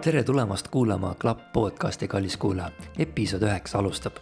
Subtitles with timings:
[0.00, 4.12] tere tulemast kuulama Klapp podcasti, kallis kuulaja, episood üheksa alustab.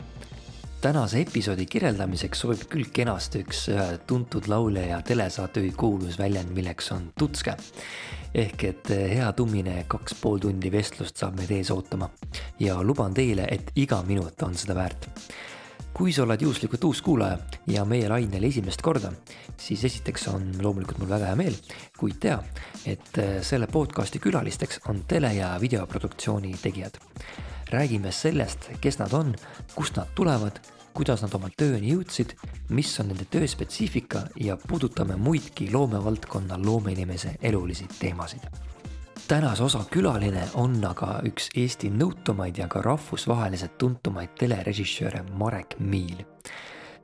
[0.80, 3.66] tänase episoodi kirjeldamiseks sobib küll kenasti üks
[4.06, 7.56] tuntud laulja ja telesaatejuhi kuulus väljend, milleks on tutske.
[8.34, 12.10] ehk et hea tummine kaks pool tundi vestlust saab meid ees ootama
[12.60, 15.08] ja luban teile, et iga minut on seda väärt
[15.98, 19.10] kui sa oled juhuslikult uus kuulaja ja meie lainel esimest korda,
[19.58, 21.56] siis esiteks on loomulikult mul väga hea meel,
[21.98, 22.36] kuid tea,
[22.86, 27.00] et äh, selle podcasti külalisteks on tele- ja videoproduktsiooni tegijad.
[27.68, 29.34] räägime sellest, kes nad on,
[29.74, 30.60] kust nad tulevad,
[30.94, 32.32] kuidas nad oma tööni jõudsid,
[32.68, 38.67] mis on nende töö spetsiifika ja puudutame muidki loomevaldkonna loomeinimese elulisi teemasid
[39.28, 46.22] tänase osa külaline on aga üks Eesti nõutumaid ja ka rahvusvaheliselt tuntumaid telerežissööre Marek Miil.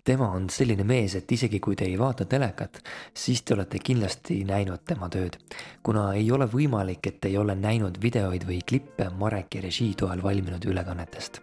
[0.04, 2.80] tema on selline mees, et isegi kui te ei vaata telekat,
[3.14, 5.36] siis te olete kindlasti näinud tema tööd.
[5.82, 10.64] kuna ei ole võimalik, et ei ole näinud videoid või klippe Mareki režii toel valminud
[10.64, 11.40] ülekannetest.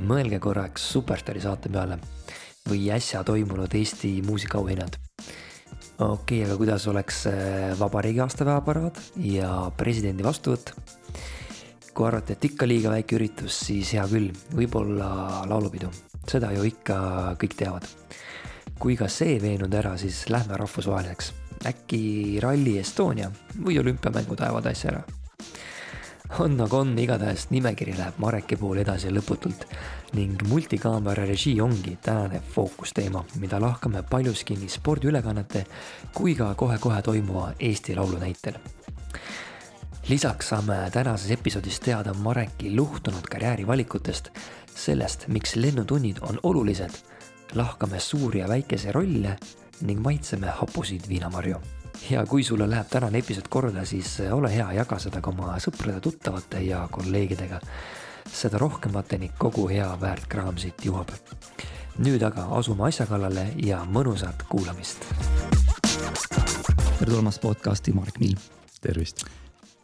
[0.00, 1.98] mõelge korraks Superstaari saate peale
[2.68, 5.03] või äsja toimunud Eesti muusikaauhinnad
[5.98, 10.74] okei okay,, aga kuidas oleks äh, vabariigi aastapäeva paraad ja presidendi vastuvõtt?
[11.94, 15.92] kui arvate, et ikka liiga väike üritus, siis hea küll, võib-olla laulupidu,
[16.26, 16.96] seda ju ikka
[17.38, 17.86] kõik teavad.
[18.82, 21.32] kui ka see ei veennud ära, siis lähme rahvusvaheliseks.
[21.70, 25.04] äkki Rally Estonia või olümpiamängud ajavad asja ära
[26.38, 29.66] on nagu on, igatahes nimekiri läheb Mareki poole edasi lõputult
[30.14, 35.64] ning multikaamera režii ongi tänane fookusteema, mida lahkame paljuski nii spordiülekannete
[36.14, 38.54] kui ka kohe-kohe toimuva Eesti Laulu näitel.
[40.08, 44.28] lisaks saame tänases episoodis teada Mareki luhtunud karjäärivalikutest,
[44.74, 46.90] sellest, miks lennutunnid on olulised,
[47.54, 49.36] lahkame suuri ja väikese rolle
[49.80, 51.60] ning maitseme hapusid viinamarju
[52.10, 56.60] ja kui sulle läheb tänane episood korda, siis ole hea, jaga seda ka oma sõprade-tuttavate
[56.66, 57.60] ja kolleegidega.
[58.32, 61.12] Seda rohkemateni kogu hea väärtkraam siit jõuab.
[62.04, 65.06] nüüd aga asume asja kallale ja mõnusat kuulamist.
[66.98, 68.36] tere tulemast podcasti, Marek Mill.
[68.80, 69.24] tervist.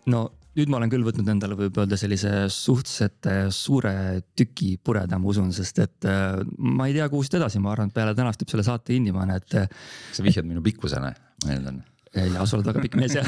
[0.07, 3.95] no nüüd ma olen küll võtnud endale, võib öelda sellise suhteliselt suure
[4.37, 7.93] tüki pureda, ma usun, sest et äh, ma ei tea, kuhu siit edasi, ma arvan,
[7.93, 9.71] et peale tänast võib selle saate kinni panna, et.
[10.13, 11.85] sa vihjad minu pikkusele, ma eeldan
[12.15, 13.27] ja sa oled väga pikk mees jah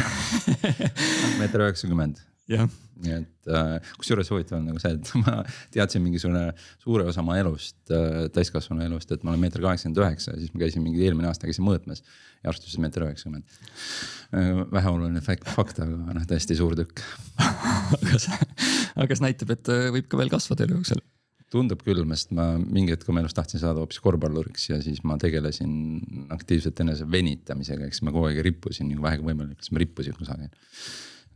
[1.41, 2.19] meeter üheksakümmend.
[3.03, 5.39] Nii et äh, kusjuures huvitav on nagu see, et ma
[5.75, 6.45] teadsin mingisugune
[6.83, 10.53] suure osa oma elust äh,, täiskasvanu elust, et ma olen meeter kaheksakümmend üheksa ja siis
[10.55, 12.05] ma käisin mingi eelmine aasta käisin mõõtmes.
[12.43, 14.63] ja arst ütles meeter üheksakümmend äh,.
[14.73, 17.03] väheoluline fakt, aga noh, tõesti suur tükk
[17.99, 18.53] aga see,
[18.95, 21.03] aga see näitab, et äh, võib ka veel kasvada elu jooksul
[21.53, 25.19] tundub küll, sest ma mingi hetk oma elus tahtsin saada hoopis korvpalluriks ja siis ma
[25.21, 25.75] tegelesin
[26.33, 30.49] aktiivselt enese venitamisega, siis ma kogu aeg rippusin kui vähegi võimalik, siis ma rippusin kusagil.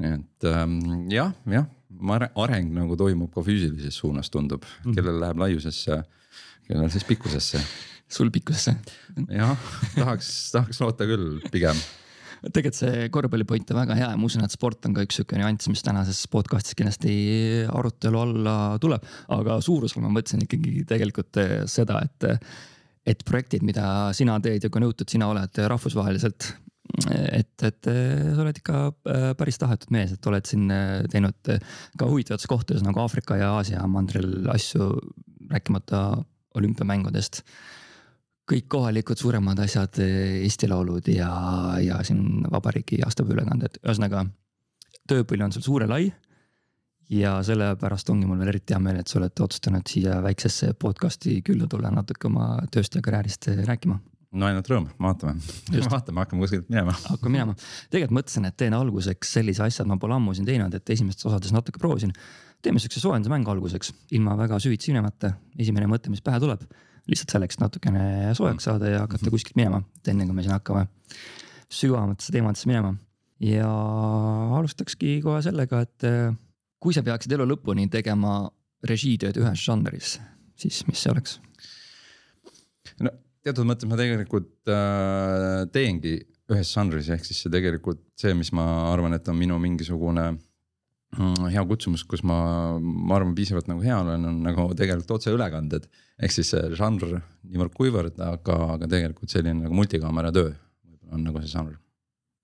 [0.03, 0.79] Et ähm,
[1.13, 4.97] jah, jah, ma areng nagu toimub ka füüsilises suunas, tundub, mhm.
[4.97, 6.01] kellel läheb laiusesse,
[6.69, 7.63] kellel siis pikkusesse.
[8.09, 8.77] sul pikkusesse?
[9.29, 11.79] jah, tahaks, tahaks loota küll pigem
[12.45, 15.19] tegelikult see korvpalli point on väga hea ja ma usun, et sport on ka üks
[15.19, 17.15] sihuke nüanss, mis tänases podcast'is kindlasti
[17.73, 19.05] arutelu alla tuleb.
[19.35, 22.47] aga suurusel ma mõtlesin ikkagi tegelikult eh, seda, et,
[23.07, 26.53] et projektid, mida sina teed ja kui nõutud sina oled rahvusvaheliselt
[27.11, 28.81] et, et eh, sa oled ikka
[29.13, 30.71] eh, päris tahetud mees, et oled siin
[31.13, 31.53] teinud
[31.99, 34.91] ka huvitavates kohtades nagu Aafrika ja Aasia mandril asju,
[35.51, 36.03] rääkimata
[36.57, 37.43] olümpiamängudest
[38.47, 41.31] kõik kohalikud suuremad asjad, Eesti Laulud ja,
[41.83, 44.23] ja siin vabariigi aastapäeva ülekanded, ühesõnaga
[45.11, 46.13] tööpõld on sul suur ja lai.
[47.11, 51.41] ja sellepärast ongi mul veel eriti hea meel, et sa oled otsustanud siia väiksesse podcast'i
[51.47, 53.99] külla tulla natuke oma tööst ja karjäärist rääkima
[54.37, 55.37] no ainult rõõm, vaatame,
[55.95, 56.95] vaatame, hakkame kuskilt minema.
[57.13, 57.55] hakkame minema,
[57.93, 61.29] tegelikult mõtlesin, et teen alguseks sellise asja, et ma pole ammu siin teinud, et esimestes
[61.29, 62.13] osades natuke proovisin.
[62.65, 66.65] teeme siukse soojenduse mängu alguseks, ilma väga süvitsi minemata, esimene mõte, mis pähe tuleb
[67.07, 69.35] lihtsalt selleks natukene soojaks saada ja hakata mhm.
[69.35, 70.87] kuskilt minema, et enne kui me siin hakkame
[71.73, 72.95] sügavamatesse teemadesse minema.
[73.41, 73.71] ja
[74.59, 76.35] alustakski kohe sellega, et äh,
[76.81, 78.47] kui sa peaksid elu lõpuni tegema
[78.87, 80.17] režiitööd ühes žanris,
[80.59, 81.39] siis mis see oleks?
[83.03, 83.13] no
[83.47, 86.19] teatud mõttes ma tegelikult äh, teengi
[86.53, 90.33] ühes žanris, ehk siis see tegelikult see, mis ma arvan, et on minu mingisugune
[91.15, 92.37] Mm, hea kutsumus, kus ma,
[92.83, 95.87] ma arvan, piisavalt nagu hea olen, on nagu tegelikult otseülekanded.
[96.19, 100.51] ehk siis see žanr niivõrd-kuivõrd, aga, aga tegelikult selline nagu multikaamera töö
[101.13, 101.77] on nagu see žanr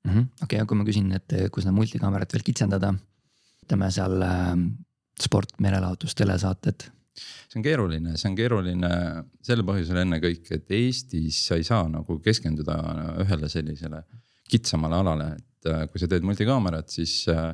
[0.06, 0.28] -hmm..
[0.44, 2.94] okei aga kui ma küsin, et kui seda multikaamerat veel kitsendada,
[3.66, 4.54] ütleme seal äh,
[5.20, 6.86] sport, merelaotus, telesaated,
[7.16, 8.92] see on keeruline, see on keeruline
[9.44, 12.78] sel põhjusel ennekõike, et Eestis sa ei saa nagu keskenduda
[13.24, 14.02] ühele sellisele
[14.52, 17.52] kitsamale alale, et äh, kui sa teed multikaamerat, siis äh,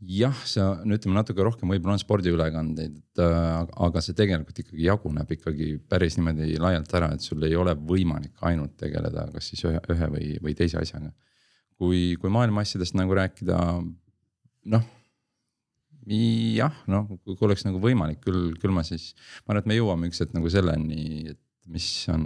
[0.00, 3.48] jah, sa no ütleme natuke rohkem võib-olla on spordiülekandeid, et äh,
[3.86, 8.38] aga see tegelikult ikkagi jaguneb ikkagi päris niimoodi laialt ära, et sul ei ole võimalik
[8.46, 11.12] ainult tegeleda kas siis ühe, ühe või, või teise asjaga.
[11.80, 13.58] kui, kui maailma asjadest nagu rääkida,
[14.72, 14.88] noh
[16.08, 19.04] jah, noh, kui oleks nagu võimalik, küll, küll ma siis,
[19.44, 21.00] ma arvan, et me jõuame üks hetk nagu selleni,
[21.34, 22.22] et mis on.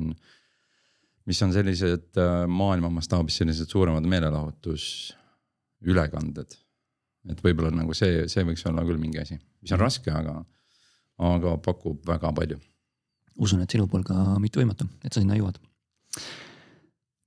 [1.24, 6.50] mis on sellised äh, maailma mastaabis sellised suuremad meelelahutusülekanded.
[7.32, 10.44] et võib-olla nagu see, see võiks olla küll mingi asi, mis on raske, aga,
[11.18, 12.58] aga pakub väga palju.
[13.40, 15.58] usun, et sinu pool ka mitte võimatu, et sa sinna jõuad.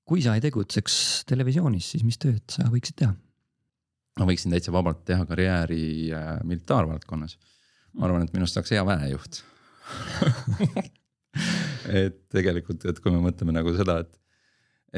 [0.07, 3.13] kui sa ei tegutseks televisioonis, siis mis tööd sa võiksid teha?
[4.17, 5.83] Ma võiksin täitsa vabalt teha karjääri
[6.15, 7.37] äh, militaarvaldkonnas.
[7.97, 9.41] ma arvan, et minust saaks hea väejuht
[12.03, 14.17] et tegelikult, et kui me mõtleme nagu seda, et,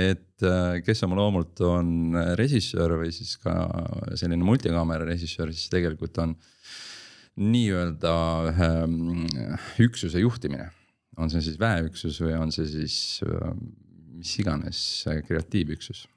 [0.10, 3.56] et äh, kes oma loomult on režissöör või siis ka
[4.16, 6.36] selline multikaamera režissöör, siis tegelikult on
[7.39, 8.16] nii-öelda
[8.50, 10.71] ühe mm, üksuse juhtimine.
[11.19, 12.95] on see siis väeüksus või on see siis
[13.27, 13.51] äh,
[14.19, 14.80] mis iganes
[15.27, 16.07] kreatiivüksus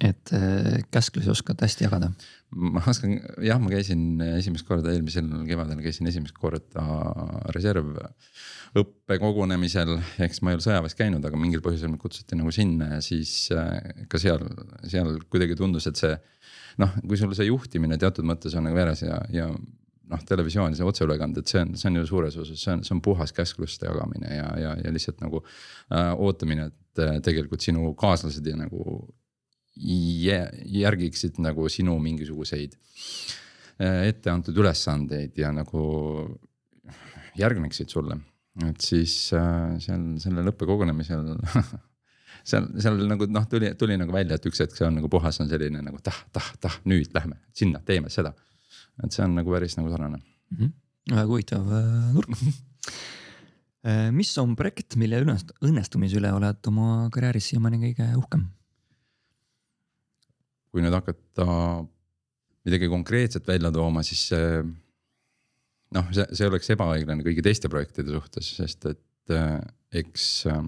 [0.00, 2.08] et äh, käsklusi oskad hästi jagada?
[2.48, 3.10] ma oskan,
[3.44, 6.84] jah, ma käisin esimest korda eelmisel kevadel käisin esimest korda
[7.52, 9.90] reservõppekogunemisel,
[10.24, 13.32] eks ma ei ole sõjaväes käinud, aga mingil põhjusel mind kutsuti nagu sinna ja siis
[13.52, 14.42] äh, ka seal,
[14.88, 16.14] seal kuidagi tundus, et see.
[16.78, 19.46] noh, kui sul see juhtimine teatud mõttes on nagu veres ja, ja
[20.08, 23.02] noh, televisioon, see otseülekanded, see on, see on ju suures osas, see on, see on
[23.04, 28.46] puhas käskluste jagamine ja, ja, ja lihtsalt nagu äh, ootamine, et äh, tegelikult sinu kaaslased
[28.46, 29.00] ja nagu
[29.78, 32.74] järgiksid nagu sinu mingisuguseid
[33.80, 35.82] äh, ette antud ülesandeid ja nagu
[37.38, 38.18] järgneksid sulle.
[38.66, 41.28] et siis äh, seal sellel õppekogunemisel
[42.48, 45.38] seal, seal nagu noh, tuli, tuli nagu välja, et üks hetk see on nagu puhas
[45.42, 48.34] on selline nagu tah, tah, tah, nüüd lähme sinna, teeme seda.
[49.04, 50.58] et see on nagu päris nagu sarnane mm.
[50.58, 50.74] -hmm.
[51.14, 52.34] väga huvitav äh, nurk
[54.18, 58.48] mis on projekt, mille õnnestumise üle oled oma karjääris siiamaani kõige uhkem?
[60.72, 61.46] Kui nüüd hakata
[62.68, 64.62] midagi konkreetset välja tooma, siis see.
[65.96, 69.60] noh, see, see oleks ebaõiglane kõigi teiste projektide suhtes, sest et äh,
[70.02, 70.58] eks äh,.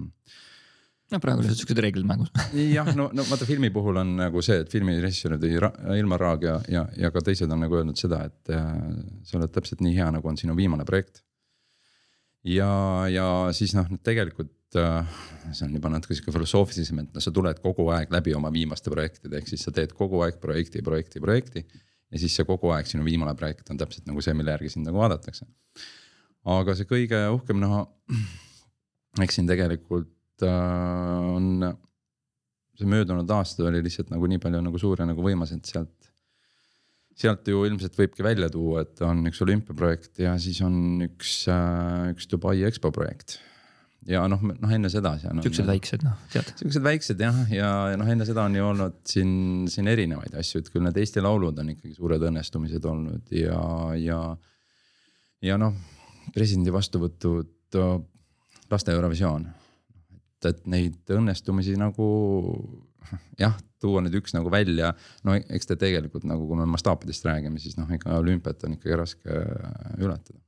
[1.10, 2.30] no praegu lihtsalt siuksed reeglid mängus
[2.78, 5.44] jah, no, no vaata filmi puhul on nagu see, et filmi režissöörid
[5.98, 8.70] Ilmar Raag ja, ja, ja ka teised on nagu öelnud seda, et äh,
[9.28, 11.24] sa oled täpselt nii hea, nagu on sinu viimane projekt.
[12.46, 12.70] ja,
[13.12, 13.26] ja
[13.56, 18.12] siis noh, tegelikult see on juba natuke sihuke filosoofilisem, et noh, sa tuled kogu aeg
[18.14, 21.64] läbi oma viimaste projektide, ehk siis sa teed kogu aeg projekti, projekti, projekti.
[22.10, 24.86] ja siis see kogu aeg sinu viimane projekt on täpselt nagu see, mille järgi sind
[24.86, 25.46] nagu vaadatakse.
[26.54, 27.82] aga see kõige uhkem noh,
[29.24, 31.72] eks siin tegelikult äh, on.
[32.78, 35.96] see möödunud aasta oli lihtsalt nagu nii palju nagu suur ja nagu võimas, et sealt
[37.20, 42.12] sealt ju ilmselt võibki välja tuua, et on üks olümpiaprojekt ja siis on üks, äh,
[42.14, 43.40] üks Dubai EXPO projekt
[44.08, 45.12] ja noh, noh enne seda.
[45.34, 46.50] No, siuksed no, väiksed noh, tead.
[46.60, 49.32] siuksed väiksed jah, ja, ja noh, enne seda on ju olnud siin,
[49.72, 53.62] siin erinevaid asju, et küll need Eesti Laulud on ikkagi suured õnnestumised olnud ja,
[54.00, 54.20] ja.
[55.44, 55.76] ja noh,
[56.34, 57.80] presidendi vastuvõtud
[58.70, 59.48] laste Eurovisioon.
[59.50, 62.06] et, et neid õnnestumisi nagu
[63.40, 64.94] jah, tuua nüüd üks nagu välja,
[65.26, 68.96] no eks ta tegelikult nagu, kui me mastaapidest räägime, siis noh, ega olümpiat on ikkagi
[69.00, 69.42] raske
[70.00, 70.40] ületada.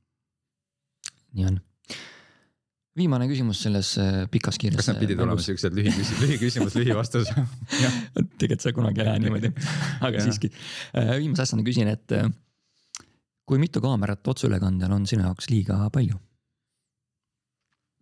[1.33, 1.61] nii on
[2.97, 4.77] viimane küsimus selles äh, pikas kiires.
[4.77, 7.31] kas nad pidid olema siuksed lühiküsimus, lühiküsimus, lühivastus
[8.39, 9.53] tegelikult see kunagi ei lähe niimoodi,
[10.07, 10.51] aga siiski.
[10.97, 12.27] Äh, viimase asjana küsin, et äh,
[13.49, 16.19] kui mitu kaamerat otseülekandel on sinu jaoks liiga palju?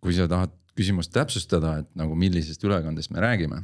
[0.02, 3.62] kui sa tahad küsimust täpsustada, et nagu millisest ülekandest me räägime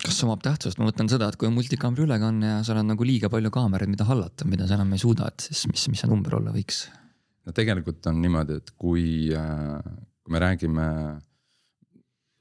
[0.00, 3.04] kas omab tähtsust, ma mõtlen seda, et kui on multikaamera ülekanne ja seal on nagu
[3.04, 6.08] liiga palju kaameraid, mida hallata, mida sa enam ei suuda, et siis mis, mis see
[6.08, 6.86] number olla võiks?
[7.46, 9.78] No tegelikult on niimoodi, et kui, äh,
[10.24, 10.86] kui me räägime,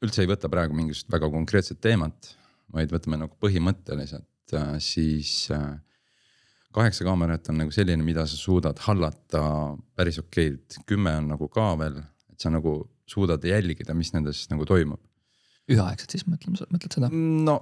[0.06, 2.34] üldse ei võta praegu mingisugust väga konkreetset teemat,
[2.76, 5.76] vaid võtame nagu põhimõtteliselt, äh, siis äh,
[6.76, 9.44] kaheksa kaamerat on nagu selline, mida sa suudad hallata
[9.96, 12.02] päris okeilt, kümme on nagu ka veel,
[12.34, 15.02] et sa nagu suudad jälgida, mis nendes nagu toimub.
[15.70, 17.10] üheaegselt siis mõtleme, mõtled seda?
[17.14, 17.60] no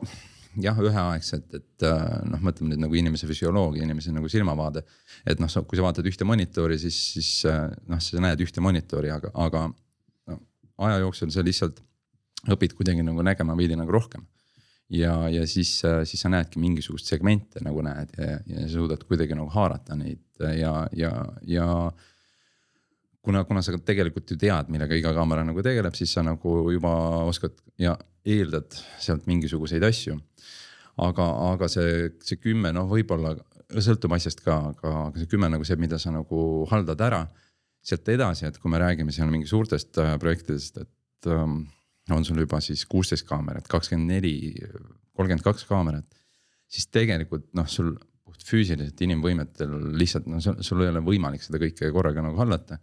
[0.62, 4.84] jah, üheaegselt, et äh, noh, mõtleme nüüd nagu inimese füsioloogia, inimese nagu silmavaade.
[5.26, 9.12] et noh, kui sa vaatad ühte monitori, siis, siis äh, noh, sa näed ühte monitori,
[9.14, 9.66] aga, aga
[10.30, 10.40] no,
[10.88, 11.82] aja jooksul sa lihtsalt
[12.54, 14.26] õpid kuidagi nagu nägema veidi nagu rohkem.
[14.94, 19.50] ja, ja siis, siis sa näedki mingisugust segmente nagu näed ja, ja suudad kuidagi nagu
[19.50, 21.14] haarata neid ja, ja,
[21.48, 21.68] ja
[23.24, 26.94] kuna, kuna sa tegelikult ju tead, millega iga kaamera nagu tegeleb, siis sa nagu juba
[27.24, 30.20] oskad ja eeldad sealt mingisuguseid asju.
[31.04, 33.34] aga, aga see, see kümme, noh, võib-olla
[33.82, 37.24] sõltub asjast ka, aga, aga see kümme nagu see, mida sa nagu haldad ära.
[37.84, 41.66] sealt edasi, et kui me räägime seal mingi suurtest äh, projektidest, et ähm,
[42.16, 44.54] on sul juba siis kuusteist kaamerat, kakskümmend neli,
[45.12, 46.06] kolmkümmend kaks kaamerat.
[46.68, 47.92] siis tegelikult noh, sul
[48.44, 52.80] puht füüsiliselt inimvõimetel lihtsalt no sul ei ole võimalik seda kõike korraga nagu hallata.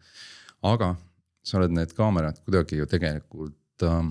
[0.62, 0.97] aga
[1.43, 4.11] sa oled need kaamerad kuidagi ju tegelikult äh,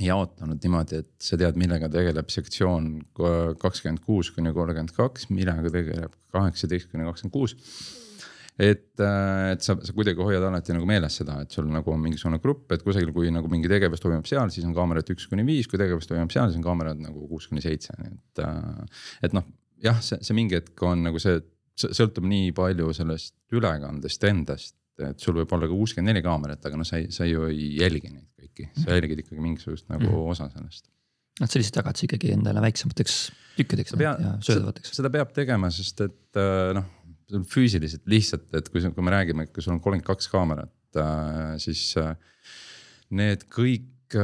[0.00, 3.02] jaotanud niimoodi, et sa tead, millega tegeleb sektsioon
[3.60, 7.56] kakskümmend kuus kuni kolmkümmend kaks, millega tegeleb kaheksateist kuni kakskümmend kuus
[8.60, 12.02] et, äh, et sa, sa kuidagi hoiad alati nagu meeles seda, et sul nagu on
[12.02, 15.46] mingisugune grupp, et kusagil, kui nagu mingi tegevus toimub seal, siis on kaamerad üks kuni
[15.46, 18.42] viis, kui tegevus toimub seal, siis on kaamerad nagu kuus kuni seitse, nii et.
[18.44, 19.46] Äh, et noh,
[19.84, 21.40] jah, see, see mingi hetk on nagu see,
[21.80, 26.80] sõltub nii palju sellest ülekandest endast, et sul võib olla ka kuuskümmend neli kaamerat, aga
[26.80, 30.32] noh, sa ei, sa ju ei jälgi neid kõiki, sa jälgid ikkagi mingisugust nagu mm.
[30.34, 30.90] osa sellest
[31.40, 33.20] noh, sa lihtsalt jagad see ikkagi endale väiksemateks
[33.56, 34.92] tükkideks ja söödavateks.
[34.96, 36.88] seda peab tegema, sest et äh, noh,
[37.50, 41.56] füüsiliselt lihtsalt, et kui, kui me räägime, et kui sul on kolmkümmend kaks kaamerat äh,,
[41.62, 42.12] siis äh,
[43.16, 44.18] need kõik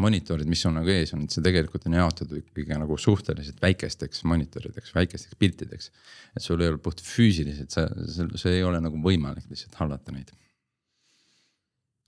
[0.00, 4.24] monitorid, mis on nagu ees on, et see tegelikult on jaotatud ikkagi nagu suhteliselt väikesteks
[4.28, 5.90] monitorideks, väikesteks piltideks.
[6.36, 10.32] et sul ei ole puht füüsiliselt, see, see ei ole nagu võimalik lihtsalt hallata neid.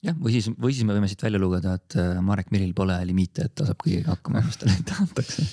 [0.07, 2.97] jah, või siis, või siis me võime siit välja lugeda, et äh, Marek Miril pole
[3.09, 5.45] limiite, et ta saab kõigega hakkama, mis talle ette antakse.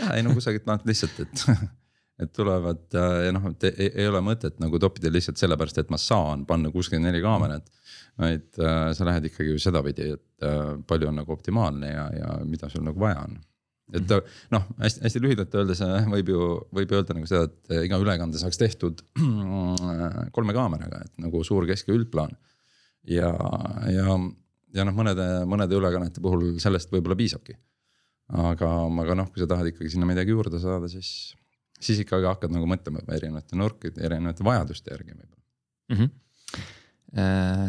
[0.00, 1.44] ja ei no kusagilt maalt lihtsalt, et
[2.20, 5.92] et tulevad äh, ja noh, et ei, ei ole mõtet nagu toppida lihtsalt sellepärast, et
[5.92, 7.68] ma saan panna kuuskümmend neli kaamerat.
[8.20, 12.34] Vaid äh, sa lähed ikkagi ju sedapidi, et äh, palju on nagu optimaalne ja, ja
[12.46, 13.38] mida sul nagu vaja on.
[13.90, 14.36] et mhm.
[14.54, 17.98] noh, hästi, hästi lühidalt öeldes äh, võib ju, võib öelda nagu seda, et äh, iga
[18.02, 19.02] ülekande saaks tehtud
[20.36, 22.36] kolme kaameraga, et nagu suur, kesk ja üldplaan.
[23.08, 23.32] ja,
[23.90, 24.20] ja,
[24.76, 27.56] ja noh, mõnede, mõnede ülekannete puhul sellest võib-olla piisabki.
[28.30, 28.70] aga,
[29.02, 31.32] aga noh, kui sa tahad ikkagi sinna midagi juurde saada, siis
[31.80, 35.96] siis ikkagi hakkad nagu mõtlema erinevate nurkide, erinevate vajaduste järgi võib-olla mm.
[35.96, 36.10] -hmm.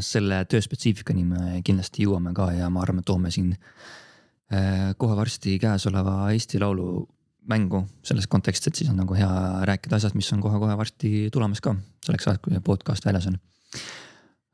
[0.05, 5.15] Selle töö spetsiifikani me kindlasti jõuame ka ja ma arvan, et toome siin äh, kohe
[5.17, 7.07] varsti käesoleva Eesti Laulu
[7.49, 9.31] mängu selles kontekstis, et siis on nagu hea
[9.65, 11.73] rääkida asjast, mis on kohe-kohe varsti tulemas ka
[12.05, 13.39] selleks ajaks, kui see podcast väljas on.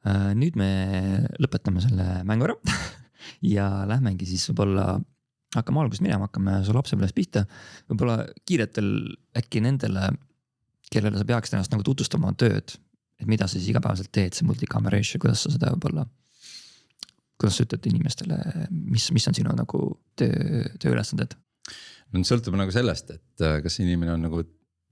[0.08, 0.70] Äh, nüüd me
[1.41, 2.56] lõpetame selle mängu ära
[3.56, 4.94] ja lähmegi siis võib-olla
[5.56, 7.46] hakkame algusest minema, hakkame su lapsepõlvest pihta.
[7.89, 8.91] võib-olla kiiretel
[9.38, 10.10] äkki nendele,
[10.91, 12.77] kellele sa peaksid ennast nagu tutvustama tööd.
[13.18, 16.06] Et mida sa siis igapäevaselt teed, see multikamera issue, kuidas sa seda võib-olla.
[17.38, 18.38] kuidas sa ütled inimestele,
[18.72, 19.82] mis, mis on sinu nagu
[20.18, 21.38] töö, tööülesanded?
[22.14, 24.44] no sõltub nagu sellest, et äh, kas inimene on nagu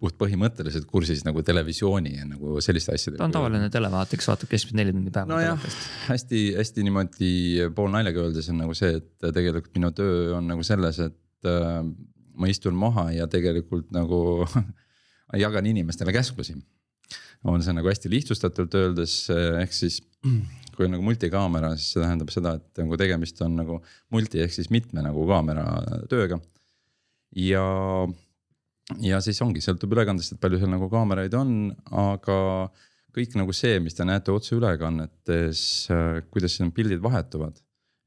[0.02, 3.22] puht põhimõtteliselt kursis nagu televisiooni ja nagu selliste asjadega.
[3.22, 5.32] ta on tavaline televaataja, kes vaatab keskmiselt neli tundi päevas.
[5.32, 5.68] nojah,
[6.10, 7.32] hästi-hästi niimoodi
[7.78, 11.80] poolnaljaga öeldes on nagu see, et tegelikult minu töö on nagu selles, et äh,
[12.36, 14.20] ma istun maha ja tegelikult nagu
[15.46, 16.58] jagan inimestele käsklusi.
[17.46, 20.02] On see nagu hästi lihtsustatult öeldes, ehk siis
[20.76, 23.80] kui on nagu multikaamera, siis see tähendab seda, et nagu tegemist on nagu
[24.14, 25.66] multi ehk siis mitme nagu kaamera
[26.12, 26.40] tööga.
[27.36, 27.66] ja
[29.02, 31.56] ja siis ongi, sõltub ülekandest, et palju seal nagu kaameraid on,
[31.90, 32.38] aga
[33.16, 35.62] kõik nagu see, mis te näete otseülekannetes,
[35.94, 37.62] äh, kuidas siin pildid vahetuvad.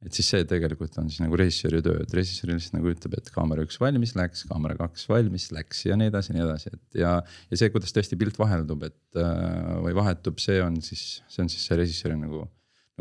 [0.06, 3.30] Et siis see tegelikult on siis nagu režissööri töö, et režissöör lihtsalt nagu ütleb, et
[3.34, 7.16] kaamera üks valmis läks, kaamera kaks valmis läks ja nii edasi, nii edasi, et ja.
[7.50, 11.50] ja see, kuidas tõesti pilt vaheldub, et äh, või vahetub, see on siis, see on
[11.50, 12.44] siis see režissööri nagu,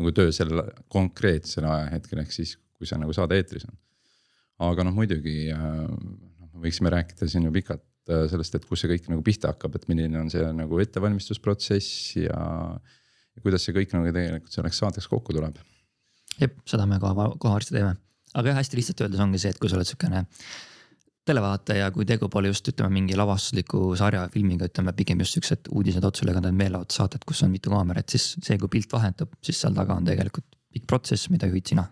[0.00, 3.78] nagu töö sellel konkreetsel ajahetkel, ehk siis kui see nagu saade eetris on.
[4.66, 5.86] aga noh, muidugi äh,
[6.58, 9.86] võiksime rääkida siin ju pikalt äh, sellest, et kus see kõik nagu pihta hakkab, et
[9.86, 12.42] milline on see nagu ettevalmistusprotsess ja,
[12.74, 15.62] ja kuidas see kõik nagu tegelikult selleks saateks kokku tuleb.
[16.40, 17.94] Jep, seda me kohe, kohe varsti teeme,
[18.34, 20.24] aga jah, hästi lihtsalt öeldes ongi see, et kui sa oled siukene
[21.28, 26.04] televaataja, kui tegu pole just ütleme mingi lavastusliku sarja filmiga, ütleme pigem just siuksed uudised,
[26.08, 30.08] otseülekanded, meelelahutissaated, kus on mitu kaamerat, siis see, kui pilt vahetub, siis seal taga on
[30.08, 31.84] tegelikult pikk protsess, mida juhid sina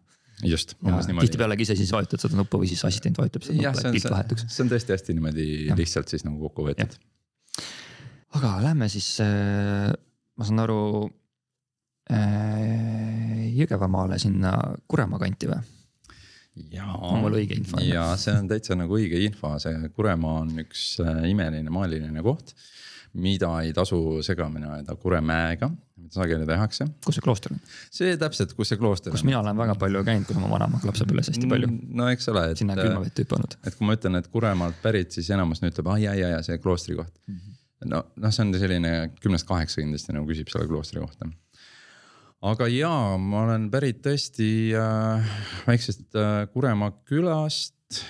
[0.45, 1.29] just, umbes niimoodi.
[1.29, 4.11] tihtipeale ka ise siis vajutad seda nuppu või siis assistent vajutab seda nuppu, et pilt
[4.13, 4.49] vahetuks.
[4.53, 5.77] see on tõesti hästi niimoodi ja.
[5.79, 6.97] lihtsalt siis nagu kokku võetud.
[8.37, 9.95] aga lähme siis äh,,
[10.37, 10.81] ma saan aru
[12.13, 13.16] äh,
[13.57, 14.53] Jõgevamaale sinna
[14.89, 15.63] Kuremaa kanti või?
[16.81, 17.83] on mul õige info?
[17.85, 22.55] ja see on täitsa nagu õige info, see Kuremaa on üks äh, imeline maaliline koht
[23.17, 26.87] mida ei tasu segamini ajada Kuremäega, mida sageli tehakse.
[27.05, 27.61] kus see klooster on?
[27.99, 29.17] see täpselt, kus see klooster on.
[29.17, 31.71] kus mina olen väga palju käinud, kus ma vanemaga lapsepõlves hästi palju.
[31.71, 32.45] Mm, no eks ole.
[32.61, 33.59] sinna külmavett hüpanud.
[33.63, 36.99] et kui ma ütlen, et Kuremaalt pärit, siis enamus ütleb, ai, ai, ai, see kloostri
[36.99, 37.39] koht mm.
[37.39, 37.91] -hmm.
[37.93, 41.31] no, noh, see on selline kümnest kaheksa kindlasti nagu küsib selle kloostri kohta
[42.47, 44.49] aga jaa, ma olen pärit tõesti
[44.79, 45.27] äh,
[45.67, 48.03] väiksest äh, Kuremaa külast,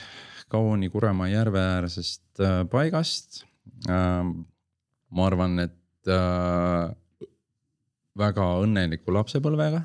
[0.52, 3.42] Kauni Kuremaa järve äärsest äh, paigast
[3.88, 4.22] äh,.
[5.16, 6.92] ma arvan, et äh,
[8.18, 9.84] väga õnneliku lapsepõlvega.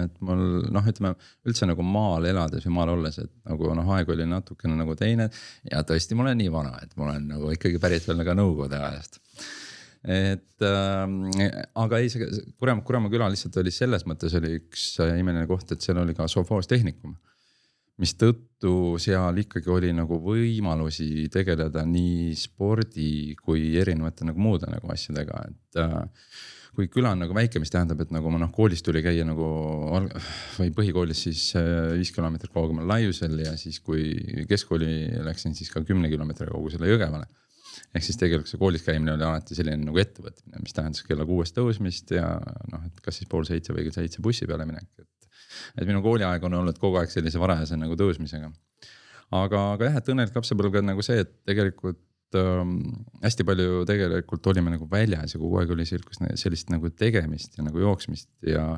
[0.00, 1.14] et mul noh, ütleme
[1.48, 5.30] üldse nagu maal elades või maal olles, et nagu noh, aeg oli natukene nagu teine
[5.70, 8.78] ja tõesti, ma olen nii vana, et ma olen nagu ikkagi pärit veel ka nõukogude
[8.90, 9.18] ajast
[10.00, 15.18] et äh, aga ei, see Kuremaa, Kuremaa küla lihtsalt oli selles mõttes oli üks äh,
[15.20, 17.18] imeline koht, et seal oli ka sovhoostehnikum.
[18.00, 25.42] mistõttu seal ikkagi oli nagu võimalusi tegeleda nii spordi kui erinevate nagu muude nagu asjadega,
[25.50, 26.00] et äh,
[26.72, 29.50] kui küla on nagu väike, mis tähendab, et nagu ma noh, koolis tuli käia nagu
[30.56, 34.14] või põhikoolis siis äh, viis kilomeetrit kaugemal Laiusel ja siis, kui
[34.48, 37.28] keskkooli läksin, siis ka kümne kilomeetri kaugusele Jõgevale
[37.90, 41.56] ehk siis tegelikult see koolis käimine oli alati selline nagu ettevõtmine, mis tähendas kella kuuest
[41.56, 42.26] tõusmist ja
[42.70, 45.32] noh, et kas siis pool seitse või kell seitse bussi peale minek, et.
[45.76, 48.52] et minu kooliaeg on olnud kogu aeg sellise varajase nagu tõusmisega.
[49.40, 52.76] aga, aga jah, et õnnelik lapsepõlv on nagu see, et tegelikult ähm,
[53.24, 57.66] hästi palju tegelikult olime nagu väljas ja kogu aeg oli sellist, sellist nagu tegemist ja
[57.66, 58.68] nagu jooksmist ja.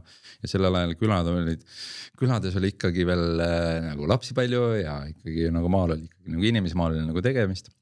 [0.40, 1.68] ja sellel ajal külad olid,
[2.16, 6.50] külades oli ikkagi veel äh, nagu lapsi palju ja ikkagi nagu maal oli ikkagi nagu
[6.54, 7.74] inimesi, maal oli nagu tegemist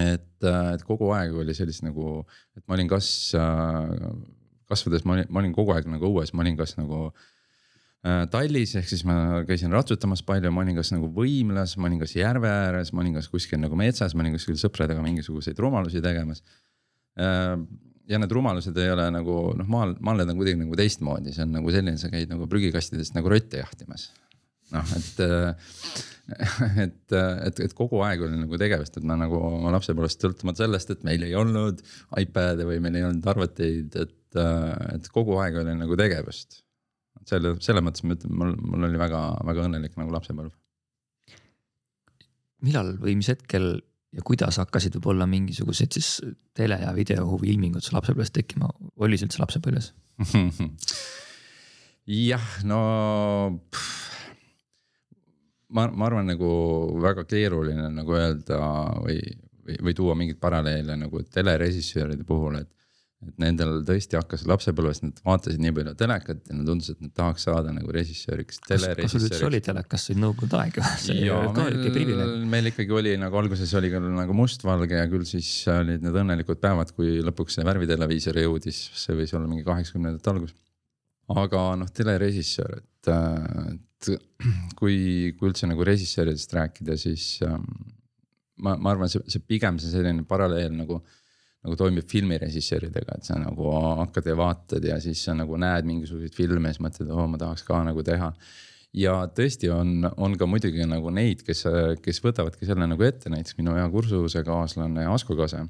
[0.00, 2.22] et, äh, et kogu aeg oli sellist nagu,
[2.56, 3.06] et ma olin kas
[3.36, 3.92] äh,
[4.70, 8.74] kasvades, ma olin, ma olin kogu aeg nagu õues, ma olin kas nagu äh, tallis,
[8.78, 12.48] ehk siis ma käisin ratsutamas palju, ma olin kas nagu võimlas, ma olin kas järve
[12.48, 16.44] ääres, ma olin kas kuskil nagu metsas, ma olin kuskil sõpradega mingisuguseid rumalusi tegemas.
[18.08, 21.44] ja need rumalused ei ole nagu noh, maal, maal need on kuidagi nagu teistmoodi, see
[21.44, 24.08] on nagu selline, sa käid nagu prügikastidest nagu rotte jahtimas.
[24.72, 25.22] Noh, et
[26.84, 30.92] et, et, et kogu aeg oli nagu tegevust, et ma nagu oma lapsepõlvest sõltumata sellest,
[30.94, 31.82] et meil ei olnud
[32.20, 34.40] iPad'e või meil ei olnud arvuteid, et,
[34.94, 36.62] et kogu aeg oli nagu tegevust.
[37.28, 40.52] selle, selles mõttes ma ütlen, mul, mul oli väga-väga õnnelik nagu lapsepõlv.
[42.62, 43.74] millal või mis hetkel
[44.12, 46.20] ja kuidas hakkasid võib-olla mingisugused siis
[46.54, 48.70] tele ja videohuvi ilmingud su lapsepõlves tekkima,
[49.02, 49.92] oli see üldse lapsepõlves
[52.30, 52.80] jah, no
[53.72, 54.11] pff,
[55.74, 56.50] ma, ma arvan, nagu
[57.02, 58.60] väga keeruline nagu öelda
[59.02, 59.18] või,
[59.64, 62.70] või, või tuua mingeid paralleele nagu telerežissööride puhul, et.
[63.22, 67.12] et nendel tõesti hakkas lapsepõlves, nad vaatasid nii palju telekat ja nad tundus, et nad
[67.14, 68.58] tahaks saada nagu režissööriks.
[68.66, 70.80] kas, sul üldse oli telekas, see oli nõukogude aeg
[71.20, 71.36] ju?
[72.54, 76.58] meil ikkagi oli nagu alguses oli küll nagu mustvalge ja küll siis olid need õnnelikud
[76.62, 80.58] päevad, kui lõpuks see värviteleviisor jõudis, see võis olla mingi kaheksakümnendate algus.
[81.30, 83.14] aga noh, telerežissöör, et
[84.80, 87.66] kui, kui üldse nagu režissööridest rääkida, siis ähm,
[88.62, 91.02] ma, ma arvan, see, see pigem see selline paralleel nagu.
[91.62, 93.68] nagu toimib filmirežissööridega, et sa nagu
[94.00, 97.38] hakkad ja vaatad ja siis sa nagu näed mingisuguseid filme ja siis mõtled, oo ma
[97.38, 98.32] tahaks ka nagu teha
[98.96, 101.64] ja tõesti on, on ka muidugi nagu neid, kes,
[102.04, 105.64] kes võtavadki selle nagu ette, näiteks minu hea kursusekaaslane Asko Kase.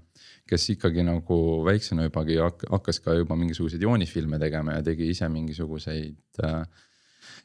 [0.48, 6.42] kes ikkagi nagu väiksena jubagi hakkas ka juba mingisuguseid joonisfilme tegema ja tegi ise mingisuguseid
[6.44, 6.64] äh,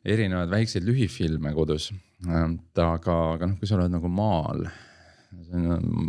[0.06, 1.92] erinevaid väikseid lühifilme kodus.
[2.28, 4.66] aga, aga noh, kui sa oled nagu maal,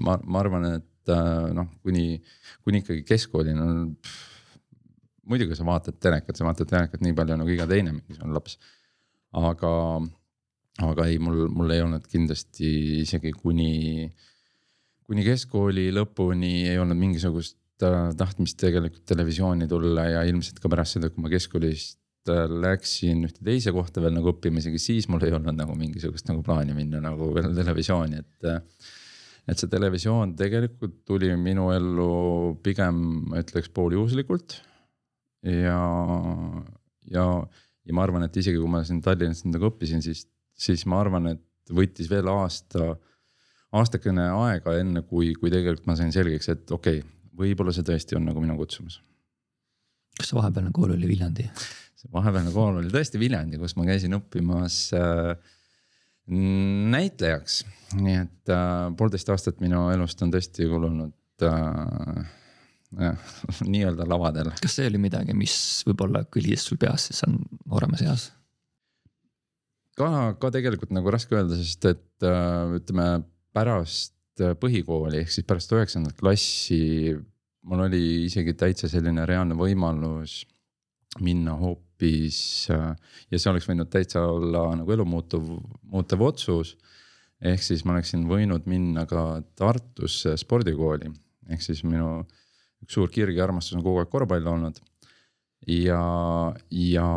[0.05, 2.17] ma, ma arvan, et äh, noh, kuni,
[2.65, 4.15] kuni ikkagi keskkoolini on no,.
[5.29, 8.57] muidugi sa vaatad telekat, sa vaatad telekat nii palju nagu iga teine mingisugune laps.
[9.37, 9.73] aga,
[10.89, 14.09] aga ei, mul, mul ei olnud kindlasti isegi kuni,
[15.05, 20.97] kuni keskkooli lõpuni ei olnud mingisugust äh, tahtmist tegelikult televisiooni tulla ja ilmselt ka pärast
[20.97, 25.35] seda, kui ma keskkoolist läksin ühte teise kohta veel nagu õppima, isegi siis mul ei
[25.35, 28.49] olnud nagu mingisugust nagu plaani minna nagu veel televisiooni, et.
[28.49, 28.97] Äh,
[29.49, 32.09] et see televisioon tegelikult tuli minu ellu
[32.65, 32.99] pigem
[33.31, 34.59] ma ütleks pooljuhuslikult.
[35.49, 35.79] ja,
[37.09, 37.25] ja,
[37.89, 40.27] ja ma arvan, et isegi kui ma siin Tallinnas nagu õppisin, siis,
[40.59, 42.95] siis ma arvan, et võttis veel aasta,
[43.79, 48.19] aastakene aega, enne kui, kui tegelikult ma sain selgeks, et okei okay,, võib-olla see tõesti
[48.19, 49.01] on nagu minu kutsumus.
[50.19, 51.47] kas vahepealne kool oli Viljandi?
[52.15, 55.35] Vahepealne kool oli tõesti Viljandi, kus ma käisin õppimas äh,
[56.29, 57.63] näitlejaks.
[57.99, 62.35] nii et äh, poolteist aastat minu elust on tõesti kulunud äh,
[63.73, 64.53] nii-öelda lavadel.
[64.61, 65.57] kas see oli midagi, mis
[65.89, 68.29] võib-olla kõlis sul peas siis on nooremas eas?
[69.99, 73.11] ka, ka tegelikult nagu raske öelda, sest et äh, ütleme
[73.57, 74.15] pärast
[74.61, 77.17] põhikooli ehk siis pärast üheksandat klassi
[77.67, 80.45] mul oli isegi täitsa selline reaalne võimalus
[81.25, 82.93] minna hoopis äh,
[83.31, 85.49] ja see oleks võinud täitsa olla nagu elu muutuv,
[85.91, 86.77] muutev otsus.
[87.41, 91.11] ehk siis ma oleksin võinud minna ka Tartusse spordikooli,
[91.49, 92.25] ehk siis minu
[92.83, 94.81] üks suur kirg ja armastus on kogu aeg korvpall olnud.
[95.67, 96.03] ja,
[96.71, 97.09] ja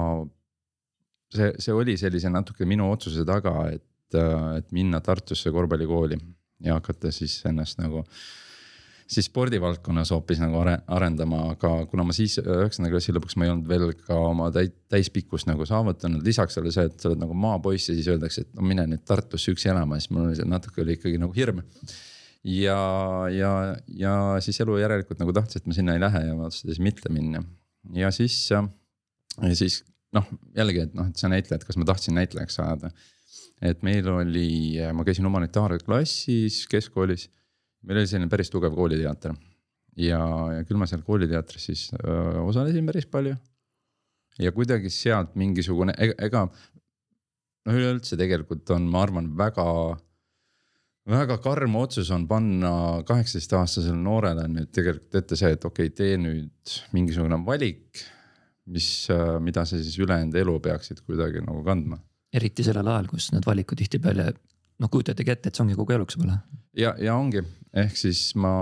[1.34, 4.20] see, see oli sellise natuke minu otsuse taga, et,
[4.58, 6.20] et minna Tartusse korvpallikooli
[6.66, 8.04] ja hakata siis ennast nagu
[9.12, 13.52] siis spordivaldkonnas hoopis nagu are, arendama, aga kuna ma siis üheksanda klassi lõpuks ma ei
[13.54, 17.36] olnud veel ka oma täis, täispikkust nagu saavutanud, lisaks oli see, et sa oled nagu
[17.36, 20.48] maapoiss ja siis öeldakse, et no mine nüüd Tartusse üksi elama, siis mul oli see
[20.48, 21.64] natuke oli ikkagi nagu hirm.
[22.48, 22.80] ja,
[23.36, 23.52] ja,
[24.00, 27.12] ja siis elu järelikult nagu tahtis, et ma sinna ei lähe ja ma otsustasin mitte
[27.12, 27.44] minna
[27.98, 28.64] ja siis, ja
[29.58, 29.82] siis
[30.16, 32.92] noh, jällegi, et noh, et sa näitleja, et kas ma tahtsin näitlejaks saada.
[33.62, 37.28] et meil oli, ma käisin humanitaarklassis keskkoolis,
[37.88, 39.34] meil oli selline päris tugev kooliteater.
[39.98, 40.22] ja,
[40.56, 43.36] ja küll ma seal kooliteatris siis öö, osalesin päris palju.
[44.40, 49.68] ja kuidagi sealt mingisugune, ega, ega noh, üleüldse tegelikult on, ma arvan, väga
[51.12, 52.72] väga karm otsus on panna
[53.08, 58.04] kaheksateistaastasele noorele nüüd tegelikult ette see, et okei okay,, tee nüüd mingisugune valik
[58.70, 58.88] mis,
[59.42, 62.00] mida sa siis ülejäänud elu peaksid kuidagi nagu kandma.
[62.34, 64.32] eriti sellel ajal, kus need valikud tihtipeale
[64.82, 66.40] noh, kujutadagi ette, et see ongi kogu eluks võib-olla.
[66.78, 67.44] ja, ja ongi,
[67.84, 68.54] ehk siis ma,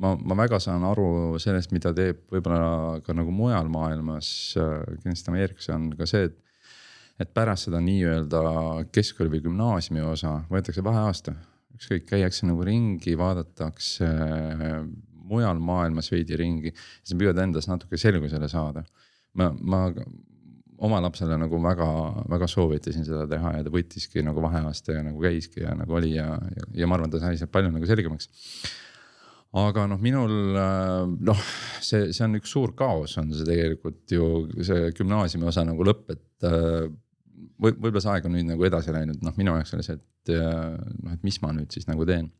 [0.00, 4.28] ma, ma väga saan aru sellest, mida teeb võib-olla ka nagu mujal maailmas,
[4.60, 6.40] äh, kindlasti Ameerikas on ka see, et.
[7.22, 8.40] et pärast seda nii-öelda
[8.90, 11.34] keskkooli või gümnaasiumi osa võetakse vaheaasta,
[11.76, 14.78] ükskõik, käiakse nagu ringi, vaadatakse äh,
[15.24, 18.82] mujal maailmas veidi ringi, siis püüad endas natuke selgusele saada
[19.38, 19.86] ma, ma
[20.84, 25.64] oma lapsele nagu väga-väga soovitasin seda teha ja ta võttiski nagu vaheaasta ja nagu käiski
[25.64, 28.28] ja nagu oli ja, ja, ja ma arvan, ta sai sealt palju nagu selgemaks.
[29.64, 30.34] aga noh, minul
[31.30, 31.46] noh,
[31.78, 34.28] see, see on üks suur kaos on see tegelikult ju
[34.66, 36.48] see gümnaasiumi osa nagu lõpp, et
[37.60, 40.34] või võib-olla see aeg on nüüd nagu edasi läinud, noh, minu jaoks oli see, et
[40.34, 42.30] noh, et mis ma nüüd siis nagu teen.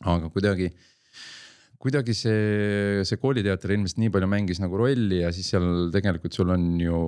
[0.00, 0.70] aga kuidagi
[1.80, 6.52] kuidagi see, see kooliteater ilmselt nii palju mängis nagu rolli ja siis seal tegelikult sul
[6.52, 6.98] on ju.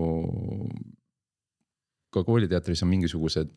[2.12, 3.52] ka kooliteatris on mingisugused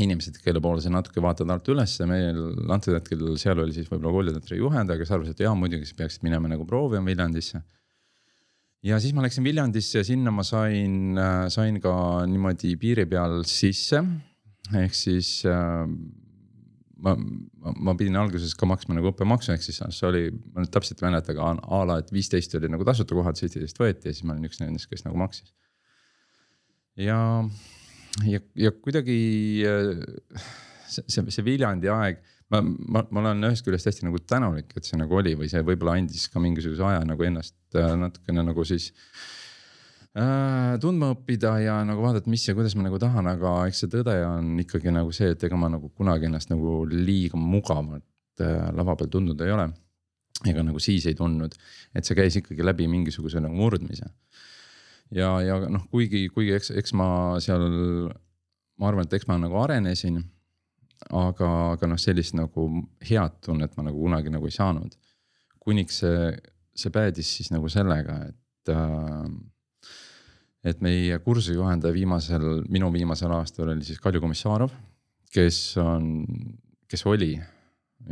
[0.00, 2.38] inimesed, kelle poole sa natuke vaatad alt ülesse, meil
[2.72, 6.24] antud hetkel seal oli siis võib-olla kooliteatri juhendaja, kes arvas, et jaa, muidugi sa peaksid
[6.24, 7.60] minema nagu proovima Viljandisse.
[8.86, 11.18] ja siis ma läksin Viljandisse ja sinna ma sain,
[11.52, 11.94] sain ka
[12.30, 14.00] niimoodi piiri peal sisse.
[14.72, 15.84] ehk siis äh,
[17.02, 20.72] ma, ma, ma pidin alguses ka maksma nagu õppemaksu, ehk siis see oli, ma nüüd
[20.74, 24.16] täpselt ei mäleta, aga a la, et viisteist oli nagu tasuta kohad, seitseteist võeti ja
[24.16, 25.52] siis ma olin üks nendest, kes nagu maksis.
[27.00, 27.18] ja,
[28.28, 29.18] ja, ja kuidagi
[30.86, 34.88] see, see, see Viljandi aeg, ma, ma, ma olen ühest küljest hästi nagu tänulik, et
[34.88, 38.66] see nagu oli või see võib-olla andis ka mingisuguse aja nagu ennast äh, natukene nagu
[38.68, 39.41] siis äh,
[40.12, 44.12] tundma õppida ja nagu vaadata, mis ja kuidas ma nagu tahan, aga eks see tõde
[44.28, 48.04] on ikkagi nagu see, et ega ma nagu kunagi ennast nagu liiga mugavalt
[48.44, 49.70] äh, lava peal tundnud ei ole.
[50.48, 51.54] ega nagu siis ei tundnud,
[51.94, 54.10] et see käis ikkagi läbi mingisuguse nagu murdmise.
[55.16, 57.08] ja, ja noh, kuigi, kuigi eks, eks ma
[57.40, 57.64] seal,
[58.76, 60.20] ma arvan, et eks ma nagu arenesin.
[61.08, 62.68] aga, aga noh, sellist nagu
[63.08, 64.92] head tunnet ma nagu kunagi nagu ei saanud.
[65.62, 66.36] kuniks see,
[66.76, 69.24] see päädis siis nagu sellega, et äh,
[70.62, 74.74] et meie kursusejuhendaja viimasel, minu viimasel aastal oli siis Kalju Komissarov,
[75.32, 76.24] kes on,
[76.90, 77.34] kes oli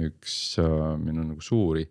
[0.06, 1.84] üks äh, minu nagu suuri,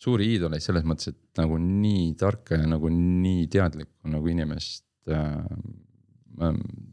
[0.00, 5.46] suuri iidoleid selles mõttes, et nagu nii tarka ja nagu nii teadlikku nagu inimest äh,.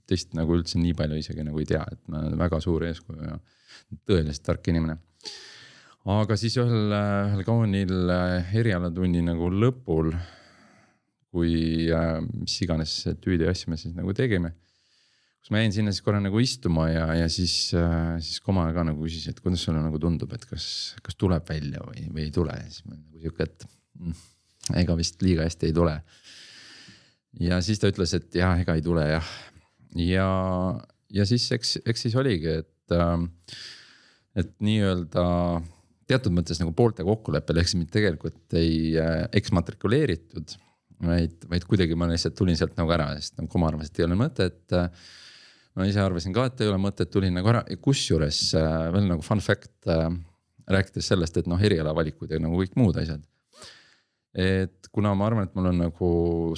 [0.08, 3.38] teist nagu üldse nii palju isegi nagu ei tea, et ma väga suur eeskuju ja
[4.10, 4.98] tõeliselt tark inimene
[6.08, 10.14] aga siis ühel, ühel kaunil äh, erialatunni nagu lõpul
[11.34, 14.54] kui äh, mis iganes tüüdi asja me siis nagu tegime.
[15.38, 18.84] kus ma jäin sinna siis korra nagu istuma ja, ja siis äh,, siis Koma ka
[18.88, 22.34] nagu küsis, et kuidas sulle nagu tundub, et kas, kas tuleb välja või, või ei
[22.36, 23.68] tule siis ma nagu sihuke, et
[24.00, 24.26] mm,
[24.82, 25.96] ega vist liiga hästi ei tule.
[27.44, 29.34] ja siis ta ütles, et jah, ega ei tule jah,
[30.04, 30.30] ja,
[31.14, 33.18] ja siis eks, eks siis oligi, et äh,,
[34.38, 35.26] et nii-öelda
[36.08, 40.56] teatud mõttes nagu poolte kokkuleppel, ehk siis mind tegelikult ei äh, eksmatrikuleeritud
[41.04, 44.08] vaid, vaid kuidagi ma lihtsalt tulin sealt nagu ära, sest nagu Kuma arvas, et ei
[44.08, 44.78] ole mõtet.
[45.78, 49.26] ma ise arvasin ka, et ei ole mõtet, tulin nagu ära, kusjuures äh, veel nagu
[49.26, 50.08] fun fact äh,
[50.68, 53.24] rääkides sellest, et noh, erialavalikud ja nagu kõik muud asjad.
[54.38, 56.10] et kuna ma arvan, et mul on nagu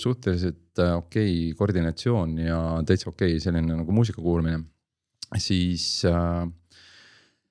[0.02, 4.63] suhteliselt äh, okei okay koordinatsioon ja täitsa okei okay selline nagu muusika kuulmine,
[5.38, 6.47] siis äh,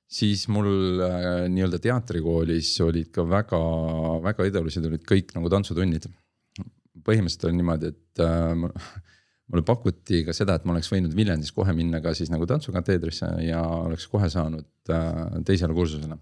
[0.08, 6.08] siis mul äh, nii-öelda teatrikoolis olid ka väga-väga edulised olid kõik nagu tantsutunnid.
[7.06, 8.54] Põhimõtteliselt oli niimoodi, et äh,
[9.48, 13.30] mulle pakuti ka seda, et ma oleks võinud Viljandis kohe minna ka siis nagu tantsukateedrisse
[13.46, 16.18] ja oleks kohe saanud äh, teisele kursusele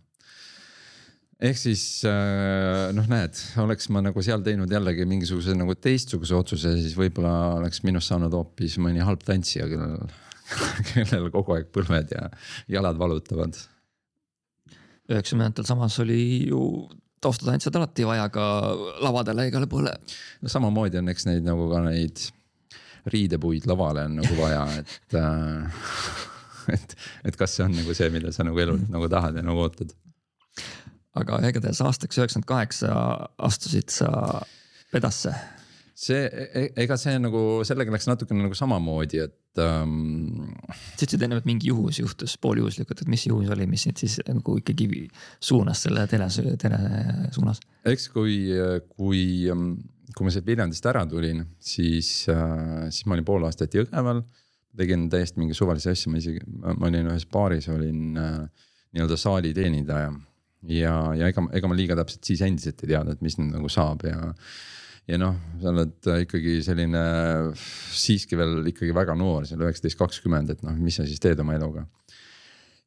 [1.37, 6.73] ehk siis äh, noh, näed, oleks ma nagu seal teinud jällegi mingisuguse nagu teistsuguse otsuse,
[6.81, 9.99] siis võib-olla oleks minust saanud hoopis mõni halb tantsija, kellel,
[10.93, 12.31] kellel kogu aeg põlved ja
[12.73, 13.59] jalad valutavad.
[15.11, 16.63] üheksakümnendatel samas oli ju
[17.25, 18.47] taustatantsijad alati vaja ka
[19.05, 19.93] lavadele igale poole.
[20.43, 22.27] no samamoodi on, eks neid nagu ka neid
[23.07, 25.85] riidepuid lavale on nagu vaja, et äh,
[26.77, 29.65] et, et kas see on nagu see, mida sa nagu elult nagu tahad ja nagu
[29.67, 29.95] ootad
[31.17, 32.93] aga igatahes aastaks üheksakümmend kaheksa
[33.49, 34.11] astusid sa
[34.93, 35.33] pedasse.
[35.97, 40.53] See, e-, e-, ega see nagu sellega läks natukene nagu samamoodi, et ähm....
[40.69, 44.19] sa ütlesid enne, et mingi juhus juhtus pooljuhuslikult, et mis juhus oli, mis sind siis
[44.29, 45.07] nagu ikkagi
[45.41, 46.29] suunas selle tele,
[46.61, 46.81] tele
[47.35, 47.63] suunas?
[47.89, 48.39] eks kui,
[48.93, 54.25] kui, kui ma sealt Viljandist ära tulin, siis äh,, siis ma olin pool aastat Jõgeval.
[54.77, 59.57] tegin täiesti mingi suvalisi asju, ma isegi, ma olin ühes baaris, olin äh, nii-öelda saali
[59.57, 60.13] teenindaja
[60.69, 64.05] ja, ja ega, ega ma liiga täpselt siis endiselt ei teadnud, mis nüüd nagu saab
[64.09, 64.33] ja.
[65.07, 67.03] Ja noh, sa oled ikkagi selline
[67.55, 71.55] siiski veel ikkagi väga noor, seal üheksateist, kakskümmend, et noh, mis sa siis teed oma
[71.57, 71.87] eluga.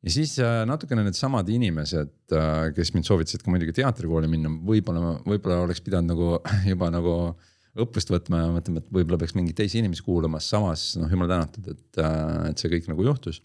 [0.04, 5.16] ja siis äh, natukene needsamad inimesed, äh, kes mind soovitasid ka muidugi teatrikooli minna, võib-olla,
[5.26, 6.34] võib-olla oleks pidanud nagu
[6.72, 7.16] juba nagu
[7.80, 11.72] õppust võtma ja mõtlema, et võib-olla peaks mingeid teisi inimesi kuulama, samas noh, jumal tänatud,
[11.72, 13.44] et, äh, et see kõik nagu juhtus.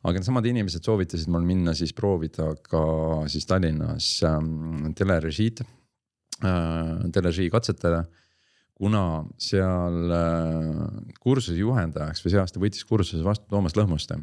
[0.00, 2.80] Aga needsamad inimesed soovitasid mul minna siis proovida ka
[3.28, 5.60] siis Tallinnas ähm, telerežiid
[6.44, 8.04] äh,, telerežii katsetele.
[8.80, 14.16] kuna seal äh, kursuse juhendajaks või see aasta võttis kursuse vastu Toomas Lõhmuste.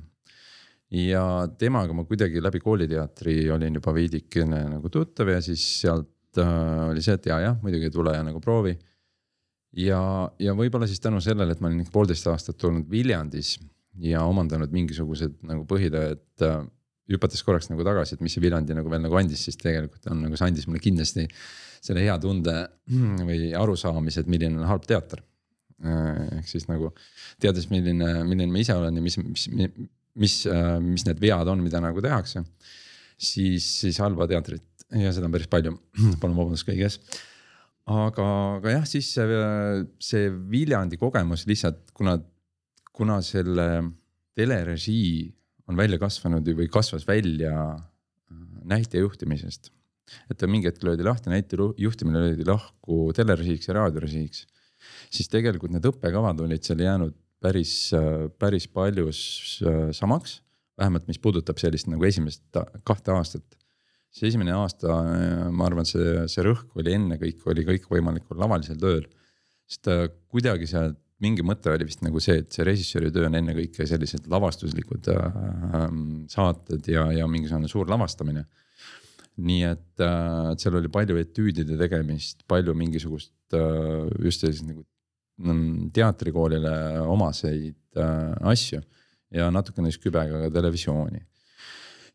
[0.91, 6.89] ja temaga ma kuidagi läbi kooliteatri olin juba veidikene nagu tuttav ja siis sealt äh,
[6.89, 8.77] oli see, et ja, jah, muidugi tule ja nagu proovi
[9.77, 10.01] ja,
[10.39, 13.57] ja võib-olla siis tänu sellele, et ma olin poolteist aastat olnud Viljandis
[14.01, 16.65] ja omandanud mingisugused nagu põhitõed äh,.
[17.07, 20.25] hüpates korraks nagu tagasi, et mis see Viljandi nagu veel nagu andis, siis tegelikult on
[20.25, 21.27] nagu see andis mulle kindlasti
[21.83, 22.55] selle hea tunde
[23.29, 25.23] või arusaamise, et milline on halb teater
[25.77, 26.89] ehk siis nagu
[27.37, 29.43] teades, milline, milline ma ise olen ja mis, mis,
[30.17, 30.37] mis,
[30.81, 32.41] mis need vead on, mida nagu tehakse.
[33.13, 34.65] siis, siis halba teatrit
[34.97, 35.75] ja seda on päris palju,
[36.21, 36.97] palun vabandust kõige ees
[37.85, 38.25] aga,
[38.57, 39.43] aga jah, siis see,
[40.01, 42.17] see Viljandi kogemus lihtsalt, kuna
[42.97, 43.67] kuna selle
[44.37, 45.29] telerežii
[45.69, 48.37] on välja kasvanud või kasvas välja äh,
[48.73, 49.71] näitejuhtimisest.
[50.31, 54.45] Et ta mingi hetk löödi lahti, näitejuhtimine löödi lahku telerežiiks ja raadiorežiiks.
[55.11, 60.41] siis tegelikult need õppekavad olid seal jäänud päris, äh, päris paljus äh, samaks.
[60.77, 62.43] vähemalt, mis puudutab sellist nagu esimest
[62.85, 63.57] kahte aastat.
[64.17, 64.93] see esimene aasta,
[65.51, 69.03] ma arvan, see, see rõhk oli ennekõike oli kõikvõimalikul lavalisel tööl.
[69.67, 69.89] sest
[70.31, 74.27] kuidagi sealt mingi mõte oli vist nagu see, et see režissööri töö on ennekõike sellised
[74.29, 75.37] lavastuslikud äh,
[76.31, 78.45] saated ja, ja mingisugune suur lavastamine.
[79.37, 84.83] Nii et äh, seal oli palju etüüdide tegemist, palju mingisugust äh, just selliseid nagu
[85.43, 88.81] mm, teatrikoolile omaseid äh, asju
[89.37, 91.21] ja natukene siis kübega ka televisiooni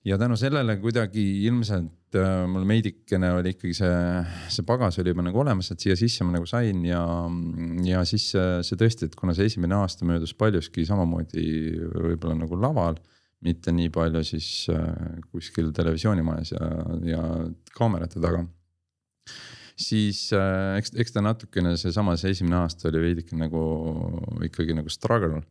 [0.08, 2.18] ja tänu sellele kuidagi ilmselt
[2.50, 4.00] mul veidikene oli ikkagi see,
[4.52, 7.04] see pagas oli juba nagu olemas, et siia sisse ma nagu sain ja,
[7.86, 11.46] ja siis see tõesti, et kuna see esimene aasta möödus paljuski samamoodi
[11.94, 12.98] võib-olla nagu laval.
[13.42, 16.68] Mitte nii palju siis äh, kuskil televisioonimajas ja,
[17.06, 17.22] ja
[17.76, 18.44] kaamerate taga.
[19.76, 23.64] siis äh, eks, eks ta natukene seesama, see esimene aasta oli veidike nagu
[24.46, 25.42] ikkagi nagu struggle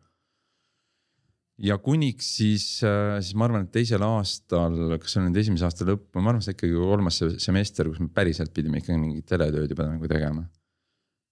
[1.62, 5.68] ja kuniks siis, äh, siis ma arvan, et teisel aastal, kas see oli nüüd esimese
[5.68, 9.74] aasta lõpp, ma arvan, see ikkagi kolmas semester, kus me päriselt pidime ikkagi mingit teletööd
[9.74, 10.48] juba nagu tegema.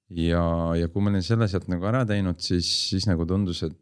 [0.09, 0.43] ja,
[0.77, 3.77] ja kui ma olin selle sealt nagu ära teinud, siis, siis nagu tundus, et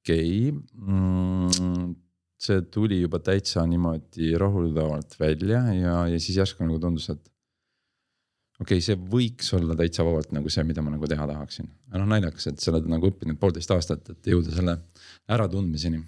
[0.00, 1.96] okei okay, mm,.
[2.40, 7.20] see tuli juba täitsa niimoodi rahuldavalt välja ja, ja siis järsku nagu tundus, et
[8.60, 11.68] okei okay,, see võiks olla täitsa vabalt nagu see, mida ma nagu teha tahaksin.
[11.90, 14.78] aga noh, naljakas, et sa oled nagu õppinud poolteist aastat, et jõuda selle
[15.28, 16.02] äratundmiseni.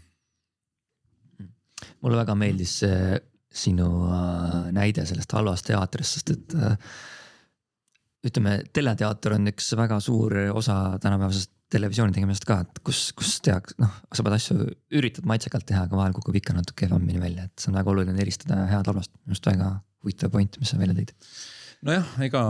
[2.00, 3.20] mulle väga meeldis see
[3.52, 6.94] sinu äh, näide sellest halvast teatrist, sest et äh,
[8.24, 13.76] ütleme, teleteater on üks väga suur osa tänapäevasest televisiooni tegemisest ka, et kus, kus tehakse,
[13.82, 14.56] noh, sa pead asju,
[15.00, 18.24] üritad maitsekalt teha, aga vahel kukub ikka natuke kehvemini välja, et see on väga oluline
[18.24, 19.12] eristada head halvast.
[19.22, 19.68] minu arust väga
[20.04, 21.14] huvitav point, mis sa välja tõid
[21.88, 22.42] nojah, ega,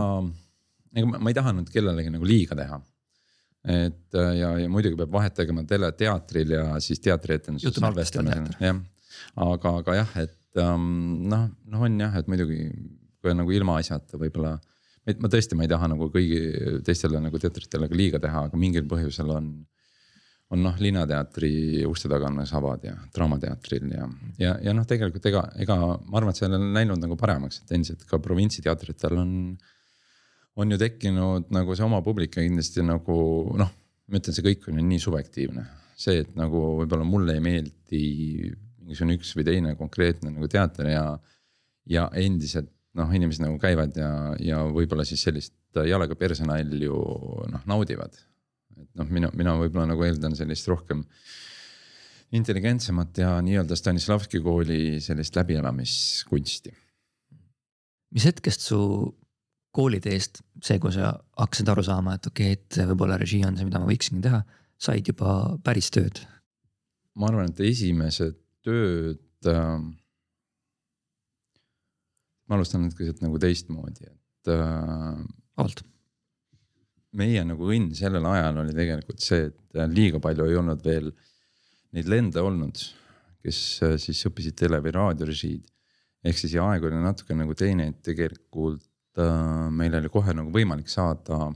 [0.93, 2.81] ega ma ei taha nüüd kellelegi nagu liiga teha.
[3.63, 8.81] et äh, ja, ja muidugi peab vahet tegema teleteatril ja siis teatrietenduses salvestamisel, jah
[9.35, 10.85] aga, aga jah, et um,
[11.29, 12.67] noh, noh on jah, et muidugi
[13.23, 14.57] kui nagu ilmaasjata võib-olla.
[15.07, 16.41] Et ma tõesti, ma ei taha nagu kõigi
[16.87, 19.53] teistele nagu teatritele ka liiga teha, aga mingil põhjusel on
[20.53, 24.07] on noh, Linnateatri uste taga on savad ja Draamateatril ja,
[24.41, 27.73] ja, ja noh, tegelikult ega, ega ma arvan, et see on läinud nagu paremaks, et
[27.77, 29.31] endiselt ka provintsiteatritel on.
[30.53, 33.15] on ju tekkinud nagu see oma publik ja kindlasti nagu
[33.57, 33.71] noh,
[34.05, 35.65] ma ütlen, see kõik on ju nii subjektiivne.
[35.97, 38.03] see, et nagu võib-olla mulle ei meeldi
[38.83, 41.03] mingisugune üks või teine konkreetne nagu teater ja,
[41.89, 45.55] ja endiselt noh, inimesed nagu käivad ja, ja võib-olla siis sellist
[45.87, 46.99] jalaga persenalju
[47.53, 48.17] noh naudivad
[48.79, 51.03] et noh, mina, mina võib-olla nagu eeldan sellist rohkem
[52.33, 56.73] intelligentsemat ja nii-öelda Stanislavski kooli sellist läbielamiskunsti.
[58.13, 58.79] mis hetkest su
[59.73, 63.65] kooliteest, see, kui sa hakkasid aru saama, et okei okay,, et võib-olla režii on see,
[63.65, 64.43] mida ma võiksin teha,
[64.77, 66.23] said juba päris tööd?
[67.17, 69.77] ma arvan, et esimesed tööd äh,.
[72.47, 75.23] Ma alustan nüüd nagu teistmoodi, et äh,.
[75.57, 75.83] vabalt
[77.17, 81.11] meie nagu õnn sellel ajal oli tegelikult see, et äh, liiga palju ei olnud veel
[81.93, 82.79] neid lende olnud,
[83.43, 85.67] kes äh, siis õppisid tele või raadiorežiid.
[86.23, 90.53] ehk siis ja aeg oli natuke nagu teine, et tegelikult äh, meil oli kohe nagu
[90.53, 91.51] võimalik saada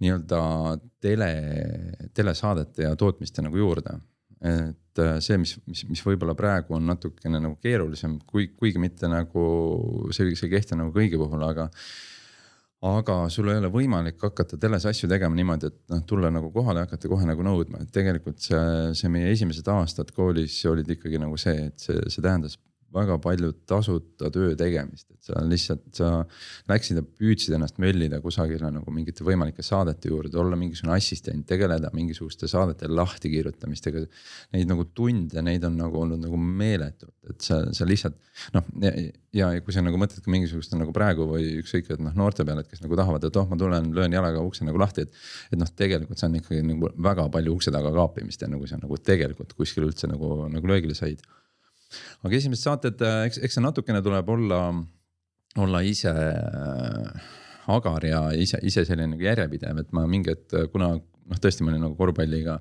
[0.00, 0.40] nii-öelda
[1.00, 1.30] tele,
[2.14, 3.96] telesaadete ja tootmiste nagu juurde.
[4.44, 9.08] Et äh, see, mis, mis, mis võib-olla praegu on natukene nagu keerulisem, kui, kuigi mitte
[9.08, 9.46] nagu
[10.12, 11.70] see, see ei kehti nagu kõigi puhul, aga
[12.86, 16.82] aga sul ei ole võimalik hakata teles asju tegema niimoodi, et noh, tulla nagu kohale
[16.82, 21.20] ja hakata kohe nagu nõudma, et tegelikult see, see meie esimesed aastad koolis olid ikkagi
[21.22, 22.58] nagu see, et see, see tähendas
[22.96, 26.10] väga palju tasuta töö tegemist, et sa lihtsalt, sa
[26.70, 31.90] läksid ja püüdsid ennast möllida kusagile nagu mingite võimalike saadete juurde, olla mingisugune assistent, tegeleda
[31.96, 34.06] mingisuguste saadete lahtikirjutamistega.
[34.56, 38.18] Neid nagu tunde, neid on nagu olnud nagu meeletult, et sa, sa lihtsalt
[38.54, 38.92] noh ja,
[39.36, 42.64] ja kui sa nagu mõtled ka mingisuguste nagu praegu või ükskõik, et noh, noorte peale,
[42.64, 45.24] et kes nagu tahavad, et oh, ma tulen, löön jalaga ukse nagu lahti, et.
[45.52, 48.78] et noh, tegelikult see on ikkagi nagu väga palju ukse taga kaapimist ja nagu sa
[48.80, 51.22] nagu tegelikult kuskil üldse nagu, nagu löögile said
[52.26, 54.60] aga esimesed saated, äh, eks, eks see natukene tuleb olla,
[55.62, 57.26] olla ise äh,
[57.72, 61.72] agar ja ise, ise selline nagu järjepidev, et ma mingi hetk, kuna noh, tõesti ma
[61.72, 62.58] olin nagu korvpalliga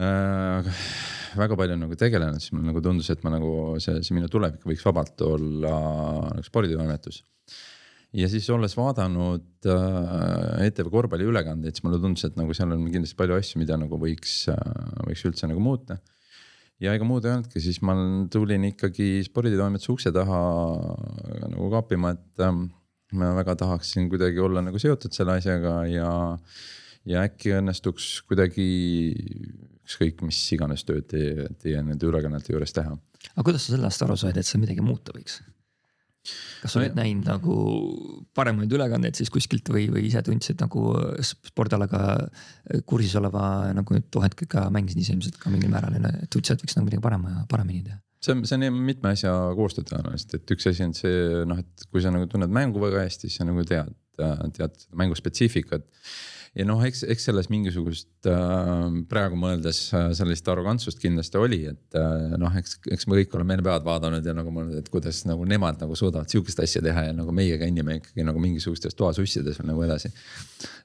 [0.00, 0.76] äh,
[1.38, 3.50] väga palju nagu tegelenud, siis mulle nagu tundus, et ma nagu
[3.82, 5.74] see, see minu tulevik võiks vabalt olla
[6.30, 7.22] nagu sporditoimetus.
[8.16, 13.18] ja siis olles vaadanud äh, ETV korvpalliülekandeid, siis mulle tundus, et nagu seal on kindlasti
[13.18, 14.62] palju asju, mida nagu võiks äh,,
[15.10, 16.00] võiks üldse nagu muuta
[16.82, 17.94] ja ega muud ei olnudki, siis ma
[18.32, 20.40] tulin ikkagi sporditoimetuse ukse taha
[21.50, 22.68] nagu kaapima, et ähm,
[23.18, 26.12] ma väga tahaksin kuidagi olla nagu seotud selle asjaga ja.
[27.08, 28.68] ja äkki õnnestuks kuidagi
[29.88, 32.92] ükskõik mis iganes tööd teie, teie nende ülekannete juures teha.
[33.32, 35.40] aga kuidas sa sellest aru said, et seal midagi muuta võiks?
[36.62, 37.54] Kas sa oled no, näinud nagu
[38.36, 40.82] paremaid ülekandeid siis kuskilt või, või ise tundsid nagu
[41.24, 42.02] spordialaga
[42.88, 46.66] kursis oleva nagu too hetk ka mängisid ise ilmselt ka mingil määral ja tundsid, et
[46.66, 48.00] võiks nagu midagi parema, paremini teha?
[48.24, 51.86] see on, see on mitme asja koostööd tõenäoliselt, et üks asi on see noh, et
[51.92, 53.94] kui sa nagu tunned mängu väga hästi, siis sa nagu tead,
[54.58, 55.86] tead mängu spetsiifikat
[56.56, 61.98] ja noh, eks, eks selles mingisugust äh, praegu mõeldes äh, sellist arrogantsust kindlasti oli, et
[61.98, 65.46] äh, noh, eks, eks me kõik oleme NBA-d vaadanud ja nagu mõelnud, et kuidas nagu
[65.48, 69.70] nemad nagu suudavad sihukest asja teha ja nagu meie kõnnime ikkagi nagu mingisugustes toasussides või
[69.72, 70.12] nagu edasi.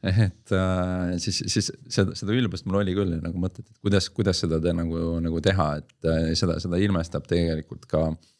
[0.09, 4.43] et äh, siis, siis seda, seda ülbust mul oli küll nagu mõtted, et kuidas, kuidas
[4.43, 8.32] seda te, nagu, nagu teha, et äh, seda, seda ilmestab tegelikult ka Äh,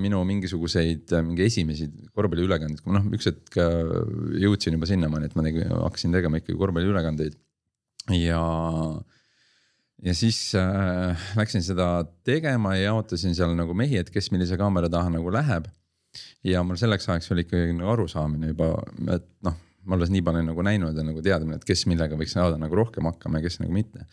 [0.00, 3.94] minu mingisuguseid äh, mingi esimesi korvpalliülekandeid, kui noh, üks hetk äh,
[4.42, 7.38] jõudsin juba sinnamaani, et ma tegi, hakkasin tegema ikkagi korvpalliülekandeid
[8.18, 8.42] ja
[10.04, 14.92] ja siis äh, läksin seda tegema ja jaotasin seal nagu mehi, et kes millise kaamera
[14.92, 15.70] taha nagu läheb.
[16.44, 18.74] ja mul selleks ajaks oli ikkagi nagu arusaamine juba,
[19.16, 19.56] et noh,
[19.88, 22.76] ma alles nii palju nagu näinud ja nagu teadmine, et kes millega võiks saada nagu
[22.76, 24.04] rohkem hakkama ja kes nagu mitte.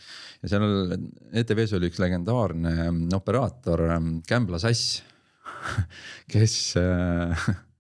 [0.42, 0.96] ja seal
[1.44, 2.88] ETV-s oli üks legendaarne
[3.20, 3.90] operaator,
[4.28, 5.02] Kämbla Sass
[6.32, 7.50] kes äh,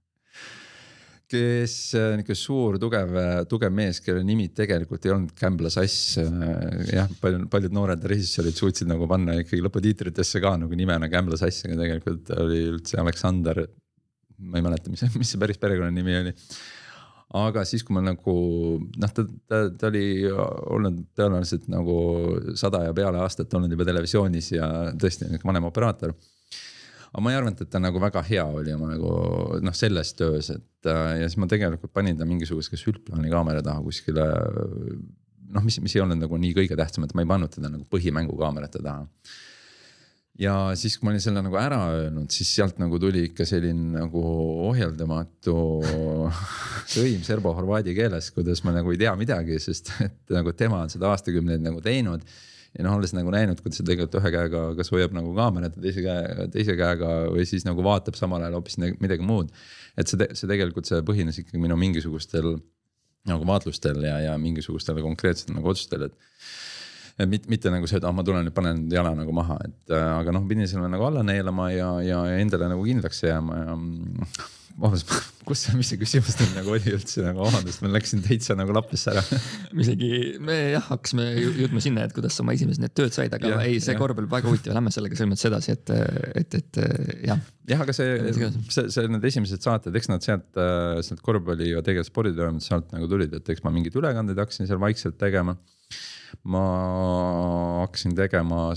[1.31, 3.13] kes äh, nihuke suur, tugev,
[3.49, 6.17] tugev mees, kelle nimi tegelikult ei olnud Gambla Sass.
[6.21, 11.39] Äh, jah, paljud, paljud noored režissöörid suutsid nagu panna ikkagi lõputiitritesse ka nagu nimena Gambla
[11.39, 13.65] Sass, aga tegelikult oli üldse Aleksander.
[14.41, 16.31] ma ei mäleta, mis, mis see päris perekonnanimi oli.
[17.37, 18.35] aga siis, kui ma nagu
[18.81, 21.95] noh, ta, ta, ta oli olnud tõenäoliselt nagu
[22.59, 24.67] sada ja peale aastat olnud juba televisioonis ja
[24.99, 26.15] tõesti nihuke vanem operaator
[27.11, 29.11] aga ma ei arvanud, et ta nagu väga hea oli oma nagu
[29.59, 33.83] noh, selles töös, et äh, ja siis ma tegelikult panin ta mingisuguse sültplaani kaamera taha
[33.83, 34.27] kuskile.
[35.51, 37.83] noh, mis, mis ei olnud nagu nii kõige tähtsam, et ma ei pannud teda nagu
[37.91, 39.03] põhimängu kaamerate taha.
[40.39, 43.91] ja siis, kui ma olin selle nagu ära öelnud, siis sealt nagu tuli ikka selline
[43.97, 44.23] nagu
[44.69, 45.57] ohjeldamatu
[46.95, 51.11] sõim serbo-horvaadi keeles, kuidas ma nagu ei tea midagi, sest et nagu tema on seda
[51.11, 52.23] aastakümneid nagu teinud.
[52.77, 55.83] Ja noh, olles nagu näinud, kuidas ta tegelikult ühe käega kas hoiab nagu kaamerat ja
[55.83, 59.51] teise käe, teise käega või siis nagu vaatab samal ajal hoopis midagi muud.
[59.99, 62.53] et see, see tegelikult, see põhines ikkagi minu mingisugustel
[63.29, 66.15] nagu vaatlustel ja, ja mingisugustel konkreetsetel nagu otsustel, et
[67.19, 69.93] et mitte, mitte nagu see, et ah, ma tulen nüüd panen jala nagu maha, et
[69.93, 73.75] äh, aga noh, pidin selle nagu alla neelama ja, ja endale nagu kindlaks jääma ja.
[74.75, 75.11] Vabandust,
[75.47, 79.13] kus, mis see küsimus nüüd nagu oli üldse nagu vabandust, ma läksin täitsa nagu lappesse
[79.13, 79.23] ära
[79.71, 80.11] me isegi,
[80.43, 81.27] me jah, hakkasime
[81.61, 84.29] jõudma sinna, et kuidas sa oma esimesed need tööd said, aga ja, ei, see korvpall
[84.31, 85.93] väga huvitav, lähme sellega selles mõttes edasi, et,
[86.43, 86.81] et, et
[87.27, 87.43] jah.
[87.73, 91.83] jah, aga see, see, see need esimesed saated, eks nad sealt, äh, sealt korvpalli ja
[91.85, 95.57] tegelikult sporditoimetuse alt nagu tulid, et eks ma mingeid ülekandeid hakkasin seal vaikselt tegema
[96.43, 96.63] ma
[97.83, 98.71] hakkasin tegema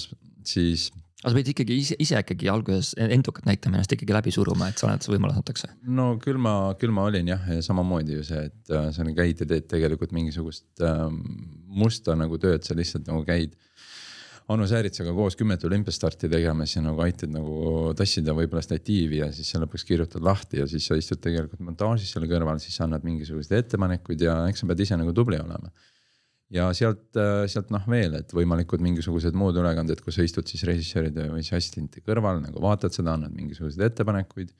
[0.44, 0.90] siis.
[1.24, 4.80] Aga sa pidid ikkagi ise, ise ikkagi alguses endukat näitama, ennast ikkagi läbi suruma, et
[4.80, 5.70] sa oled, see võimalus antakse?
[5.88, 9.40] no küll ma, küll ma olin jah, ja samamoodi ju see, et äh, sa käid
[9.40, 11.06] ja teed tegelikult mingisugust äh,
[11.72, 13.56] musta nagu tööd, sa lihtsalt nagu käid
[14.52, 19.48] Anu Sääritsega koos kümmet olümpiastarti tegemas ja nagu aitad nagu tassida võib-olla statiivi ja siis
[19.48, 23.06] sa lõpuks kirjutad lahti ja siis sa istud tegelikult montaažis selle kõrval, siis sa annad
[23.08, 25.72] mingisuguseid ettepanekuid ja eks sa pead ise nagu tubli olema
[26.54, 30.62] ja sealt, äh, sealt noh veel, et võimalikud mingisugused muud ülekanded, kus sa istud siis
[30.68, 34.54] režissööride või siis assistenti kõrval nagu vaatad seda, annad mingisuguseid ettepanekuid.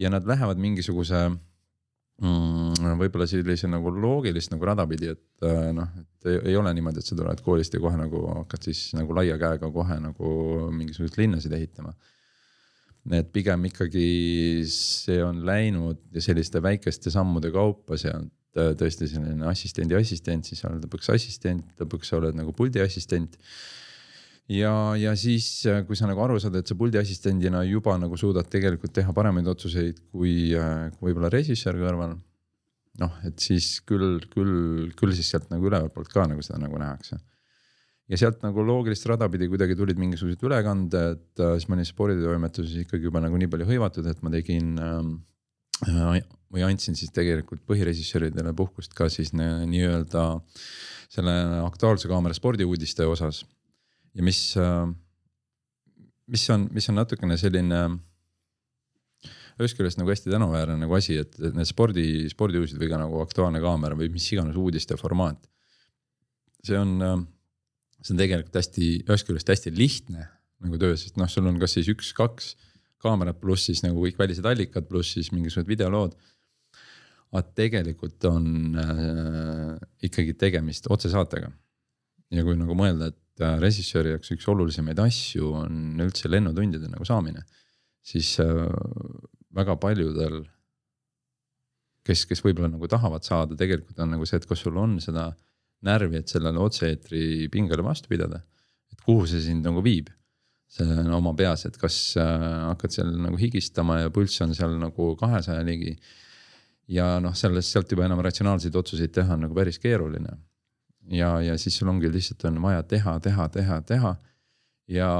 [0.00, 5.90] ja nad lähevad mingisuguse mm, võib-olla sellise nagu loogilist nagu rada pidi, et äh, noh,
[6.00, 9.14] et ei, ei ole niimoodi, et sa tuled koolist ja kohe nagu hakkad siis nagu
[9.14, 10.32] laia käega kohe nagu
[10.72, 11.94] mingisuguseid linnasid ehitama
[13.16, 20.48] et pigem ikkagi see on läinud selliste väikeste sammude kaupa sealt tõesti selline assistendi assistent,
[20.48, 23.36] siis oled lõpuks assistent, lõpuks sa oled nagu puldi assistent.
[24.50, 28.16] ja, ja siis, äh, kui sa nagu aru saad, et sa puldi assistendina juba nagu
[28.18, 32.18] suudad tegelikult teha paremaid otsuseid kui, äh, kui võib-olla režissöör kõrval.
[33.00, 36.76] noh, et siis küll, küll, küll siis sealt nagu ülevalt poolt ka nagu seda nagu
[36.76, 37.16] nähakse
[38.10, 43.06] ja sealt nagu loogilist rada pidi kuidagi tulid mingisugused ülekanded, siis ma olin sporditoimetuses ikkagi
[43.06, 44.98] juba nagu nii palju hõivatud, et ma tegin äh,
[45.86, 50.24] või andsin siis tegelikult põhirežissööridele puhkust ka siis nii-öelda
[51.10, 53.44] selle Aktuaalse Kaamera spordiuudiste osas.
[54.14, 54.54] ja mis,
[56.26, 57.80] mis on, mis on natukene selline
[59.60, 63.60] ühest küljest nagu hästi tänuväärne nagu asi, et need spordi, spordiuudised või ka nagu Aktuaalne
[63.62, 65.42] Kaamera või mis iganes uudiste formaat.
[66.64, 67.26] see on,
[68.00, 70.28] see on tegelikult hästi, ühest küljest hästi lihtne
[70.60, 72.54] nagu töö, sest noh, sul on kas siis üks-kaks
[73.00, 76.16] kaamerat pluss siis nagu kõik välised allikad, pluss siis mingisugused videolood
[77.30, 78.46] aga tegelikult on
[78.78, 79.74] äh,
[80.06, 81.50] ikkagi tegemist otsesaatega.
[82.30, 87.06] ja kui nagu mõelda, et äh, režissööri jaoks üks olulisemaid asju on üldse lennutundide nagu
[87.06, 87.44] saamine,
[88.02, 88.66] siis äh,
[89.54, 90.42] väga paljudel,
[92.06, 95.30] kes, kes võib-olla nagu tahavad saada, tegelikult on nagu see, et kas sul on seda
[95.86, 98.42] närvi, et sellele otse-eetri pingele vastu pidada.
[98.90, 100.10] et kuhu see sind nagu viib,
[100.70, 104.76] see on oma peas, et kas äh, hakkad seal nagu higistama ja pulss on seal
[104.78, 105.96] nagu kahesaja ligi
[106.90, 110.36] ja noh, sellest, sealt juba enam ratsionaalseid otsuseid teha on nagu päris keeruline.
[111.10, 114.14] ja, ja siis sul ongi lihtsalt on vaja teha, teha, teha, teha.
[114.90, 115.10] ja,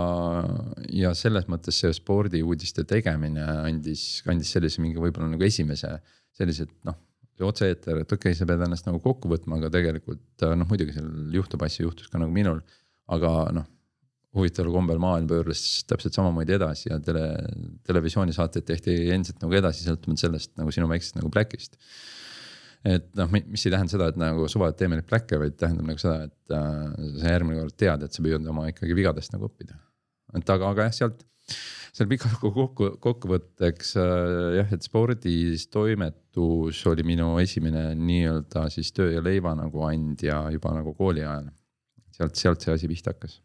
[1.02, 5.98] ja selles mõttes see spordiuudiste tegemine andis, andis sellise mingi võib-olla nagu esimese
[6.36, 6.98] sellise, et noh
[7.40, 11.08] otse-eeter, et okei okay,, sa pead ennast nagu kokku võtma, aga tegelikult noh, muidugi seal
[11.32, 12.60] juhtub asju, juhtus ka nagu minul.
[13.10, 13.64] aga noh,
[14.36, 17.24] huvitaval kombel maailm pöörles täpselt samamoodi edasi ja tele,
[17.86, 21.74] televisioonisaateid tehti endiselt nagu edasi, sõltumata sellest nagu sinu väiksest nagu Blackist.
[22.86, 25.90] et noh, mis ei tähenda seda, et nagu suva, et teeme neid Blacke, vaid tähendab
[25.90, 29.50] nagu seda, et äh, sa järgmine kord tead, et sa püüad oma ikkagi vigadest nagu
[29.50, 29.76] õppida.
[30.38, 31.26] et aga, aga jah, sealt,
[31.90, 34.24] seal pika kokku, kokkuvõtteks äh,
[34.60, 40.78] jah, et spordis toimetus oli minu esimene nii-öelda siis töö ja leiva nagu andja juba
[40.78, 41.50] nagu kooli ajal.
[42.14, 43.40] sealt, sealt see asi pihta hakkas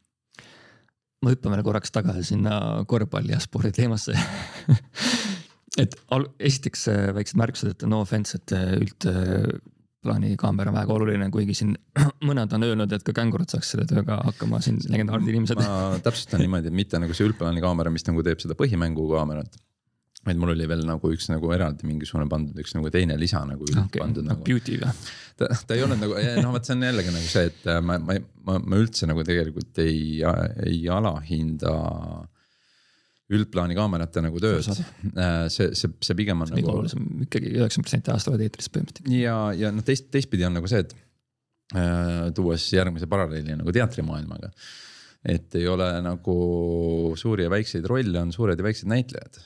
[1.25, 4.15] me hüppame korraks tagasi sinna korvpalli ja spordi teemasse
[5.81, 5.95] et
[6.39, 11.57] esiteks äh, väiksed märkused, et no offense, et äh, üldplaani kaamera on väga oluline, kuigi
[11.57, 11.75] siin
[12.29, 15.61] mõned on öelnud, et ka kängurud saaks selle tööga hakkama, siin legendaarsed inimesed.
[15.61, 19.59] ma täpsustan niimoodi, et mitte nagu see üldplaani kaamera, mis nagu teeb seda põhimängu kaamerat
[20.25, 23.67] vaid mul oli veel nagu üks nagu eraldi mingisugune pandud üks nagu teine lisa nagu
[23.67, 24.01] okay.
[24.01, 24.41] pandud nagu.
[24.45, 24.93] Beauty või?
[25.39, 28.17] ta, ta ei olnud nagu, noh, vot see on jällegi nagu see, et ma, ma,
[28.47, 30.23] ma, ma üldse nagu tegelikult ei,
[30.65, 31.75] ei alahinda
[33.35, 34.67] üldplaani kaamerate nagu tööd.
[35.17, 36.75] Äh, see, see, see pigem on see nagu.
[36.75, 39.13] olulisem ikkagi üheksakümmend protsenti ajast oled eetris põhimõtteliselt.
[39.17, 40.93] ja, ja noh, teist, teistpidi on nagu see, et
[41.73, 44.53] äh, tuues järgmise paralleeli nagu teatrimaailmaga
[45.25, 46.35] et ei ole nagu
[47.17, 49.39] suuri ja väikseid rolle, on suured ja väiksed näitlejad.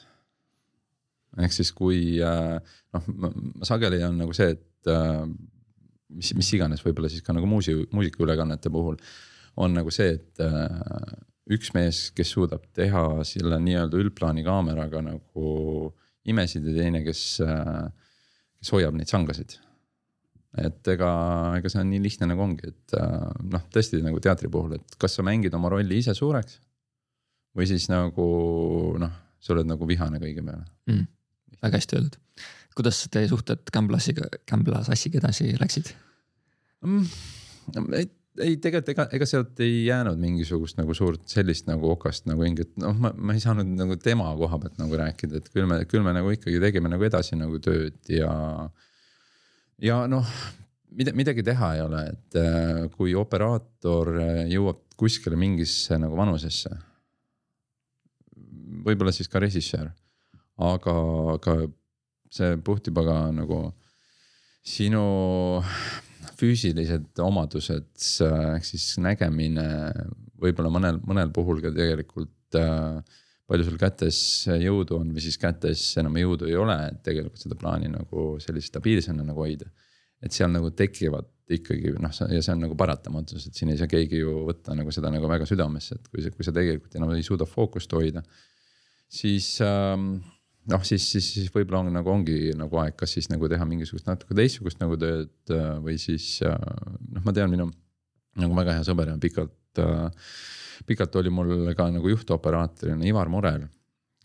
[1.38, 2.58] Ehk siis, kui äh,
[2.96, 5.24] noh, sageli on nagu see, et äh,
[6.16, 9.00] mis, mis iganes, võib-olla siis ka nagu muusi-, muusikaülekannete puhul
[9.60, 11.16] on nagu see, et äh,
[11.54, 15.54] üks mees, kes suudab teha selle nii-öelda üldplaani kaameraga nagu
[16.30, 17.24] imesid ja teine, kes,
[18.60, 19.56] kes hoiab neid sangasid
[20.58, 21.10] et ega,
[21.60, 22.96] ega see on nii lihtne nagu ongi, et
[23.54, 26.60] noh, tõesti nagu teatri puhul, et kas sa mängid oma rolli ise suureks.
[27.58, 28.26] või siis nagu
[29.02, 31.06] noh, sa oled nagu vihane kõige peale mm,.
[31.64, 32.20] Väga hästi öeldud.
[32.76, 35.92] kuidas teie suhted Gamblasiga, Gambla Sassiga edasi läksid
[36.86, 37.06] mm,?
[37.98, 42.44] ei, ei tegelikult ega, ega sealt ei jäänud mingisugust nagu suurt sellist nagu okast nagu
[42.44, 45.82] mingit, noh, ma, ma ei saanud nagu tema koha pealt nagu rääkida, et küll me,
[45.90, 48.32] küll me nagu ikkagi tegime nagu edasi nagu tööd ja
[49.84, 50.28] ja noh,
[50.96, 54.14] mida, midagi teha ei ole, et äh, kui operaator
[54.52, 56.72] jõuab kuskile mingisse nagu vanusesse.
[58.86, 59.90] võib-olla siis ka režissöör,
[60.60, 60.96] aga
[61.44, 61.56] ka
[62.34, 63.62] see puhtjubaga nagu
[64.66, 65.04] sinu
[66.40, 67.90] füüsilised omadused
[68.28, 69.66] ehk siis nägemine
[70.40, 73.00] võib-olla mõnel, mõnel puhul ka tegelikult äh,
[73.50, 74.20] palju sul kätes
[74.62, 78.70] jõudu on või siis kätes enam jõudu ei ole, et tegelikult seda plaani nagu sellise
[78.70, 79.70] stabiilsena nagu hoida.
[80.20, 83.88] et seal nagu tekivad ikkagi noh, ja see on nagu paratamatus, et siin ei saa
[83.90, 87.14] keegi ju võtta nagu seda nagu väga südamesse, et kui sa, kui sa tegelikult enam
[87.16, 88.22] ei suuda fookust hoida.
[89.10, 90.20] siis ähm,
[90.70, 94.10] noh, siis, siis, siis võib-olla on nagu ongi nagu aeg, kas siis nagu teha mingisugust
[94.10, 96.56] natuke teistsugust nagu tööd äh, või siis äh,
[97.16, 97.70] noh, ma tean, minu
[98.40, 100.28] nagu väga hea sõber ja pikalt äh,
[100.90, 103.66] pikalt oli mul ka nagu juhtoperaatorina Ivar Murel,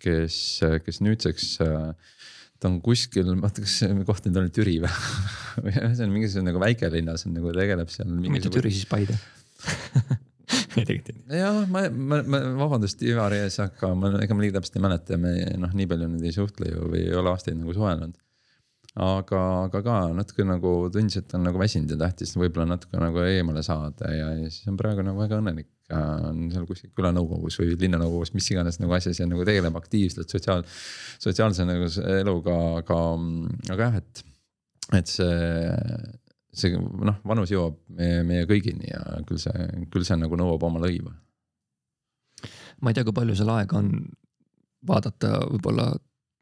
[0.03, 0.37] kes,
[0.85, 4.93] kes nüüdseks ta on kuskil, ma ei tea, kas see koht nüüd on Türi või
[5.65, 8.15] või see on mingisugune nagu väikelinnas on nagu tegeleb seal.
[8.23, 9.19] mitte Türi, siis Paide
[10.79, 11.41] ei tegelikult ei.
[11.41, 15.21] jah, ma, ma, ma vabandust Ivari ees, aga ma, ega ma nii täpselt ei mäleta
[15.21, 18.17] me noh, nii palju nüüd ei suhtle ju või ei ole aastaid nagu suhelnud.
[18.95, 23.25] aga, aga ka natuke nagu tundis, et on nagu väsinud ja tahtis võib-olla natuke nagu
[23.27, 27.75] eemale saada ja, ja siis on praegu nagu väga õnnelik on seal kuskil külanõukogus või
[27.77, 30.65] linnanõukogus, mis iganes nagu asjas ja nagu tegeleb aktiivselt sotsiaal,
[31.21, 33.01] sotsiaalse nagu eluga, aga,
[33.75, 34.25] aga jah, et,
[35.01, 36.23] et see
[36.55, 40.83] see noh, vanus jõuab meie, meie kõigini ja küll see, küll see nagu nõuab oma
[40.83, 41.15] lõiva.
[42.81, 43.91] ma ei tea, kui palju sul aega on
[44.87, 45.89] vaadata võib-olla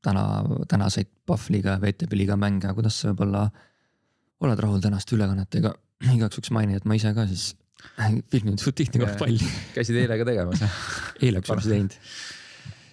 [0.03, 0.25] täna,
[0.69, 3.47] tänaseid Pahvliga ja VTB liiga mänge, kuidas sa võib-olla
[4.43, 5.73] oled rahul tänaste ülekannetega?
[6.17, 7.53] igaks juhuks mainin, et ma ise ka siis
[8.33, 9.51] filminud suht tihti kohe palli.
[9.77, 10.65] käisid eile ka tegemas
[11.25, 11.99] eile kusjuures teinud.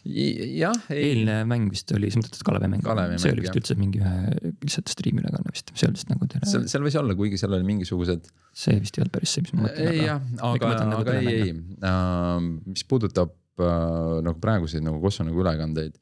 [0.05, 1.09] Jah ei....
[1.09, 2.85] eilne mäng vist oli, sa mõtled Kalevi mäng?
[3.21, 6.49] see oli vist üldse mingi ühe lihtsalt striimi ülekanne vist, see oli vist nagu teine.
[6.49, 8.29] seal, seal võis olla, kuigi seal oli mingisugused.
[8.63, 9.93] see vist ei olnud päris see, mis ma mõtlen.
[9.93, 12.37] ei jah, aga, nagu aga ei, ei uh,,
[12.69, 15.97] mis puudutab uh, nagu praeguseid nagu Kosovo nagu ülekandeid.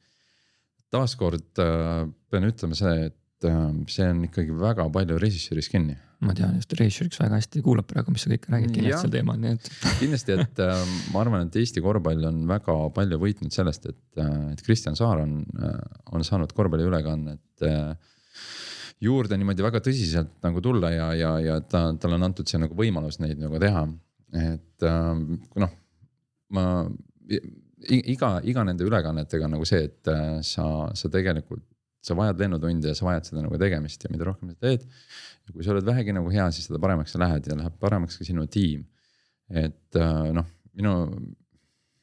[0.94, 6.34] taaskord uh, pean ütlema see, et uh, see on ikkagi väga palju režissööris kinni ma
[6.34, 9.54] tean just režissööriks väga hästi kuulab praegu, mis sa kõike räägid kindlasti sel teemal, nii
[9.54, 9.68] et.
[10.00, 14.32] kindlasti, et äh, ma arvan, et Eesti korvpall on väga palju võitnud sellest, et, äh,
[14.52, 15.76] et Kristjan Saar on, äh,
[16.10, 17.92] on saanud korvpalliülekannet äh,
[19.04, 22.74] juurde niimoodi väga tõsiselt nagu tulla ja, ja, ja ta, talle on antud see nagu
[22.78, 23.86] võimalus neid nagu teha.
[24.34, 25.12] et äh,
[25.62, 25.76] noh,
[26.58, 26.66] ma
[27.86, 31.62] iga, iga nende ülekannetega on nagu see, et äh, sa, sa tegelikult,
[32.02, 34.86] sa vajad lennutunde ja sa vajad seda nagu tegemist ja mida rohkem sa teed
[35.48, 38.18] ja kui sa oled vähegi nagu hea, siis seda paremaks sa lähed ja läheb paremaks
[38.20, 38.86] ka sinu tiim.
[39.48, 40.94] et äh, noh, minu,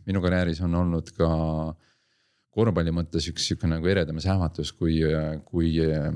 [0.07, 1.29] minu karjääris on olnud ka
[2.55, 5.01] korvpalli mõttes üks sihuke nagu eredam sähvatus, kui,
[5.45, 6.07] kui äh,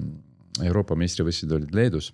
[0.66, 2.14] Euroopa meistrivõistlused olid Leedus.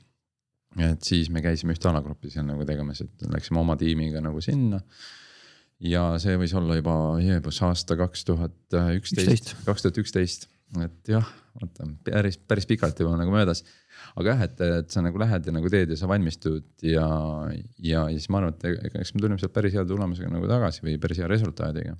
[0.82, 4.82] et siis me käisime ühte alagruppi seal nagu tegemas, et läksime oma tiimiga nagu sinna
[5.84, 10.47] ja see võis olla juba Jeebus aasta kaks tuhat üksteist, kaks tuhat üksteist,
[10.84, 13.63] et jah, vaata päris, päris pikalt juba nagu möödas
[14.16, 17.07] aga jah, et, et sa nagu lähed ja nagu teed ja sa valmistud ja,
[17.78, 20.86] ja, ja siis ma arvan, et eks me tulime sealt päris hea tulemusega nagu tagasi
[20.86, 21.97] või päris hea resultaadiga.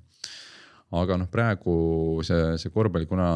[0.96, 1.76] aga noh, praegu
[2.24, 3.28] see, see korvpall, kuna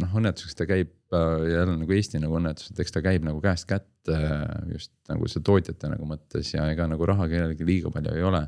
[0.00, 3.42] noh, õnnetuseks ta käib äh, jälle nagu Eesti nagu õnnetus, et eks ta käib nagu
[3.44, 4.20] käest kätte
[4.72, 8.46] just nagu see tootjate nagu mõttes ja ega nagu raha kellelgi liiga palju ei ole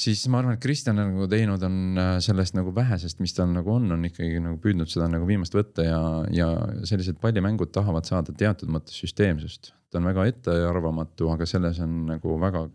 [0.00, 3.72] siis ma arvan, et Kristjan nagu teinud on äh, sellest nagu vähesest, mis tal nagu
[3.74, 6.00] on, on ikkagi nagu püüdnud seda nagu viimast võtta ja,
[6.34, 6.48] ja
[6.88, 9.74] sellised pallimängud tahavad saada teatud mõttes süsteemsust.
[9.90, 12.68] ta on väga ettearvamatu, aga selles on nagu väga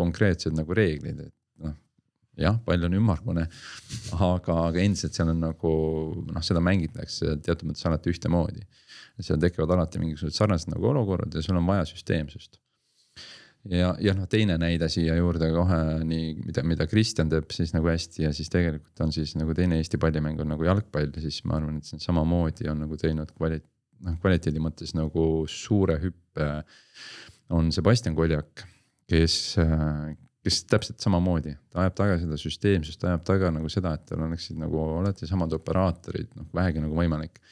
[0.00, 1.34] konkreetsed nagu reeglid, et
[1.64, 1.76] noh.
[2.40, 3.44] jah, pall on ümmargune,
[4.16, 5.74] aga, aga endiselt seal on nagu
[6.30, 8.64] noh, seda mängitakse teatud mõttes alati ühtemoodi.
[9.20, 12.58] seal tekivad alati mingisugused sarnased nagu olukorrad ja sul on vaja süsteemsust
[13.68, 17.90] ja, ja noh, teine näide siia juurde kohe nii, mida, mida Kristjan teeb siis nagu
[17.90, 21.58] hästi ja siis tegelikult on siis nagu teine Eesti pallimäng on nagu jalgpall, siis ma
[21.58, 23.62] arvan, et see on samamoodi on nagu teinud kvali-,
[24.06, 26.50] noh kvaliteedi mõttes nagu suure hüppe.
[27.50, 28.62] on Sebastian Koljak,
[29.10, 29.56] kes,
[30.44, 34.60] kes täpselt samamoodi, ta ajab taga seda süsteemsust, ajab taga nagu seda, et tal oleksid
[34.60, 37.42] nagu alati samad operaatorid, noh vähegi nagu võimalik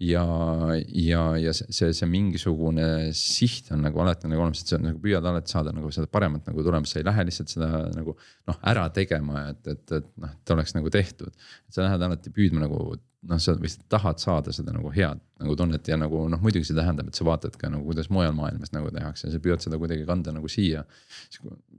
[0.00, 0.24] ja,
[0.88, 5.26] ja, ja see, see mingisugune siht on nagu alati nagu olemas, et sa nagu püüad
[5.28, 8.86] alati saada nagu seda paremat nagu tulemust, sa ei lähe lihtsalt seda nagu noh, ära
[8.96, 11.36] tegema, et, et, et noh, et oleks nagu tehtud.
[11.68, 15.92] sa lähed alati püüdma nagu noh, sa lihtsalt tahad saada seda nagu head nagu tunnet
[15.92, 18.88] ja nagu noh, muidugi see tähendab, et sa vaatad ka nagu kuidas mujal maailmas nagu
[18.94, 20.86] tehakse ja sa püüad seda kuidagi kanda nagu siia.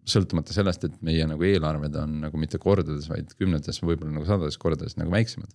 [0.06, 4.62] sõltumata sellest, et meie nagu eelarved on nagu mitte kordades, vaid kümnetes, võib-olla nagu sadades
[4.62, 5.50] kordades nagu väiksemad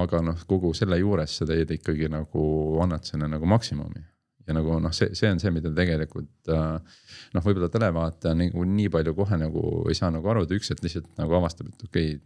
[0.00, 2.44] aga noh, kogu selle juures sa teed ikkagi nagu
[2.82, 4.02] annad selle nagu maksimumi
[4.46, 7.00] ja nagu noh, see, see on see, mida tegelikult äh,
[7.34, 10.84] noh, võib-olla televaataja nagu nii palju kohe nagu ei saa nagu aru, ta üks hetk
[10.84, 12.22] lihtsalt nagu avastab, et okei okay,.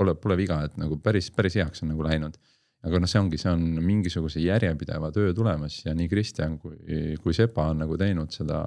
[0.00, 2.38] Pole, pole viga, et nagu päris, päris heaks on nagu läinud.
[2.82, 6.78] aga noh, see ongi, see on mingisuguse järjepideva töö tulemas ja nii Kristjan kui,
[7.22, 8.62] kui Sepa on nagu teinud seda,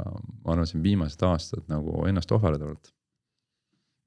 [0.46, 2.94] ma arvan, siin viimased aastad nagu ennast ohverdavalt.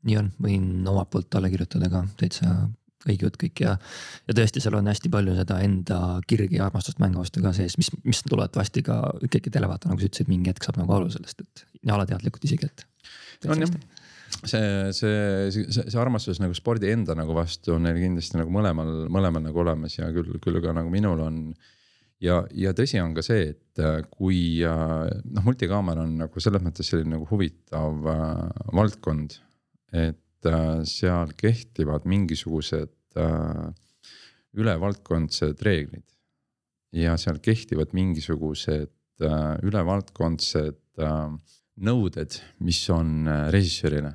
[0.07, 2.55] nii on, võin omalt poolt alla kirjutada ka täitsa
[3.07, 3.76] õige jutt kõik ja,
[4.26, 7.78] ja tõesti, seal on hästi palju seda enda kirgi ja armastust mängu vastu ka sees,
[7.78, 11.44] mis, mis loodetavasti ka ikkagi televaataja, nagu sa ütlesid, mingi hetk saab nagu aru sellest,
[11.44, 12.84] et alateadlikult isegi, et.
[13.46, 13.72] on jah,
[14.42, 15.16] see, see,
[15.55, 19.64] see, see armastus nagu spordi enda nagu vastu on neil kindlasti nagu mõlemal, mõlemal nagu
[19.64, 21.42] olemas ja küll, küll ka nagu minul on
[22.24, 26.64] ja, ja tõsi on ka see, et äh, kui äh, noh, multikaamera on nagu selles
[26.64, 29.38] mõttes selline nagu huvitav äh, valdkond,
[29.96, 30.20] et
[30.89, 33.68] seal kehtivad mingisugused äh,
[34.55, 36.05] ülevaldkondsed reeglid.
[36.93, 41.34] ja seal kehtivad mingisugused äh, ülevaldkondsed äh,
[41.84, 44.14] nõuded, mis on äh, režissöörile.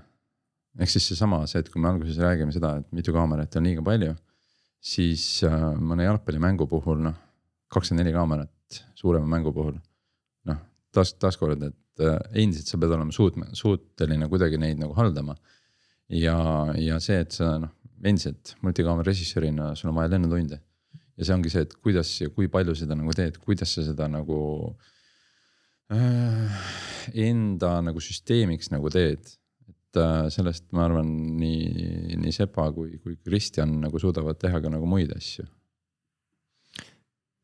[0.80, 3.84] ehk siis seesama, see, et kui me alguses räägime seda, et mitu kaamerat on liiga
[3.86, 4.16] palju,
[4.82, 7.18] siis äh, mõne jalgpallimängu puhul noh,
[7.74, 9.78] kakskümmend neli kaamerat suurema mängu puhul.
[10.50, 10.60] noh,
[10.94, 15.38] taas, taaskord, et äh, endiselt sa pead olema suut-, suuteline kuidagi neid nagu haldama
[16.10, 16.38] ja,
[16.80, 17.72] ja see, et sa noh,
[18.04, 20.60] endiselt multikaamera režissöörina, sul on vaja lennutunde.
[21.18, 24.08] ja see ongi see, et kuidas ja kui palju seda nagu teed, kuidas sa seda
[24.10, 24.40] nagu
[25.94, 26.64] äh,
[27.28, 29.36] enda nagu süsteemiks nagu teed.
[29.70, 34.74] et äh, sellest ma arvan, nii, nii Sepa kui, kui Kristjan nagu suudavad teha ka
[34.74, 35.46] nagu muid asju.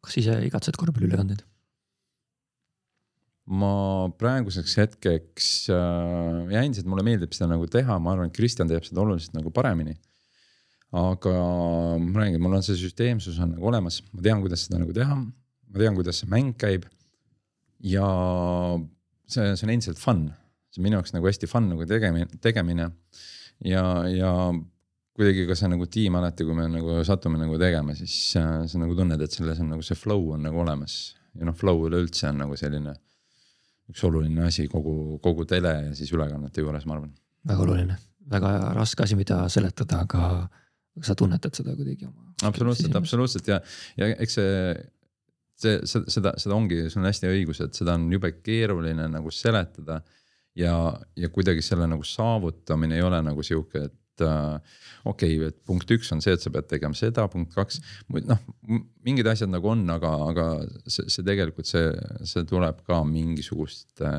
[0.02, 1.46] kas ise igatsed korvpalliülekandeid?
[3.50, 3.72] Ma
[4.20, 8.86] praeguseks hetkeks äh, ja endiselt mulle meeldib seda nagu teha, ma arvan, et Kristjan teeb
[8.86, 9.96] seda oluliselt nagu paremini.
[10.90, 11.32] aga
[12.02, 15.18] ma räägin, mul on see süsteemsus on nagu olemas, ma tean, kuidas seda nagu teha,
[15.18, 16.86] ma tean, kuidas see mäng käib.
[17.80, 18.06] ja
[19.26, 20.28] see, see on endiselt fun,
[20.70, 22.90] see on minu jaoks nagu hästi fun nagu tegemine, tegemine
[23.66, 23.84] ja,
[24.14, 24.32] ja
[25.18, 28.82] kuidagi ka see nagu tiim alati, kui me nagu satume nagu tegema, siis äh, sa
[28.82, 31.00] nagu tunned, et selles on nagu see flow on nagu olemas
[31.34, 32.98] ja noh, flow üleüldse on nagu selline
[33.90, 37.12] üks oluline asi kogu, kogu tele ja siis ülekannete juures, ma arvan.
[37.50, 37.98] väga oluline,
[38.30, 42.34] väga raske asi, mida seletada, aga sa tunnetad seda kuidagi oma.
[42.50, 43.60] absoluutselt, absoluutselt ja,
[43.98, 44.74] ja eks see,
[45.60, 50.02] see, seda, seda ongi, sul on hästi õigus, et seda on jube keeruline nagu seletada.
[50.58, 50.76] ja,
[51.16, 55.58] ja kuidagi selle nagu saavutamine ei ole nagu sihuke, et et äh, okei okay,, et
[55.68, 58.44] punkt üks on see, et sa pead tegema seda, punkt kaks, noh
[59.08, 60.46] mingid asjad nagu on, aga, aga
[60.86, 61.88] see, see tegelikult see,
[62.28, 64.12] see tuleb ka mingisuguste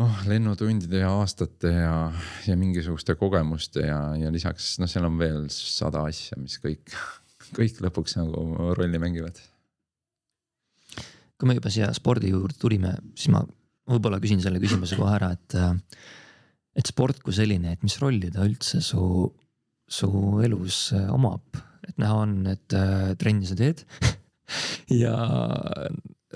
[0.00, 1.94] oh, lennutundide ja aastate ja,
[2.48, 6.92] ja mingisuguste kogemuste ja, ja lisaks noh, seal on veel sada asja, mis kõik,
[7.58, 9.38] kõik lõpuks nagu rolli mängivad.
[11.40, 13.44] kui me juba siia spordi juurde tulime, siis ma
[13.90, 15.56] võib-olla küsin selle küsimuse kohe ära, et
[16.80, 19.02] et sport kui selline, et mis rolli ta üldse su,
[19.90, 20.10] su
[20.44, 23.84] elus äh, omab, et näha on, et äh, trenni sa teed
[25.02, 25.14] ja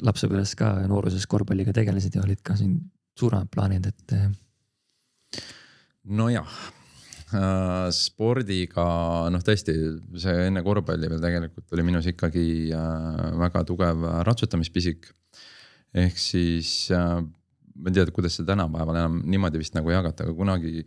[0.05, 2.79] lapsepõlves ka nooruses korvpalliga tegelesid ja olid ka siin
[3.19, 4.17] suuremad plaanid, et.
[4.17, 5.43] Äh,
[6.05, 6.51] nojah
[7.33, 8.87] äh,, spordiga
[9.33, 9.75] noh, tõesti
[10.21, 15.09] see enne korvpalli veel tegelikult oli minus ikkagi äh, väga tugev ratsutamispisik.
[15.95, 17.23] ehk siis äh,
[17.75, 20.85] ma ei tea, kuidas see tänapäeval enam niimoodi vist nagu jagata, aga kunagi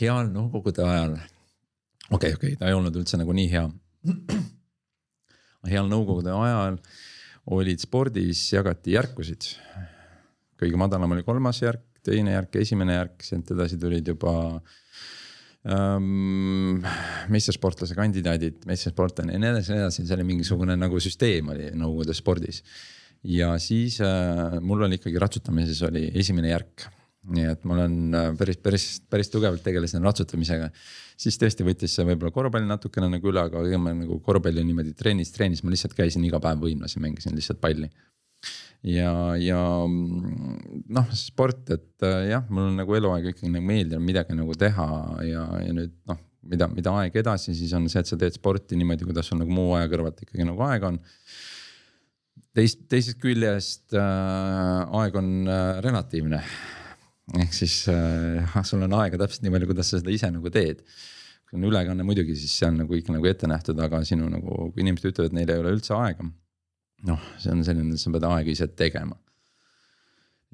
[0.00, 1.14] heal nõukogude ajal.
[1.16, 3.66] okei okay,, okei okay,, ta ei olnud üldse nagu nii hea.
[5.72, 6.80] heal nõukogude ajal
[7.50, 9.48] olid spordis, jagati järkusid.
[10.60, 14.32] kõige madalam oli kolmas järk, teine järk, esimene järk, sealt edasi tulid juba
[15.68, 16.80] ähm,
[17.32, 22.16] meistersportlase kandidaadid, meistersportlane ja nii edasi, nii edasi, see oli mingisugune nagu süsteem oli nõukogude
[22.16, 22.62] spordis
[23.24, 26.88] ja siis äh, mul oli ikkagi ratsutamises oli esimene järk
[27.28, 30.70] nii et ma olen äh, päris, päris, päris tugevalt tegelesin ratsutamisega.
[31.20, 34.94] siis tõesti võttis see võib-olla korvpall natukene nagu üle, aga ega ma nagu korvpalli niimoodi
[34.96, 37.90] trennis, trennis ma lihtsalt käisin iga päev võimlasin, mängisin lihtsalt palli.
[38.88, 44.06] ja, ja mm, noh, sport, et äh, jah, mul on nagu eluaeg ikkagi nagu meeldinud
[44.06, 44.88] midagi nagu teha
[45.28, 48.80] ja, ja nüüd noh, mida, mida aeg edasi, siis on see, et sa teed sporti
[48.80, 51.02] niimoodi, kuidas sul nagu muu aja kõrvalt ikkagi nagu aega on
[52.56, 56.42] teist, teisest küljest äh, aeg on äh, relatiivne
[57.38, 60.82] ehk siis äh, sul on aega täpselt nii palju, kuidas sa seda ise nagu teed.
[61.46, 64.68] kui on ülekanne muidugi, siis see on nagu ikka nagu ette nähtud, aga sinu nagu,
[64.70, 66.26] kui inimesed ütlevad, et neil ei ole üldse aega.
[67.10, 69.18] noh, see on selline, sa pead aega ise tegema.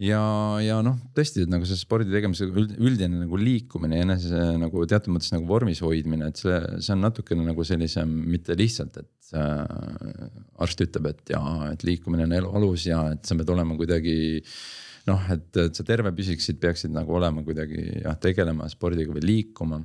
[0.01, 0.21] ja,
[0.65, 5.33] ja noh, tõesti, et nagu see spordi tegemise üldine nagu liikumine, enese nagu teatud mõttes
[5.33, 11.09] nagu vormis hoidmine, et see, see on natukene nagu sellisem, mitte lihtsalt, et arst ütleb,
[11.11, 14.17] et jaa, et liikumine on elu alus ja et sa pead olema kuidagi
[15.07, 19.81] noh, et, et sa terve püsiksid, peaksid nagu olema kuidagi jah, tegelema spordiga või liikuma.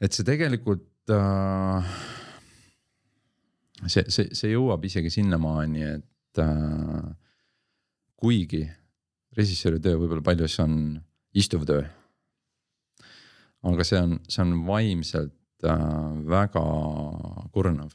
[0.00, 1.96] et see tegelikult äh,.
[3.86, 7.04] see, see, see jõuab isegi sinnamaani, et äh,
[8.20, 8.64] kuigi
[9.36, 10.96] režissööri töö võib-olla paljus on
[11.34, 11.84] istuv töö.
[13.64, 15.88] aga see on, see on vaimselt äh,
[16.30, 16.64] väga
[17.54, 17.94] kurnav,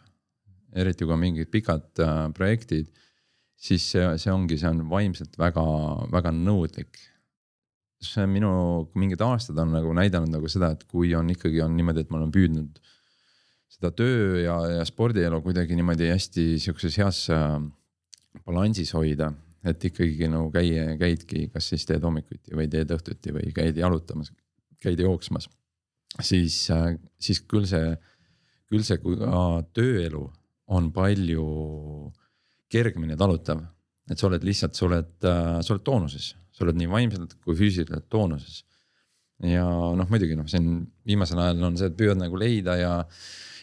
[0.74, 2.89] eriti kui on mingid pikad äh, projektid
[3.60, 5.64] siis see, see ongi, see on vaimselt väga,
[6.14, 7.01] väga nõudlik.
[7.99, 8.49] see on minu
[8.95, 12.22] mingid aastad on nagu näidanud nagu seda, et kui on ikkagi on niimoodi, et ma
[12.22, 12.80] olen püüdnud
[13.70, 17.60] seda töö ja, ja spordielu kuidagi niimoodi hästi sihukeses heas äh,
[18.47, 19.34] balansis hoida.
[19.68, 24.32] et ikkagi nagu käia, käidki, kas siis teed hommikuti või teed õhtuti või käid jalutamas,
[24.80, 25.49] käid jooksmas.
[26.22, 27.97] siis, äh, siis küll see,
[28.70, 28.99] küll see
[29.74, 30.24] tööelu
[30.70, 31.45] on palju
[32.70, 33.65] kergemini talutav.
[34.09, 37.53] et sa oled lihtsalt, sa oled, äh, sa oled toonuses, sa oled nii vaimselt kui
[37.57, 38.63] füüsiliselt toonuses.
[39.45, 39.63] ja
[39.95, 42.91] noh, muidugi noh, siin viimasel ajal on see, et püüad nagu leida ja,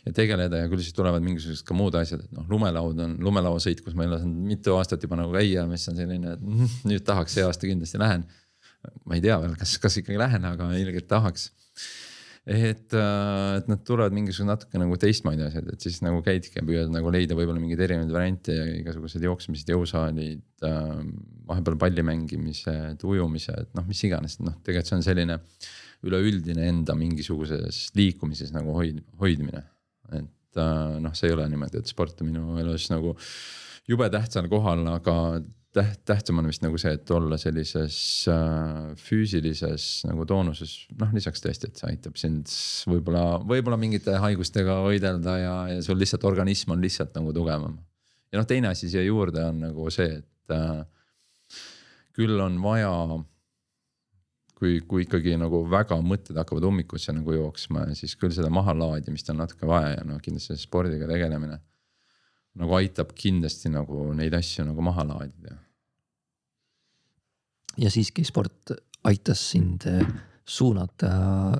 [0.06, 3.82] ja tegeleda ja küll siis tulevad mingisugused ka muud asjad, et noh, lumelaud on lumelauasõit,
[3.84, 6.46] kus ma ei ole saanud mitu aastat juba nagu käia, mis on selline, et
[6.90, 8.26] nüüd tahaks see aasta kindlasti lähen.
[9.04, 11.50] ma ei tea veel, kas, kas ikkagi lähen, aga ilgelt tahaks
[12.46, 16.62] et, äh, et nad tulevad mingisugused natuke nagu teistmoodi asjad, et siis nagu käidki ja
[16.66, 20.92] püüad nagu leida võib-olla mingeid erinevaid variante ja igasugused jooksmised, jõusaalid äh,.
[21.46, 25.40] vahepeal palli mängimised, ujumised, noh, mis iganes, noh, tegelikult see on selline
[26.06, 29.64] üleüldine enda mingisuguses liikumises nagu hoid-, hoidmine.
[30.14, 33.16] et äh, noh, see ei ole niimoodi, et sport on minu elus nagu
[33.90, 35.16] jube tähtsal kohal, aga
[35.76, 37.98] täht-, tähtsam on vist nagu see, et olla sellises
[38.32, 42.50] äh, füüsilises nagu toonuses, noh lisaks tõesti, et see aitab sind
[42.90, 47.78] võib-olla, võib-olla mingite haigustega võidelda ja, ja sul lihtsalt organism on lihtsalt nagu tugevam.
[48.32, 50.82] ja noh, teine asi siia juurde on nagu see, et äh,
[52.16, 52.92] küll on vaja
[54.56, 59.42] kui, kui ikkagi nagu väga mõtted hakkavad ummikusse nagu jooksma, siis küll seda mahalaadimist on
[59.44, 61.60] natuke vaja ja noh, kindlasti spordiga tegelemine
[62.56, 65.58] nagu aitab kindlasti nagu neid asju nagu maha laadida
[67.80, 68.72] ja siiski sport
[69.06, 70.06] aitas sind äh,
[70.46, 71.10] suunata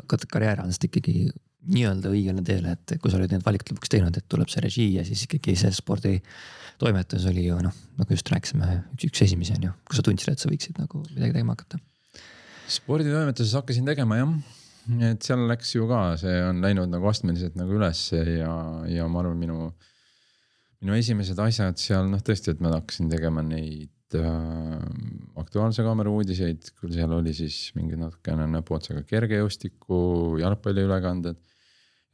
[0.07, 1.27] ka karjäärialaselt ikkagi
[1.67, 4.91] nii-öelda õigele teele, et kui sa olid need valikud lõpuks teinud, et tuleb see režii
[5.01, 9.67] ja siis ikkagi see sporditoimetus oli ju noh, nagu just rääkisime, üks, üks esimesi on
[9.69, 11.81] ju, kus sa tundsid, et sa võiksid nagu midagi tegema hakata.
[12.77, 14.37] sporditoimetuses hakkasin tegema jah,
[15.11, 18.55] et seal läks ju ka, see on läinud nagu astmeliselt nagu ülesse ja,
[18.93, 19.73] ja ma arvan, minu,
[20.85, 24.85] minu esimesed asjad seal noh, tõesti, et ma hakkasin tegema neid äh,
[25.43, 29.99] Aktuaalse Kaamera uudiseid, küll seal oli siis mingi natukene näpuotsaga kergejõustiku,
[30.43, 31.43] jalgpalliülekanded.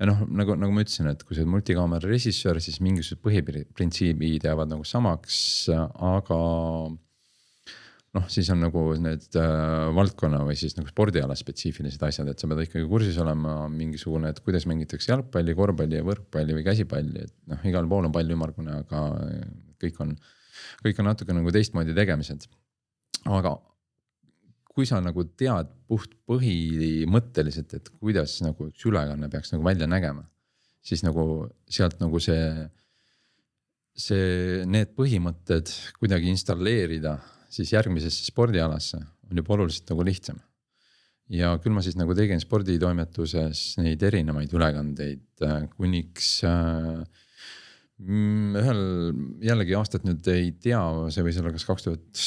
[0.00, 4.48] ja noh, nagu, nagu ma ütlesin, et kui sa oled multikaamera režissöör, siis mingisugused põhiprintsiibid
[4.48, 6.40] jäävad nagu samaks, aga
[8.16, 12.48] noh, siis on nagu need äh, valdkonna või siis nagu spordiala spetsiifilised asjad, et sa
[12.50, 17.34] pead ikkagi kursis olema mingisugune, et kuidas mängitakse jalgpalli, korvpalli ja võrkpalli või käsipalli, et
[17.52, 19.06] noh, igal pool on pall ümmargune, aga
[19.82, 20.16] kõik on
[20.84, 22.48] kõik on natuke nagu teistmoodi tegemised.
[23.26, 23.56] aga
[24.72, 30.24] kui sa nagu tead puht põhimõtteliselt, et kuidas nagu üks ülekanne peaks nagu välja nägema,
[30.80, 32.46] siis nagu sealt nagu see,
[33.92, 35.70] see, need põhimõtted
[36.00, 37.18] kuidagi installeerida
[37.52, 38.98] siis järgmisesse spordialasse
[39.30, 40.40] on juba oluliselt nagu lihtsam.
[41.32, 47.04] ja küll ma siis nagu tegin sporditoimetuses neid erinevaid ülekandeid äh, kuniks äh,
[48.02, 48.82] ühel
[49.44, 50.82] jällegi aastat nüüd ei tea,
[51.14, 52.22] see võis olla kas kaks tuhat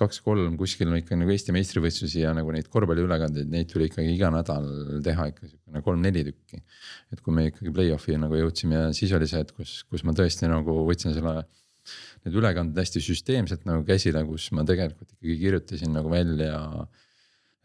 [0.00, 4.68] kaks-kolm kuskil ikka nagu Eesti meistrivõistlusi ja nagu neid korvpalliülekandeid, neid tuli ikkagi iga nädal
[5.04, 6.62] teha ikka siukene kolm-neli tükki.
[7.12, 10.14] et kui me ikkagi play-off'i nagu jõudsime ja siis oli see, et kus, kus ma
[10.16, 11.42] tõesti nagu võtsin selle
[12.24, 16.56] need ülekanded hästi süsteemselt nagu käsile, kus ma tegelikult ikkagi kirjutasin nagu välja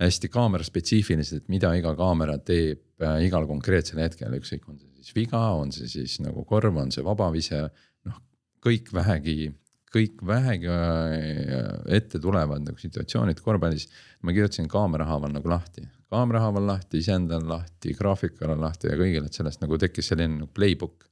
[0.01, 5.18] hästi kaamera spetsiifiliselt, mida iga kaamera teeb äh, igal konkreetsel hetkel, ükskõik on see siis
[5.18, 7.62] viga, on see siis nagu korv, on see vabavise.
[8.10, 8.18] noh,
[8.66, 9.51] kõik vähegi,
[9.93, 13.88] kõik vähegi äh, ette tulevad nagu situatsioonid korvpallis.
[14.22, 19.26] ma kirjutasin kaamera haaval nagu lahti, kaamera haaval lahti, iseendal lahti, graafikal lahti ja kõigil,
[19.26, 21.06] et sellest nagu tekkis selline nagu playbook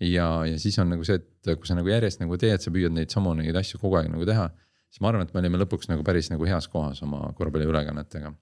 [0.00, 2.96] ja, ja siis on nagu see, et kui sa nagu järjest nagu teed, sa püüad
[2.96, 4.48] neid samu neid asju kogu aeg nagu teha
[4.90, 8.32] siis ma arvan, et me olime lõpuks nagu päris nagu heas kohas oma korvpalliülekannetega.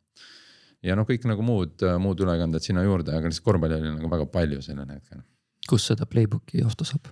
[0.86, 4.28] Ja noh, kõik nagu muud, muud ülekanded sinna juurde, aga lihtsalt korvpalli oli nagu väga
[4.32, 5.22] palju sellel hetkel.
[5.68, 7.10] kus seda playbook'i osta saab?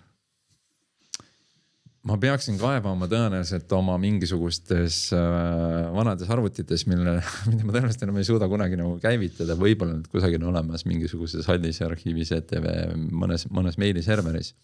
[2.07, 7.17] ma peaksin kaevama tõenäoliselt oma mingisugustes äh, vanades arvutites, mille,
[7.51, 11.49] mida ma tõenäoliselt enam ei suuda kunagi nagu käivitada, võib-olla need kusagil on olemas mingisuguses
[11.51, 12.69] hallis arhiivis ETV
[13.11, 14.55] mõnes, mõnes meiliserveris.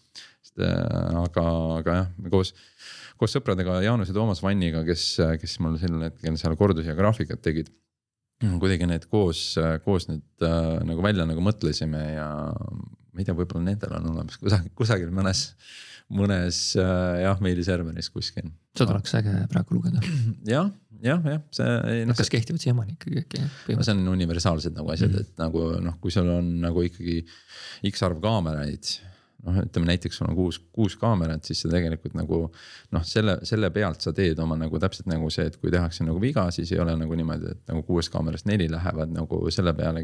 [0.53, 0.71] Äh,
[1.23, 1.47] aga,
[1.81, 2.53] aga jah, koos
[3.19, 5.05] koos sõpradega Jaanus ja Toomas Vanniga, kes,
[5.39, 7.69] kes mul sel hetkel seal kordusi ja graafikat tegid.
[8.61, 9.53] Kuidagi need koos,
[9.85, 12.27] koos need äh, nagu välja nagu mõtlesime ja
[13.13, 15.45] ma ei tea, võib-olla nendel on olemas kusagil, kusagil mõnes,
[16.13, 18.49] mõnes äh, jah, meiliserveris kuskil.
[18.77, 20.01] seda oleks äge praegu lugeda.
[20.55, 20.71] jah,
[21.03, 22.17] jah, jah, see no,.
[22.17, 23.45] kas kehtivad siiamaani ikkagi äkki?
[23.77, 25.33] no see on universaalsed nagu asjad mm, -hmm.
[25.33, 27.21] et nagu noh, kui sul on nagu ikkagi
[27.91, 28.95] X arv kaameraid
[29.47, 33.69] noh, ütleme näiteks sul on kuus, kuus kaamerat, siis sa tegelikult nagu noh, selle, selle
[33.75, 36.81] pealt sa teed oma nagu täpselt nagu see, et kui tehakse nagu viga, siis ei
[36.83, 40.03] ole nagu niimoodi, et nagu kuuest kaamerast neli lähevad nagu selle peale,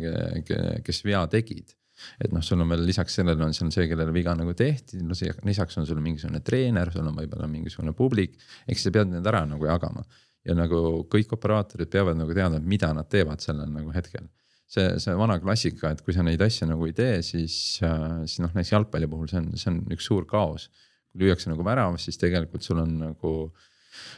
[0.86, 1.76] kes vea tegid.
[2.24, 5.02] et noh, sul on veel lisaks sellele on seal see, kellele viga nagu tehti,
[5.44, 8.38] lisaks on sul mingisugune treener, sul on võib-olla mingisugune publik,
[8.72, 10.06] eks sa pead need ära nagu jagama.
[10.48, 14.30] ja nagu kõik operaatorid peavad nagu teadma, mida nad teevad sellel nagu hetkel
[14.70, 17.56] see, see vana klassika, et kui sa neid asju nagu ei tee, siis,
[17.86, 20.70] äh, siis noh, näiteks jalgpalli puhul see on, see on üks suur kaos.
[21.10, 23.32] kui lüüakse nagu värav, siis tegelikult sul on nagu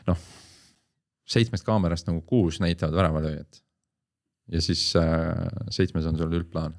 [0.10, 0.24] noh,
[1.32, 3.62] seitsmest kaamerast nagu kuus näitavad väravalööjat.
[4.52, 6.76] ja siis äh, seitsmes on sul üldplaan.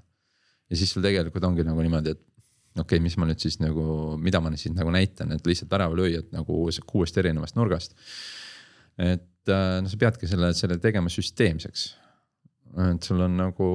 [0.68, 2.29] ja siis sul tegelikult ongi nagu niimoodi, et
[2.77, 5.73] okei okay,, mis ma nüüd siis nagu, mida ma nüüd siis nagu näitan, et lihtsalt
[5.73, 7.97] väravalööjat nagu kuuest erinevast nurgast.
[9.01, 11.89] et äh, no sa peadki selle, selle tegema süsteemseks
[12.73, 13.68] et sul on nagu,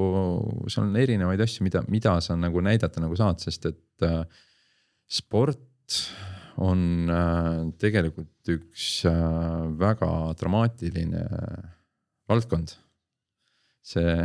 [0.71, 4.23] seal on erinevaid asju, mida, mida sa nagu näidata nagu saad, sest et äh,
[5.19, 5.99] sport
[6.65, 11.23] on äh, tegelikult üks äh, väga dramaatiline
[12.27, 12.73] valdkond.
[13.87, 14.17] see,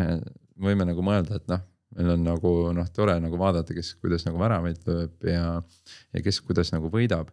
[0.58, 1.60] võime nagu mõelda, et noh,
[1.94, 5.60] meil on nagu noh, tore nagu vaadata, kes, kuidas nagu väravaid lööb ja,
[6.16, 7.30] ja kes, kuidas nagu võidab.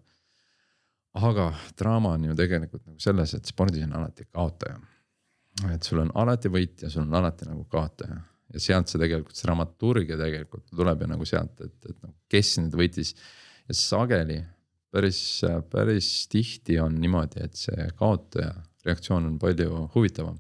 [1.16, 4.78] aga draama on ju tegelikult nagu selles, et spordis on alati kaotaja
[5.74, 8.20] et sul on alati võitja, sul on alati nagu kaotaja
[8.54, 12.56] ja sealt see tegelikult, see dramaturgia tegelikult tuleb ju nagu sealt, et, et noh, kes
[12.64, 13.14] nüüd võitis.
[13.70, 14.40] ja sageli
[14.92, 15.20] päris,
[15.70, 18.54] päris tihti on niimoodi, et see kaotaja
[18.86, 20.40] reaktsioon on palju huvitavam.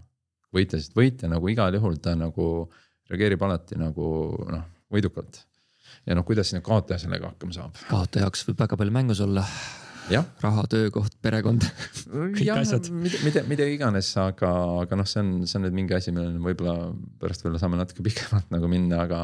[0.56, 2.70] võitja, sest võitja nagu igal juhul ta nagu
[3.10, 4.08] reageerib alati nagu
[4.50, 5.44] noh, võidukalt.
[6.06, 7.78] ja noh, kuidas nüüd kaotaja sellega hakkama saab?
[7.92, 9.46] kaotaja jaoks võib väga palju mängus olla
[10.44, 11.66] raha, töökoht, perekond
[12.10, 12.90] kõik asjad.
[12.94, 14.50] mida, mida, mida iganes, aga,
[14.84, 16.90] aga noh, see on, see on nüüd mingi asi, milleni võib-olla
[17.22, 19.22] pärast veel saame natuke pikemalt nagu minna, aga.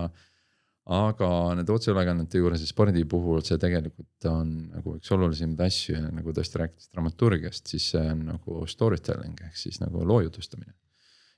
[0.95, 1.27] aga
[1.57, 6.33] nende otseülekannete juures ja spordi puhul see tegelikult on nagu üks olulisemaid asju ja nagu
[6.37, 10.75] tõesti rääkides dramaturgiast, siis see on nagu story telling ehk siis nagu loo jutustamine.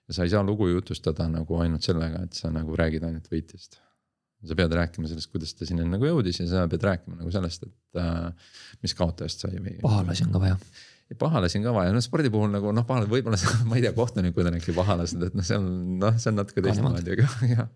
[0.08, 3.80] ja sa ei saa lugu jutustada nagu ainult sellega, et sa nagu räägid ainult võitjast
[4.46, 7.66] sa pead rääkima sellest, kuidas ta sinna nagu jõudis ja sa pead rääkima nagu sellest,
[7.66, 8.52] et äh,
[8.86, 9.78] mis kaotajast sai või.
[9.82, 10.60] pahalasi on ka vaja.
[11.24, 14.52] pahalasi on ka vaja, no spordi puhul nagu noh, pahalased võib-olla ma ei tea, kohtunikud
[14.52, 15.72] on äkki pahalased, et noh, see on
[16.04, 17.74] noh, see on natuke teistmoodi, aga jah,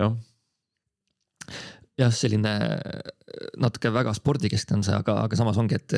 [0.00, 0.16] jah
[1.96, 2.52] jah, selline
[3.60, 5.94] natuke väga spordikeskne on see, aga, aga samas ongi, et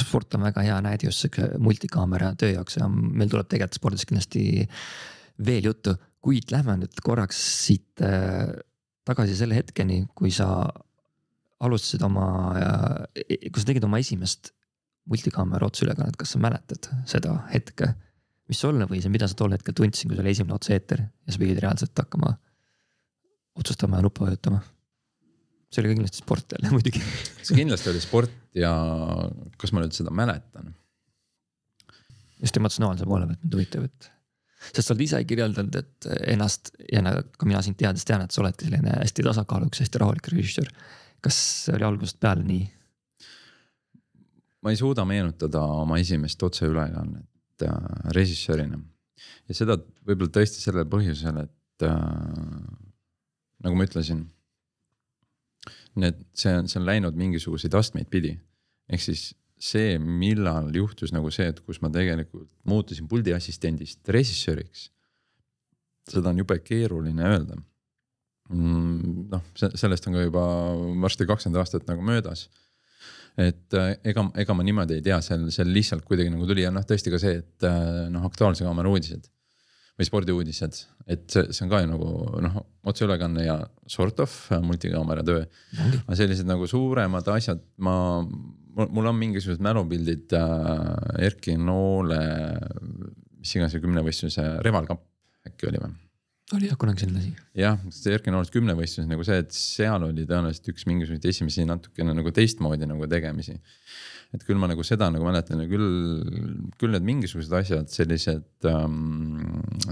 [0.00, 4.08] sport on väga hea näide just sihuke multikaamera töö jaoks ja meil tuleb tegelikult spordis
[4.08, 4.44] kindlasti
[5.44, 8.00] veel juttu, kuid lähme nüüd korraks siit
[9.10, 10.48] tagasi selle hetkeni, kui sa
[11.60, 12.26] alustasid oma,
[13.14, 14.52] kui sa tegid oma esimest
[15.10, 17.94] multikaamera otseülekannet, kas sa mäletad seda hetke?
[18.50, 21.30] mis sulle või see, mida sa tol hetkel tundsid, kui see oli esimene otse-eeter ja
[21.30, 22.32] sa pidid reaalselt hakkama
[23.60, 24.58] otsustama ja nuppu vajutama?
[25.70, 27.02] see oli kindlasti sport jälle muidugi
[27.46, 28.72] see kindlasti oli sport ja
[29.60, 30.72] kas ma nüüd seda mäletan?
[32.42, 34.10] just emotsionaalse poole pealt mind huvitab, et
[34.68, 38.42] sest sa oled ise kirjeldanud, et ennast ja ka mina sind teades tean, et sa
[38.44, 40.70] oledki selline hästi tasakaalukas, hästi rahulik režissöör.
[41.20, 41.36] kas
[41.66, 42.68] see oli algusest peale nii?
[44.62, 47.74] ma ei suuda meenutada oma esimest otseülekannet äh,
[48.16, 48.80] režissöörina
[49.48, 51.96] ja seda võib-olla tõesti sellel põhjusel, et äh,
[53.64, 54.26] nagu ma ütlesin.
[56.00, 58.36] Need, see on, see on läinud mingisuguseid astmeid pidi
[58.90, 59.30] ehk siis
[59.60, 64.88] see, millal juhtus nagu see, et kus ma tegelikult muutusin puldi assistendist režissööriks.
[66.10, 67.58] seda on jube keeruline öelda
[68.48, 69.28] mm,.
[69.30, 70.44] noh, sellest on ka juba
[71.04, 72.48] varsti kakskümmend aastat nagu möödas
[73.38, 76.72] et äh, ega, ega ma niimoodi ei tea, seal, seal lihtsalt kuidagi nagu tuli ja
[76.74, 79.28] noh, tõesti ka see, et äh, noh, Aktuaalse Kaamera uudised
[80.00, 80.78] või spordiuudised,
[81.12, 82.54] et see, see on ka ju nagu noh,
[82.88, 83.58] otseülekanne ja
[83.90, 84.32] sort of
[84.64, 85.44] multikaamera töö.
[85.76, 87.94] aga sellised nagu suuremad asjad, ma,
[88.76, 92.20] mul on mingisugused mälupildid äh, Erki Noole,
[93.40, 95.04] mis iganes see kümnevõistluse Reval Cup
[95.48, 95.96] äkki oli või?
[96.56, 97.32] oli jah kunagi selline asi.
[97.58, 102.14] jah, see Erki Noolest kümnevõistlus nagu see, et seal oli tõenäoliselt üks mingisuguseid esimesi natukene
[102.16, 103.54] nagu teistmoodi nagu tegemisi.
[104.34, 105.86] et küll ma nagu seda nagu mäletan ja küll,
[106.78, 109.40] küll need mingisugused asjad, sellised ähm,,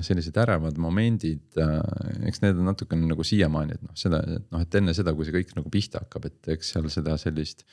[0.02, 2.28] sellised ärevad momendid äh,.
[2.30, 5.26] eks need on natukene nagu siiamaani, et noh, seda, et noh, et enne seda, kui
[5.26, 7.66] see kõik nagu pihta hakkab, et eks seal seda sellist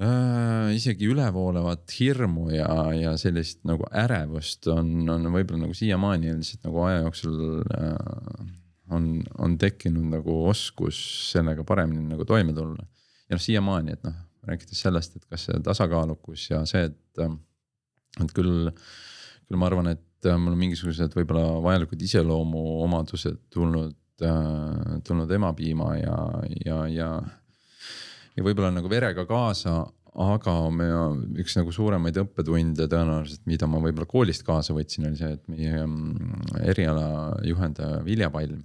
[0.00, 0.70] äh,.
[0.76, 6.82] isegi ülevoolavat hirmu ja, ja sellist nagu ärevust on, on võib-olla nagu siiamaani lihtsalt nagu
[6.86, 8.48] aja jooksul äh,
[8.94, 10.98] on, on tekkinud nagu oskus
[11.30, 12.84] sellega paremini nagu toime tulla.
[13.28, 14.16] ja noh, siiamaani, et noh,
[14.48, 17.34] rääkides sellest, et kas see tasakaalukus ja see, et, äh,
[18.24, 18.70] et küll,
[19.46, 23.94] küll ma arvan, et äh, mul on mingisugused võib-olla vajalikud iseloomuomadused tulnud
[24.26, 26.16] äh,, tulnud emapiima ja,
[26.64, 27.12] ja, ja
[28.40, 29.82] ja võib-olla nagu verega kaasa,
[30.20, 30.88] aga me,
[31.38, 35.84] üks nagu suuremaid õppetunde tõenäoliselt, mida ma võib-olla koolist kaasa võtsin, oli see, et meie
[35.84, 38.64] mm, erialajuhendaja Vilja Palm.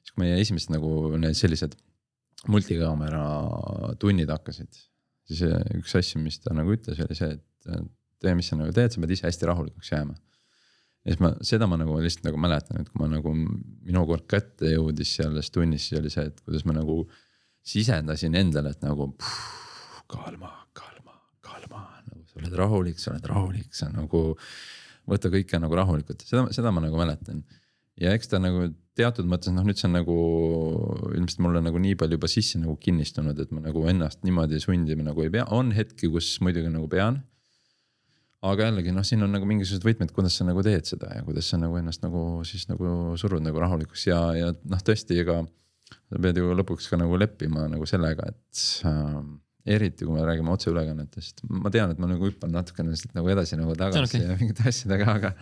[0.00, 1.76] siis kui meie esimesed nagu need sellised
[2.50, 3.22] multikaamera
[4.00, 4.72] tunnid hakkasid,
[5.28, 5.44] siis
[5.76, 7.86] üks asju, mis ta nagu ütles, oli see, et
[8.20, 10.16] tee, mis sa nagu teed, sa pead ise hästi rahulikuks jääma.
[11.04, 14.26] ja siis ma, seda ma nagu lihtsalt nagu mäletan, et kui ma nagu minu kord
[14.28, 17.04] kätte jõudis selles tunnis, siis oli see, et kuidas ma nagu
[17.66, 19.38] sisendasin endale, et nagu puh,
[20.10, 24.34] kalma, kalma, kalma, nagu sa oled rahulik, sa oled rahulik, sa nagu.
[25.10, 27.42] võta kõike nagu rahulikult, seda, seda ma nagu mäletan.
[27.98, 30.16] ja eks ta nagu teatud mõttes noh, nüüd see on nagu
[31.16, 35.06] ilmselt mulle nagu nii palju juba sisse nagu kinnistunud, et ma nagu ennast niimoodi sundima
[35.06, 37.22] nagu ei pea, on hetki, kus muidugi nagu pean.
[38.40, 41.50] aga jällegi noh, siin on nagu mingisugused võtmed, kuidas sa nagu teed seda ja kuidas
[41.52, 45.42] sa nagu ennast nagu siis nagu surud nagu rahulikuks ja, ja noh, tõesti, ega
[46.10, 49.18] sa pead ju lõpuks ka nagu leppima nagu sellega, et äh,
[49.76, 53.58] eriti kui me räägime otseülekannetest, ma tean, et ma nagu hüppan natukene siit nagu edasi
[53.60, 54.26] nagu tagasi okay.
[54.26, 55.34] ja mingite asjadega, aga.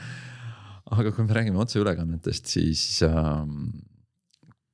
[0.99, 3.43] aga kui me räägime otseülekannetest, siis äh,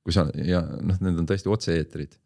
[0.05, 2.19] kui sa ja noh, need on tõesti otse-eetrid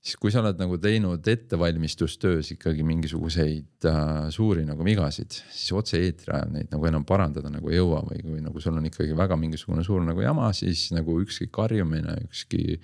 [0.00, 6.32] siis kui sa oled nagu teinud ettevalmistustöös ikkagi mingisuguseid äh, suuri nagu vigasid, siis otse-eetri
[6.36, 9.36] ajal neid nagu enam parandada nagu ei jõua või kui nagu sul on ikkagi väga
[9.40, 12.80] mingisugune suur nagu jama, siis nagu ükski karjumine, ükski.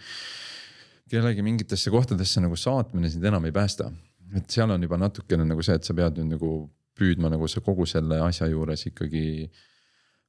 [1.09, 3.93] kellegi mingitesse kohtadesse nagu saatmine sind enam ei päästa.
[4.35, 6.51] et seal on juba natukene nagu see, et sa pead nüüd nagu
[6.99, 9.49] püüdma nagu see kogu selle asja juures ikkagi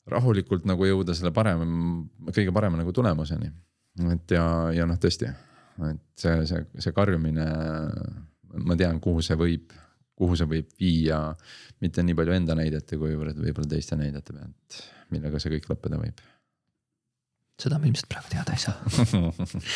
[0.08, 1.66] rahulikult nagu jõuda selle parema,
[2.32, 3.52] kõige parema nagu tulemuseni.
[4.14, 5.34] et ja, ja noh, tõesti
[5.91, 7.45] et see, see, see karjumine,
[8.65, 9.73] ma tean, kuhu see võib,
[10.17, 11.21] kuhu see võib viia.
[11.84, 14.82] mitte nii palju enda näidete, kuivõrd võib-olla teiste näidete pealt,
[15.13, 16.21] millega see kõik lõppeda võib.
[17.61, 19.75] seda me ilmselt praegu teada ei saa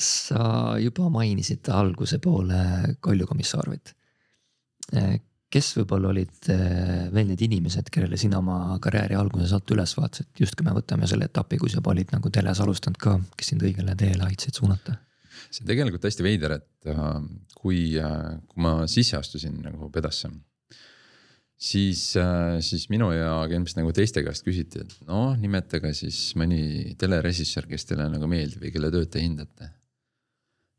[0.00, 2.60] sa juba mainisid alguse poole
[3.04, 3.94] Kalju Komissaarovit
[5.50, 10.30] kes võib-olla olid eh, veel need inimesed, kellele sina oma karjääri alguses alt üles vaatasid,
[10.38, 13.64] just kui me võtame selle etapi, kui sa olid nagu teles alustanud ka, kes sind
[13.66, 14.98] õigele teele aitasid suunata?
[15.50, 17.16] see on tegelikult hästi veider, et äh,
[17.56, 20.30] kui, äh, kui ma sisse astusin nagu pedasse.
[21.60, 26.94] siis, äh, siis minu ja ilmselt nagu teiste käest küsiti, et noh, nimetage siis mõni
[27.00, 29.72] telerežissöör, kes teile nagu meeldib või kelle tööd te hindate.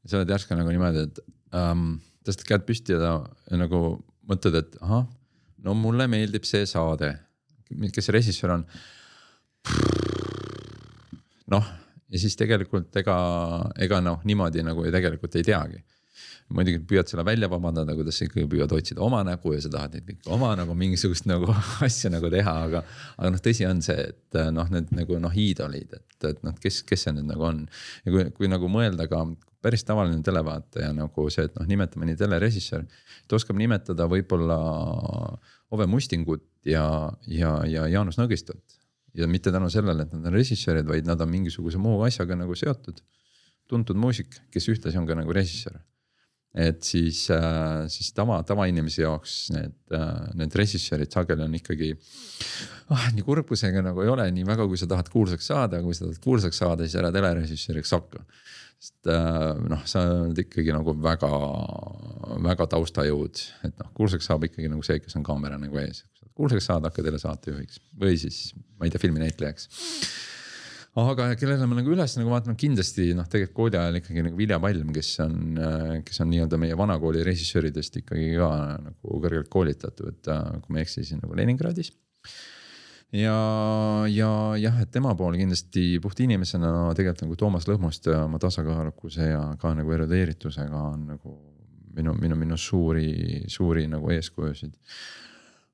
[0.05, 1.19] sa oled järsku nagu niimoodi, et
[1.57, 3.19] ähm, tõstad käed püsti ja,
[3.51, 3.99] ja nagu
[4.31, 5.05] mõtled, et ahah,
[5.65, 7.13] no mulle meeldib see saade,
[7.91, 8.65] kes see režissöör on.
[11.51, 11.71] noh,
[12.11, 13.17] ja siis tegelikult ega,
[13.79, 15.83] ega noh, niimoodi nagu ju tegelikult ei teagi
[16.55, 19.95] muidugi püüad selle välja vabandada, kuidas sa ikkagi püüad otsida oma nägu ja sa tahad
[19.95, 21.49] neid kõiki oma nagu mingisugust nagu
[21.87, 22.83] asja nagu teha, aga.
[23.17, 26.81] aga noh, tõsi on see, et noh, need nagu noh, iidolid, et, et noh, kes,
[26.87, 27.63] kes see nüüd nagu on.
[28.05, 29.23] ja kui, kui nagu mõelda ka
[29.61, 32.85] päris tavaline televaataja nagu see, et noh, nimetame nii telerežissöör.
[33.27, 34.57] ta oskab nimetada võib-olla
[35.71, 36.85] Ove Mustingut ja,
[37.27, 38.79] ja, ja Jaanus Nõgistot.
[39.13, 42.55] ja mitte tänu sellele, et nad on režissöörid, vaid nad on mingisuguse muu asjaga nagu
[42.55, 43.01] seotud.
[43.71, 45.79] tuntud muusik, kes ühtlasi on ka nagu režissöör.
[46.53, 51.95] et siis, äh, siis tava, tavainimese jaoks need, äh, need režissöörid sageli on ikkagi.
[52.89, 56.05] ah nii kurbusega nagu ei ole nii väga, kui sa tahad kuulsaks saada, kui sa
[56.05, 58.25] tahad kuulsaks saada, siis ära telerežissööriks hakka.
[58.81, 61.29] Sest äh, noh, sa oled ikkagi nagu väga,
[62.41, 66.03] väga taustajõud, et noh, kuulsaks saab ikkagi nagu see, kes on kaamera nagu ees.
[66.33, 69.67] kuulsaks saada, hakka telesaatejuhiks või siis ma ei tea, filminäitlejaks.
[71.01, 74.57] Aga kellele ma nagu üles nagu vaatan, kindlasti noh, tegelikult kooli ajal ikkagi nagu Vilja
[74.59, 75.37] Palm, kes on,
[76.07, 78.49] kes on nii-öelda meie vanakooli režissööridest ikkagi ka
[78.89, 81.93] nagu kõrgelt koolitatud, kui ma ei eksi, siis nagu Leningradis
[83.11, 83.37] ja,
[84.07, 89.31] ja jah, et tema pool kindlasti puht inimesena tegelikult nagu Toomas Lõhmust ja oma tasakaalukuse
[89.33, 91.37] ja ka nagu erudeeritusega on nagu
[91.95, 94.75] minu, minu, minu suuri, suuri nagu eeskujusid.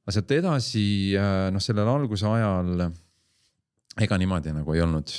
[0.05, 0.87] aga sealt edasi
[1.53, 2.87] noh, sellel alguse ajal
[4.01, 5.13] ega niimoodi nagu ei olnud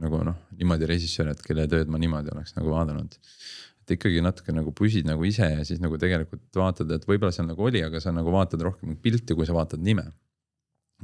[0.00, 3.16] nagu noh, niimoodi režissöör, et kelle tööd ma niimoodi oleks nagu vaadanud.
[3.82, 7.48] et ikkagi natuke nagu püsid nagu ise ja siis nagu tegelikult vaatad, et võib-olla seal
[7.48, 10.06] nagu oli, aga sa nagu vaatad rohkem pilti, kui sa vaatad nime.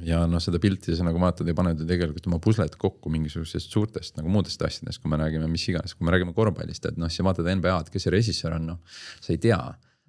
[0.05, 3.73] Ja noh, seda pilti sa nagu vaatad ja paned ju tegelikult oma puslet kokku mingisugusest
[3.73, 7.13] suurtest nagu muudest asjadest, kui me räägime mis iganes, kui me räägime korvpallist, et noh,
[7.13, 9.03] siis vaatad NBA-d, kes see režissöör on, noh.
[9.21, 9.61] sa ei tea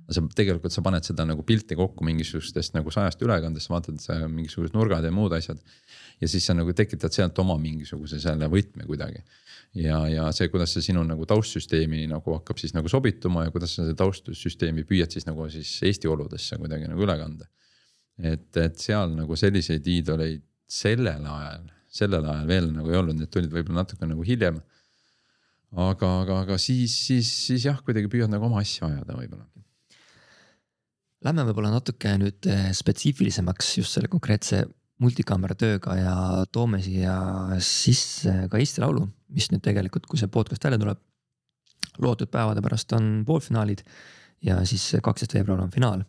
[0.07, 3.99] sa tegelikult sa paned seda nagu pilti kokku mingisugustest nagu sajast ülekandest, vaatad
[4.31, 5.59] mingisugused nurgad ja muud asjad
[6.21, 9.21] ja siis sa nagu tekitad sealt oma mingisuguse selle võtme kuidagi.
[9.75, 13.75] ja, ja see, kuidas see sinu nagu taustsüsteemi nagu hakkab siis nagu sobituma ja kuidas
[13.75, 17.49] sa seda taustsüsteemi püüad siis nagu siis Eesti oludesse kuidagi nagu üle kanda.
[18.17, 21.67] Et, et seal nagu selliseid iidoleid sellel ajal,
[21.99, 24.59] sellel ajal veel nagu ei olnud, need tulid võib-olla natuke nagu hiljem.
[25.71, 29.47] aga, aga, aga siis, siis, siis jah, kuidagi püüad nagu oma asja ajada võib-olla.
[31.25, 34.65] Lähme võib-olla natuke nüüd eh, spetsiifilisemaks just selle konkreetse
[35.01, 36.15] multikaamera tööga ja
[36.53, 37.15] toome siia
[37.63, 41.03] sisse ka Eesti Laulu, mis nüüd tegelikult, kui see podcast välja tuleb.
[41.97, 43.81] loodud päevade pärast on poolfinaalid
[44.45, 46.03] ja siis kaksteist veebruar on finaal.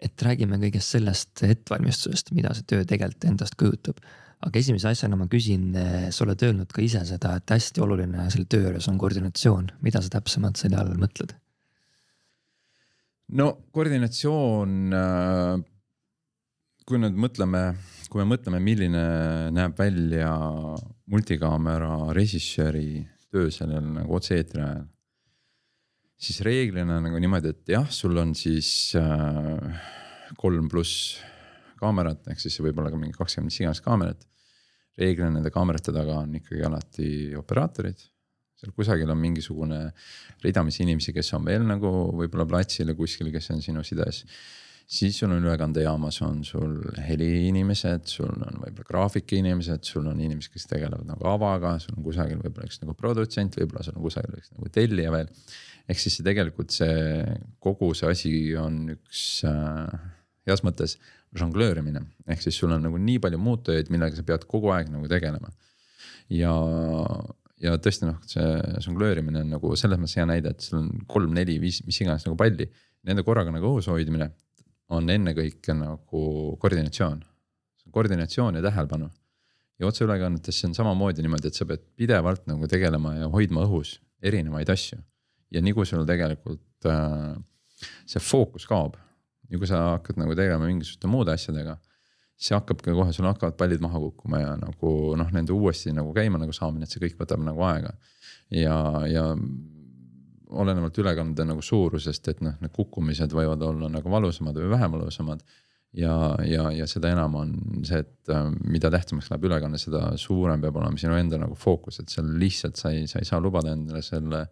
[0.00, 4.00] Et räägime kõigest sellest ettevalmistusest, mida see töö tegelikult endast kujutab.
[4.40, 5.74] aga esimese asjana ma küsin,
[6.10, 10.00] sa oled öelnud ka ise seda, et hästi oluline selle töö juures on koordinatsioon, mida
[10.00, 11.34] sa täpsemalt selle all mõtled?
[13.36, 15.68] no koordinatsioon äh
[16.90, 17.60] kui nüüd mõtleme,
[18.10, 19.02] kui me mõtleme, milline
[19.54, 20.30] näeb välja
[21.10, 24.88] multikaamera režissööri töö sellel nagu otse-eetri ajal.
[26.20, 29.90] Siis reeglina nagu niimoodi, et jah, sul on siis äh,
[30.40, 31.18] kolm pluss
[31.80, 34.26] kaamerat, ehk siis võib-olla ka mingi kakskümmend mis iganes kaamerat.
[35.00, 38.08] reeglina nende kaamerate taga on ikkagi alati operaatorid
[38.60, 39.78] seal kusagil on mingisugune
[40.44, 44.26] ridamisi inimesi, kes on veel nagu võib-olla platsil ja kuskil, kes on sinu sides
[44.90, 46.72] siis sul on ülekandejaamas on sul
[47.06, 52.40] heliinimesed, sul on võib-olla graafikiinimesed, sul on inimesed, kes tegelevad nagu avaga, sul on kusagil
[52.42, 55.30] võib-olla üks nagu produtsent, võib-olla sul on kusagil üks nagu tellija veel.
[55.90, 57.24] Ehk siis see tegelikult see
[57.62, 59.90] kogu see asi on üks äh,
[60.48, 60.96] heas mõttes
[61.36, 65.06] žonglöörimine, ehk siis sul on nagu nii palju muutujaid, millega sa pead kogu aeg nagu
[65.10, 65.52] tegelema.
[66.34, 66.52] ja,
[67.62, 68.48] ja tõesti noh, see
[68.86, 72.26] žonglöörimine on nagu selles mõttes hea näide, et sul on kolm, neli, viis, mis iganes
[72.26, 72.66] nagu palli.
[73.06, 74.28] Nende korraga nagu õhus hoidmine
[74.92, 76.22] on ennekõike nagu
[76.60, 77.22] koordinatsioon,
[77.94, 79.10] koordinatsioon ja tähelepanu.
[79.80, 83.94] ja otseülekannetes see on samamoodi niimoodi, et sa pead pidevalt nagu tegelema ja hoidma õhus
[84.20, 84.98] erinevaid asju.
[85.50, 87.36] Ja nii kui sul tegelikult äh,
[88.06, 88.96] see fookus kaob,
[89.50, 91.78] ja kui sa hakkad nagu tegelema mingisuguste muude asjadega
[92.40, 96.40] siis hakkabki kohe, sul hakkavad pallid maha kukkuma ja nagu noh, nende uuesti nagu käima
[96.40, 97.92] nagu saamine, et see kõik võtab nagu aega.
[98.50, 98.76] ja,
[99.10, 99.26] ja
[100.50, 105.44] olenevalt ülekande nagu suurusest, et noh, need kukkumised võivad olla nagu valusamad või vähem valusamad.
[105.92, 106.14] ja,
[106.46, 107.52] ja, ja seda enam on
[107.84, 112.00] see, et äh, mida tähtsamaks läheb ülekanne, seda suurem peab olema sinu enda nagu fookus,
[112.00, 114.46] et seal lihtsalt sa ei, sa ei saa lubada endale selle,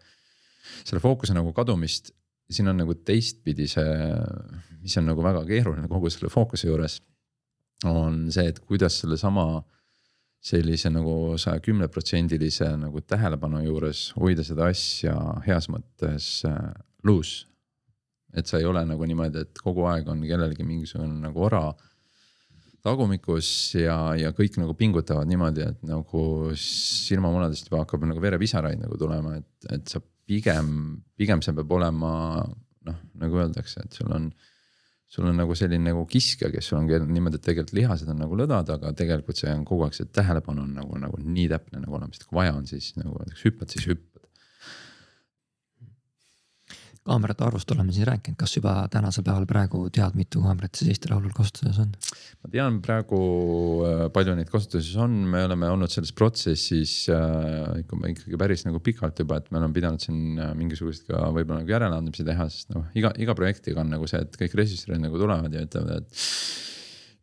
[0.85, 2.12] selle fookuse nagu kadumist.
[2.49, 3.97] siin on nagu teistpidi see,
[4.81, 7.01] mis on nagu väga keeruline kogu selle fookuse juures.
[7.85, 9.62] on see, et kuidas sellesama
[10.41, 15.15] sellise nagu saja kümne protsendilise nagu tähelepanu juures hoida seda asja
[15.47, 16.73] heas mõttes äh,
[17.05, 17.47] loose.
[18.36, 21.62] et sa ei ole nagu niimoodi, et kogu aeg on kellelgi mingisugune nagu ora
[22.85, 26.23] tagumikus ja, ja kõik nagu pingutavad niimoodi, et nagu
[26.55, 30.71] silmamunadest juba hakkab nagu verepisaraid nagu tulema, et, et sa pigem,
[31.19, 32.13] pigem see peab olema
[32.89, 34.31] noh, nagu öeldakse, et sul on
[35.09, 38.75] sul on nagu selline nagu kiskja, kes on niimoodi, et tegelikult lihased on nagu lõdvad,
[38.75, 42.21] aga tegelikult see on kogu aeg see tähelepanu on nagu, nagu nii täpne nagu olemas,
[42.21, 44.18] et kui vaja on, siis nagu öeldakse hüppad, siis hüppad.
[47.09, 51.10] Kaamerate arvust oleme siin rääkinud, kas juba tänasel päeval praegu tead, mitu kaamerat siis Eesti
[51.12, 51.93] Laulul kasutuses on?
[52.44, 53.20] ma tean praegu
[53.89, 58.82] äh, palju neid kasutuses on, me oleme olnud selles protsessis äh, ikka, ikkagi päris nagu
[58.85, 62.72] pikalt juba, et me oleme pidanud siin äh, mingisuguseid ka võib-olla nagu järeleandmisi teha, sest
[62.76, 66.26] noh, iga, iga projektiga on nagu see, et kõik režissöörid nagu tulevad ja ütlevad, et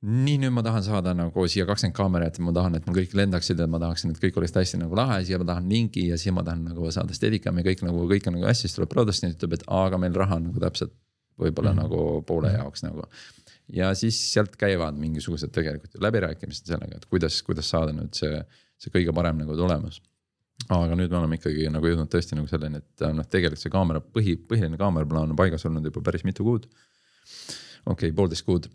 [0.05, 3.15] nii, nüüd ma tahan saada nagu siia kakskümmend kaamerat ja ma tahan, et mul kõik
[3.17, 6.19] lendaksid ja ma tahaksin, et kõik oleks hästi nagu lahe, siia ma tahan lingi ja
[6.21, 9.33] siia ma tahan nagu saada Steadicami kõik nagu, kõik on nagu hästi, siis tuleb Produstin
[9.33, 10.93] ütleb, et aga meil raha on nagu täpselt
[11.41, 11.95] võib-olla mm -hmm.
[11.95, 13.07] nagu poole jaoks nagu.
[13.73, 18.43] ja siis sealt käivad mingisugused tegelikult läbirääkimised sellega, et kuidas, kuidas saada nüüd see,
[18.77, 20.01] see kõige parem nagu tulemus
[20.69, 23.99] aga nüüd me oleme ikkagi nagu jõudnud tõesti nagu selleni, et noh, tegelikult see kaamera
[23.99, 26.69] põhi, põhiline kaameraplaan on paigas olnud juba päris mitu kuud
[27.85, 28.67] okei okay,, poolteist kuud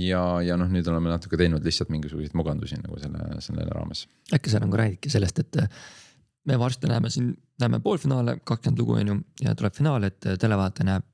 [0.00, 4.06] ja, ja noh, nüüd oleme natuke teinud lihtsalt mingisuguseid mugandusi nagu selle, selle raames.
[4.34, 5.60] äkki sa nagu räägidki sellest, et
[6.48, 10.88] me varsti näeme siin, näeme poolfinaale, kakskümmend lugu on ju ja tuleb finaal, et televaataja
[10.88, 11.06] näeb,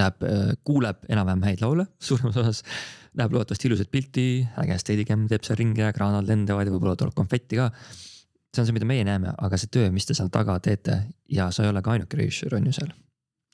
[0.00, 0.26] näeb,
[0.64, 2.62] kuuleb enam-vähem häid laule suuremas osas.
[3.16, 4.26] näeb loodetavasti ilusat pilti,
[4.62, 7.70] äge steadicam teeb seal ringi ja kraanad lendavad ja võib-olla tuleb konfetti ka.
[8.54, 11.50] see on see, mida meie näeme, aga see töö, mis te seal taga teete ja
[11.52, 12.94] sa ei ole ka ainuke režissöör on ju seal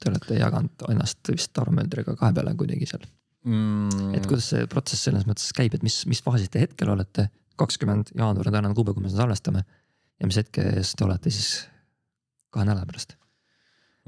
[0.02, 3.04] Te olete jaganud ennast vist Tarmo Möldriga kahe peale kuidagi seal
[3.46, 4.12] mm..
[4.18, 7.28] et kuidas see protsess selles mõttes käib, et mis, mis faasis te hetkel olete?
[7.60, 9.60] kakskümmend jaanuar on tänane kuupäev, kui me seda salvestame.
[10.18, 11.50] ja mis hetkes te olete siis
[12.50, 13.14] kahe nädala pärast?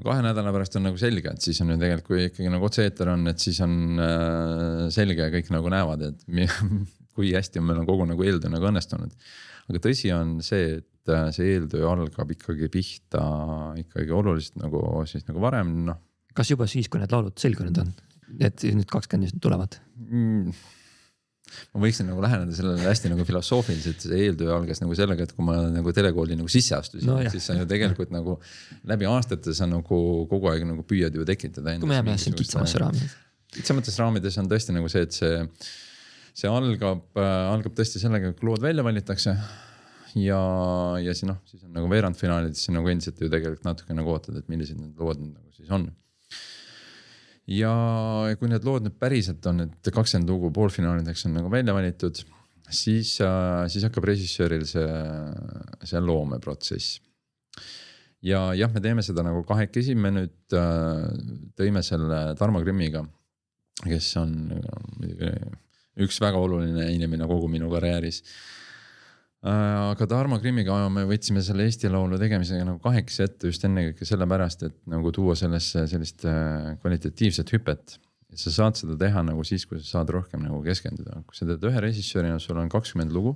[0.03, 3.13] kahe nädala pärast on nagu selge, et siis on ju tegelikult, kui ikkagi nagu otse-eeter
[3.13, 6.25] on, et siis on äh, selge ja kõik nagu näevad, et
[7.15, 9.13] kui hästi on meil on kogu nagu eeltöö nagu õnnestunud.
[9.69, 13.25] aga tõsi on see, et et äh, see eeltöö algab ikkagi pihta
[13.77, 15.99] ikkagi oluliselt nagu siis nagu varem, noh.
[16.37, 17.91] kas juba siis, kui need laulud selgunud on,
[18.41, 20.55] et nüüd kakskümmend tulevad mm.?
[21.75, 25.45] ma võiksin nagu läheneda sellele hästi nagu filosoofiliselt, see eeltöö algas nagu sellega, et kui
[25.45, 28.39] ma nagu telekooli nagu sisse astusin no,, siis sa ju tegelikult nagu
[28.89, 29.99] läbi aastate sa nagu
[30.31, 31.77] kogu aeg nagu püüad ju tekitada.
[31.77, 33.11] kui me jääme siin kitsamasse raami.
[33.59, 35.45] kitsamates raamides on tõesti nagu see, et see,
[36.33, 39.37] see algab äh,, algab tõesti sellega, kui lood välja valitakse
[40.19, 40.39] ja,
[41.03, 44.51] ja siis noh, siis on nagu veerandfinaalides nagu endiselt ju tegelikult natuke nagu ootad, et
[44.51, 45.89] millised need lood nagu siis on.
[47.51, 47.73] ja
[48.39, 52.21] kui need lood nüüd päriselt on, et kakskümmend lugu poolfinaalideks on nagu välja valitud,
[52.69, 54.87] siis, siis hakkab režissööril see,
[55.83, 57.01] see loomeprotsess.
[58.25, 61.05] ja jah, me teeme seda nagu kahekesi, me nüüd äh,
[61.59, 63.03] tõime selle Tarmo Grimmiga,
[63.83, 64.35] kes on
[64.95, 65.35] muidugi
[66.05, 68.54] üks väga oluline inimene kogu minu karjääris Äh,
[69.45, 74.65] aga Tarmo Grimmiga me võtsime selle Eesti Laulu tegemisega nagu kahekesi ette just ennekõike sellepärast,
[74.65, 77.99] et nagu tuua sellesse sellist äh, kvalitatiivset hüpet.
[78.33, 81.45] et sa saad seda teha nagu siis, kui sa saad rohkem nagu keskenduda, kui sa
[81.45, 83.35] teed ühe režissöörina, sul on kakskümmend lugu.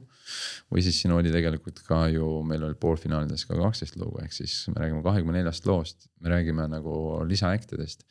[0.73, 4.63] või siis siin oli tegelikult ka ju, meil oli poolfinaalides ka kaksteist lugu, ehk siis
[4.73, 6.95] me räägime kahekümne neljast loost, me räägime nagu
[7.29, 8.01] lisaaktidest.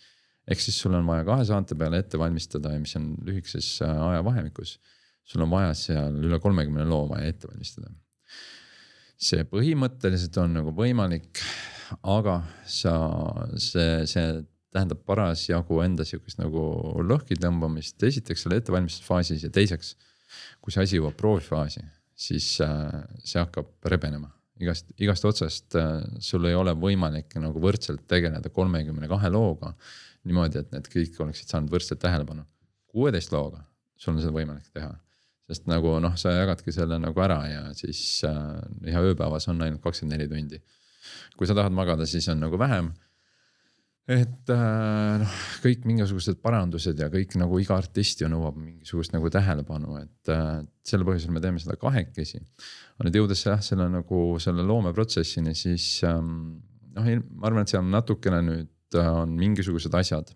[0.47, 4.07] ehk siis sul on vaja kahe saate peale ette valmistada ja mis on lühikeses äh,
[4.13, 4.79] ajavahemikus
[5.29, 7.91] sul on vaja seal üle kolmekümne loo vaja ette valmistada.
[9.19, 11.41] see põhimõtteliselt on nagu võimalik,
[12.07, 12.39] aga
[12.71, 12.95] sa,
[13.59, 14.27] see, see
[14.71, 16.63] tähendab parasjagu enda sihukest nagu
[17.03, 19.97] lõhki tõmbamist, esiteks selle ettevalmistusfaasis ja teiseks.
[20.61, 21.83] kui see asi jõuab proovifaasi,
[22.15, 24.29] siis äh, see hakkab rebenema
[24.61, 29.75] igast, igast otsast äh, sul ei ole võimalik nagu võrdselt tegeleda kolmekümne kahe looga.
[30.29, 32.45] niimoodi, et need kõik oleksid saanud võrdselt tähelepanu.
[32.87, 33.65] kuueteist looga
[33.97, 34.93] sul on seda võimalik teha
[35.49, 38.61] sest nagu noh, sa jagadki selle nagu ära ja siis äh,
[38.93, 40.61] ja ööpäevas on ainult kakskümmend neli tundi.
[41.39, 42.91] kui sa tahad magada, siis on nagu vähem.
[44.09, 49.33] et äh, noh, kõik mingisugused parandused ja kõik nagu iga artist ju nõuab mingisugust nagu
[49.33, 52.45] tähelepanu, et äh, sel põhjusel me teeme seda kahekesi.
[52.97, 56.59] aga nüüd jõudes jah, selle nagu selle loomeprotsessini, siis ähm,
[56.97, 60.35] noh, ma arvan, et seal natukene nüüd äh, on mingisugused asjad,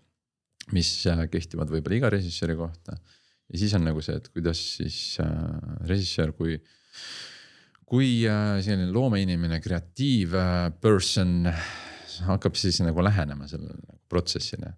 [0.73, 2.97] mis äh, kehtivad võib-olla iga režissööri kohta
[3.53, 5.29] ja siis on nagu see, et kuidas siis äh,
[5.89, 6.57] režissöör, kui,
[7.89, 11.51] kui äh, selline loomeinimene, kreatiiv äh, person
[12.27, 14.73] hakkab siis nagu lähenema sellele nagu protsessile.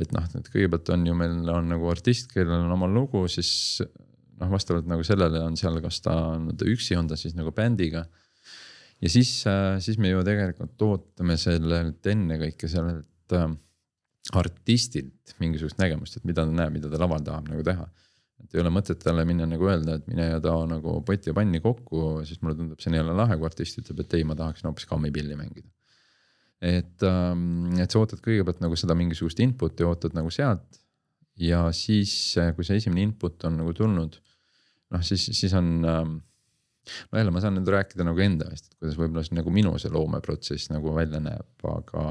[0.00, 3.82] et noh, et kõigepealt on ju meil on nagu artist, kellel on oma lugu, siis
[3.82, 8.06] noh, vastavalt nagu sellele on seal, kas ta on üksi, on ta siis nagu bändiga.
[9.00, 13.50] ja siis äh,, siis me ju tegelikult ootame sellelt ennekõike sellelt äh,
[14.38, 17.88] artistilt mingisugust nägemust, et mida ta näeb, mida ta laval tahab nagu teha.
[18.42, 21.34] Et ei ole mõtet talle minna nagu öelda, et mine ja too nagu pott ja
[21.36, 24.36] panni kokku, siis mulle tundub, see on jälle lahe, kui artist ütleb, et ei, ma
[24.38, 25.68] tahaksin hoopis kammipilli mängida.
[26.62, 30.82] et ähm,, et sa ootad kõigepealt nagu seda mingisugust input'i ootad nagu sealt.
[31.38, 34.18] ja siis, kui see esimene input on nagu tulnud,
[34.92, 36.18] noh siis, siis on ähm,
[37.10, 39.72] no jälle, ma saan nüüd rääkida nagu enda eest, et kuidas võib-olla siis nagu minu
[39.80, 42.04] see loomeprotsess nagu välja näeb, aga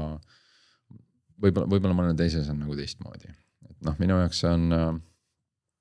[1.42, 3.32] võib-olla, võib-olla mõne teises on nagu teistmoodi,
[3.68, 4.92] et noh, minu jaoks see on äh,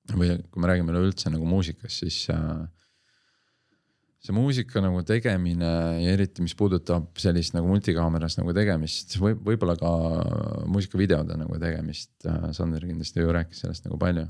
[0.10, 2.64] või kui me räägime üleüldse nagu muusikast, siis äh,
[4.22, 5.72] see muusika nagu tegemine
[6.02, 9.94] ja eriti, mis puudutab sellist nagu multikaameras nagu tegemist või võib-olla ka
[10.69, 12.14] muusikavideode nagu tegemist.
[12.26, 14.28] Äh, Sander kindlasti ju rääkis sellest nagu palju.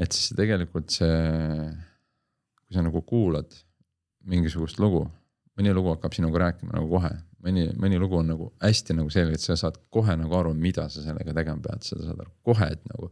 [0.00, 1.16] et siis tegelikult see,
[2.64, 3.52] kui sa nagu kuulad
[4.24, 5.02] mingisugust lugu,
[5.58, 7.10] mõni lugu hakkab sinuga rääkima nagu kohe,
[7.44, 10.86] mõni, mõni lugu on nagu hästi nagu selge, et sa saad kohe nagu aru, mida
[10.92, 13.10] sa sellega tegema pead, sa saad aru kohe, et nagu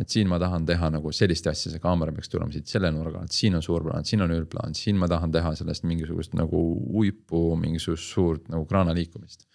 [0.00, 3.22] et siin ma tahan teha nagu sellist asja, see kaamera peaks tulema siit selle nurga
[3.22, 6.62] alt, siin on suur plaan, siin on üldplaan, siin ma tahan teha sellest mingisugust nagu
[6.98, 9.46] uipu, mingisugust suurt nagu kraana liikumist.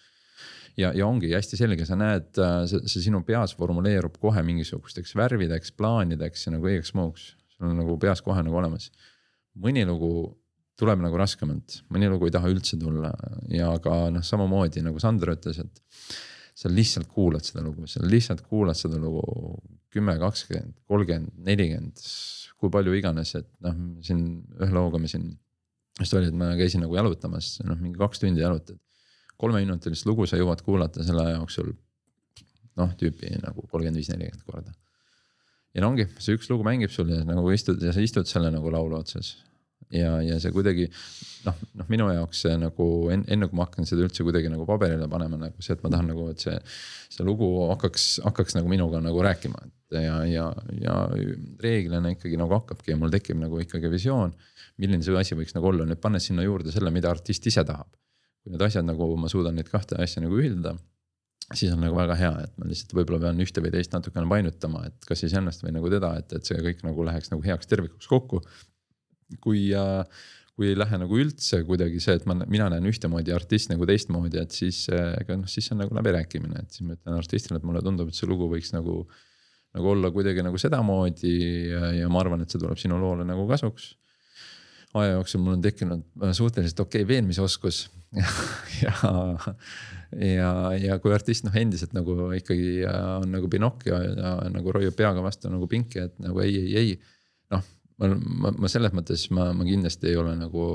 [0.78, 2.30] ja, ja ongi hästi selge, sa näed,
[2.70, 7.32] see, see sinu peas formuleerub kohe mingisugusteks värvideks, plaanideks ja nagu õigeks muuks.
[7.58, 8.92] sul on nagu peas kohe nagu olemas.
[9.58, 10.38] mõni lugu
[10.78, 13.10] tuleb nagu raskemalt, mõni lugu ei taha üldse tulla
[13.50, 16.18] ja ka noh, samamoodi nagu Sander ütles, et
[16.58, 19.24] sa lihtsalt kuulad seda lugu, sa lihtsalt kuulad seda lugu
[19.94, 22.02] kümme, kakskümmend, kolmkümmend, nelikümmend,
[22.58, 24.24] kui palju iganes, et noh, siin
[24.58, 25.32] ühe looga me siin
[25.98, 28.78] just oli, et ma käisin nagu jalutamas, noh mingi kaks tundi jalutad.
[29.38, 31.74] kolmeminutilist lugu sa jõuad kuulata selle jooksul
[32.78, 34.74] noh, tüüpi nagu kolmkümmend viis, nelikümmend korda.
[35.74, 38.54] ja no ongi, see üks lugu mängib sul ja nagu istud ja sa istud selle
[38.54, 39.36] nagu laulu otsas
[39.94, 40.88] ja, ja see kuidagi
[41.48, 44.66] noh, noh minu jaoks see nagu enne, enne kui ma hakkan seda üldse kuidagi nagu
[44.68, 46.58] paberile panema, nagu see, et ma tahan nagu, et see.
[47.14, 50.50] see lugu hakkaks, hakkaks nagu minuga nagu rääkima, et ja, ja,
[50.82, 50.98] ja
[51.64, 54.36] reeglina ikkagi nagu hakkabki ja mul tekib nagu ikkagi visioon.
[54.78, 57.90] milline see asi võiks nagu olla, nüüd pannes sinna juurde selle, mida artist ise tahab.
[58.44, 60.78] kui need asjad nagu ma suudan neid kahte asja nagu ühildada
[61.56, 64.82] siis on nagu väga hea, et ma lihtsalt võib-olla pean ühte või teist natukene painutama,
[64.90, 67.70] et kas siis ennast või nagu teda, et, et see kõik nagu läheks nagu heaks
[67.72, 68.42] tervikuks kokku
[69.44, 70.04] kui äh,
[70.58, 74.40] kui ei lähe nagu üldse kuidagi see, et ma, mina näen ühtemoodi, artist nagu teistmoodi,
[74.42, 77.84] et siis ega noh, siis on nagu läbirääkimine, et siis ma ütlen artistile, et mulle
[77.86, 79.04] tundub, et see lugu võiks nagu.
[79.78, 81.32] nagu olla kuidagi nagu sedamoodi
[81.70, 83.92] ja, ja ma arvan, et see tuleb sinu loole nagu kasuks.
[84.98, 87.84] aja jooksul mul on tekkinud äh, suhteliselt okei okay veenmisoskus
[88.86, 88.94] ja,
[90.16, 94.74] ja, ja, kui artist noh, endiselt nagu ikkagi äh, on nagu Pinocchio ja, ja nagu
[94.74, 96.98] roiub peaga vastu nagu pinki, et nagu ei, ei, ei.
[98.02, 100.66] Ma, ma, ma selles mõttes ma, ma kindlasti ei ole nagu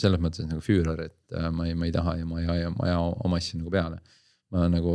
[0.00, 2.72] selles mõttes nagu füürer, et äh, ma ei, ma ei taha ja ma ei aja,
[2.74, 4.00] ma ei aja oma asju nagu peale.
[4.50, 4.92] ma nagu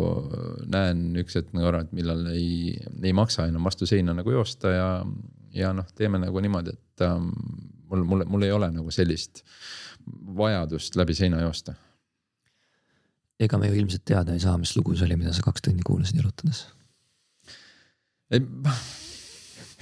[0.68, 4.74] näen üks hetk nagu ära, et millal ei, ei maksa enam vastu seina nagu joosta
[4.74, 4.90] ja,
[5.56, 7.30] ja noh, teeme nagu niimoodi, et ähm,
[7.88, 9.46] mul, mul, mul ei ole nagu sellist
[10.36, 11.78] vajadust läbi seina joosta.
[13.40, 15.88] ega me ju ilmselt teada ei saa, mis lugu see oli, mida sa kaks tundi
[15.88, 16.66] kuulasid jalutades.
[18.36, 18.44] ei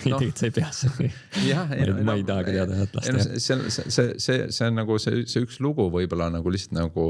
[0.12, 0.20] no.
[0.20, 1.08] tegelikult sa ei pea seda.
[1.48, 1.96] jah, ei no.
[2.08, 3.40] ma ei tahagi teada jah, las ta jääb.
[3.40, 7.06] see, see, see, see, see on nagu see, see üks lugu võib-olla nagu lihtsalt nagu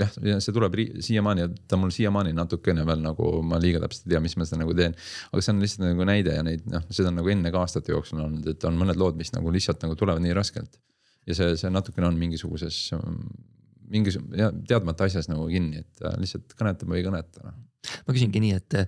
[0.00, 0.12] jah,
[0.44, 4.36] see tuleb siiamaani, ta mul siiamaani natukene veel nagu ma liiga täpselt ei tea, mis
[4.38, 4.96] ma seda nagu teen.
[5.30, 7.94] aga see on lihtsalt nagu näide ja neid noh, seda on nagu enne ka aastate
[7.94, 10.80] jooksul olnud, et on mõned lood, mis nagu lihtsalt nagu tulevad nii raskelt.
[11.26, 12.80] ja see, see natukene on mingisuguses,
[13.90, 17.46] mingisugune teadmata asjas nagu kinni, et lihtsalt kõnetab või ei kõneta.
[17.46, 17.62] Noh.
[18.06, 18.82] ma küsingi nii, et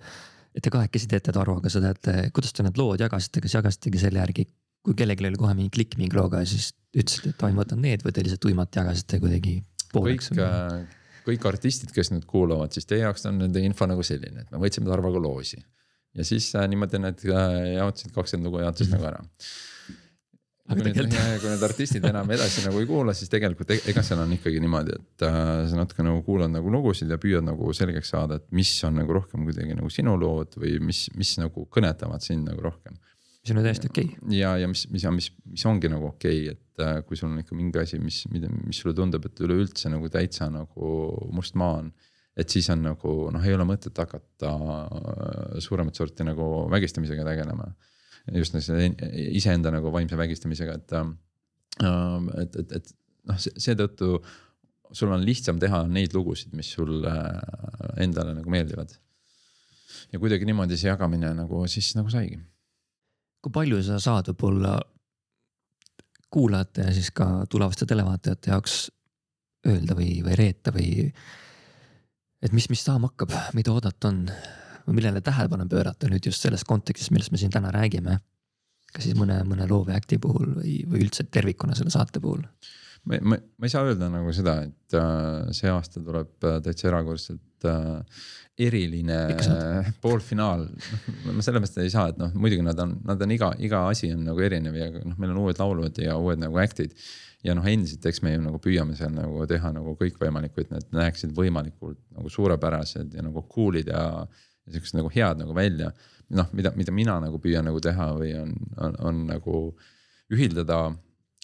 [0.58, 4.20] et te kahekesi teete Taruga seda, et kuidas te need lood jagasite, kas jagasitegi selle
[4.22, 4.48] järgi,
[4.84, 8.04] kui kellelgi oli kohe mingi klikk mingi looga siis ütlesite, et ai, ma võtan need
[8.04, 9.58] või te lihtsalt tuimalt jagasite kuidagi
[9.92, 10.32] pooleks?
[10.32, 14.44] kõik, äh, kõik artistid, kes nüüd kuulavad, siis teie jaoks on nende info nagu selline,
[14.44, 15.60] et me võtsime Tarvaga loosi.
[16.18, 19.04] ja siis äh, niimoodi need äh, jaotasid kakskümmend lugu jaotasid mm -hmm.
[19.04, 19.77] nagu ära
[20.68, 21.16] aga tegelikult.
[21.42, 24.60] kui need artistid enam edasi nagu ei kuula, siis tegelikult e-, ega seal on ikkagi
[24.62, 28.48] niimoodi, et äh, sa natuke nagu kuulad nagu lugusid ja püüad nagu selgeks saada, et
[28.54, 32.64] mis on nagu rohkem kuidagi nagu sinu lood või mis, mis nagu kõnetavad sind nagu
[32.64, 32.98] rohkem.
[33.42, 34.36] mis on täiesti okei okay..
[34.36, 37.40] ja, ja mis, mis, mis, mis ongi nagu okei okay,, et äh, kui sul on
[37.44, 40.92] ikka mingi asi, mis, mida, mis sulle tundub, et üleüldse nagu täitsa nagu
[41.34, 41.92] must maa on
[42.38, 47.72] et siis on nagu noh, ei ole mõtet hakata äh, suuremat sorti nagu vägistamisega tegelema
[48.34, 48.54] just
[49.38, 50.94] iseenda nagu vaimse vägistamisega, et.
[50.98, 51.16] Ähm,
[52.42, 52.88] et, et, et
[53.28, 54.16] noh, seetõttu
[54.92, 58.94] sul on lihtsam teha neid lugusid, mis sulle äh, endale nagu meeldivad.
[60.12, 62.38] ja kuidagi niimoodi see jagamine nagu siis nagu saigi.
[63.42, 64.78] kui palju sa saad võib-olla
[66.30, 68.78] kuulajate ja siis ka tulevaste televaatajate jaoks
[69.68, 71.12] öelda või, või reeta või.
[72.42, 74.24] et mis, mis saama hakkab, mida oodata on
[74.88, 78.18] või millele tähelepanu pöörata nüüd just selles kontekstis, millest me siin täna räägime.
[78.88, 82.42] kas siis mõne, mõne loo või äkti puhul või, või üldse tervikuna selle saate puhul?
[83.04, 86.88] ma, ma, ma ei saa öelda nagu seda, et äh, see aasta tuleb äh, täitsa
[86.90, 88.00] erakordselt äh,
[88.58, 90.66] eriline äh, poolfinaal.
[90.66, 94.10] noh, ma sellepärast ei saa, et noh, muidugi nad on, nad on iga, iga asi
[94.14, 96.94] on nagu erinev ja noh, meil on uued laulud ja uued nagu act'id.
[97.46, 100.88] ja noh, endiselt, eks me ju nagu püüame seal nagu teha nagu kõikvõimalikku, et need
[100.98, 104.02] näeksid võimalikult nagu suurepärased ja nagu cool'id ja
[104.74, 105.92] siuksed nagu head nagu välja.
[106.28, 108.52] noh, mida, mida mina nagu püüan nagu teha või on,
[108.84, 109.60] on, on nagu
[110.34, 110.90] ühildada,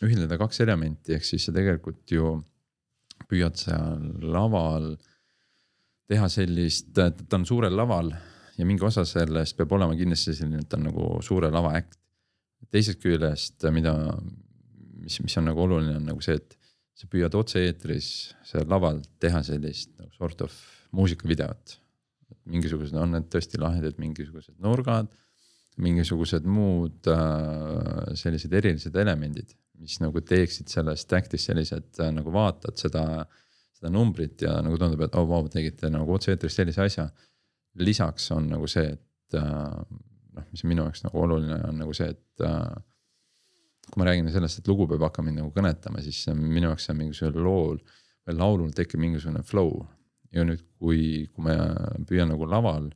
[0.04, 2.34] ühildada kaks elementi, ehk siis sa tegelikult ju
[3.30, 4.02] püüad seal
[4.34, 4.92] laval
[6.10, 8.12] teha sellist, ta on suurel laval
[8.58, 11.98] ja mingi osa sellest peab olema kindlasti selline, et ta on nagu suure lava äkt.
[12.72, 13.92] teisest küljest, mida,
[15.00, 16.56] mis, mis on nagu oluline, on nagu see, et
[16.98, 18.08] sa püüad otse-eetris
[18.46, 20.54] seal laval teha sellist nagu sort of
[20.94, 21.78] muusikavideot.
[22.50, 25.08] Mingisugused on need tõesti lahedad mingisugused nurgad,
[25.84, 32.78] mingisugused muud äh, sellised erilised elemendid, mis nagu teeksid sellest act'ist sellised äh, nagu vaatad
[32.78, 33.04] seda
[33.74, 37.08] seda numbrit ja nagu tundub, et oh vau, tegite nagu otse-eetris sellise asja.
[37.74, 39.78] lisaks on nagu see, et äh,
[40.36, 42.70] noh, mis minu jaoks nagu oluline on nagu see, et äh,
[43.90, 47.00] kui ma räägin sellest, et lugu peab hakkama mind nagu kõnetama, siis minu jaoks on
[47.00, 47.80] mingisugusel lool
[48.24, 49.82] või laulul tekib mingisugune flow.
[50.34, 51.56] Ja nüüd, kui, kui ma
[52.08, 52.90] püüan nagu laval,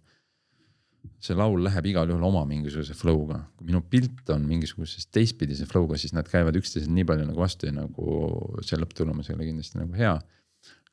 [1.23, 5.99] see laul läheb igal juhul oma mingisuguse flow'ga, kui minu pilt on mingisuguse teistpidise flow'ga,
[5.99, 8.19] siis nad käivad üksteisele nii palju nagu vastu ja nagu
[8.67, 10.17] see lõpptulemus ei ole kindlasti nagu hea.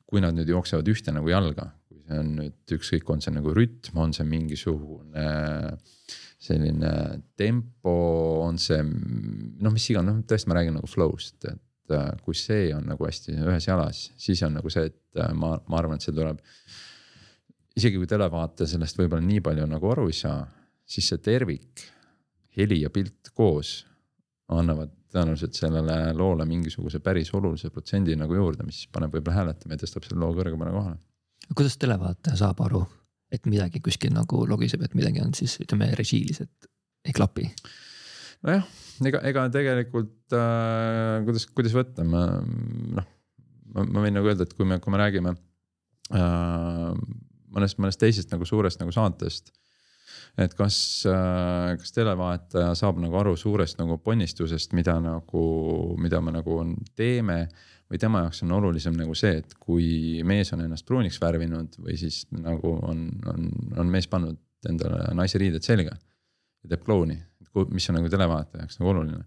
[0.06, 3.54] Kui nad nüüd jooksevad ühte nagu jalga, kui see on nüüd ükskõik, on see nagu
[3.54, 5.26] rütm, on see mingisugune
[6.46, 6.92] selline
[7.38, 7.94] tempo,
[8.46, 11.62] on see noh, mis iganes, noh tõesti, ma räägin nagu flow'st, et
[11.94, 15.56] äh, kui see on nagu hästi ühes jalas, siis on nagu see, et äh, ma,
[15.68, 16.40] ma arvan, et see tuleb.
[17.76, 20.40] isegi kui televaataja sellest võib-olla nii palju nagu aru ei saa,
[20.86, 21.84] siis see tervik,
[22.56, 23.82] heli ja pilt koos
[24.48, 29.82] annavad tõenäoliselt sellele loole mingisuguse päris olulise protsendi nagu juurde, mis paneb võib-olla hääletama ja
[29.82, 30.96] tõstab selle loo kõrgemale kohale.
[31.54, 32.82] kuidas televaataja saab aru,
[33.32, 36.70] et midagi kuskil nagu logiseb, et midagi on siis ütleme režiiliselt
[37.06, 37.48] ei klapi?
[38.46, 38.66] nojah,
[39.04, 43.12] ega, ega tegelikult äh, kuidas, kuidas võtta, ma noh,
[43.74, 45.36] ma, ma võin nagu öelda, et kui me, kui me räägime
[46.16, 46.90] äh,
[47.54, 49.52] mõnest, mõnest teisest nagu suurest nagu saatest
[50.40, 50.78] et kas,
[51.08, 55.46] äh, kas televaataja saab nagu aru suurest nagu ponnistusest, mida nagu,
[56.00, 56.60] mida me nagu
[56.96, 57.46] teeme.
[57.86, 61.94] või tema jaoks on olulisem nagu see, et kui mees on ennast pruuniks värvinud või
[61.94, 63.44] siis nagu on, on,
[63.78, 65.94] on mees pannud endale naise riided selga.
[65.94, 67.14] ja teeb klouni,
[67.70, 69.24] mis on nagu televaataja jaoks nagu oluline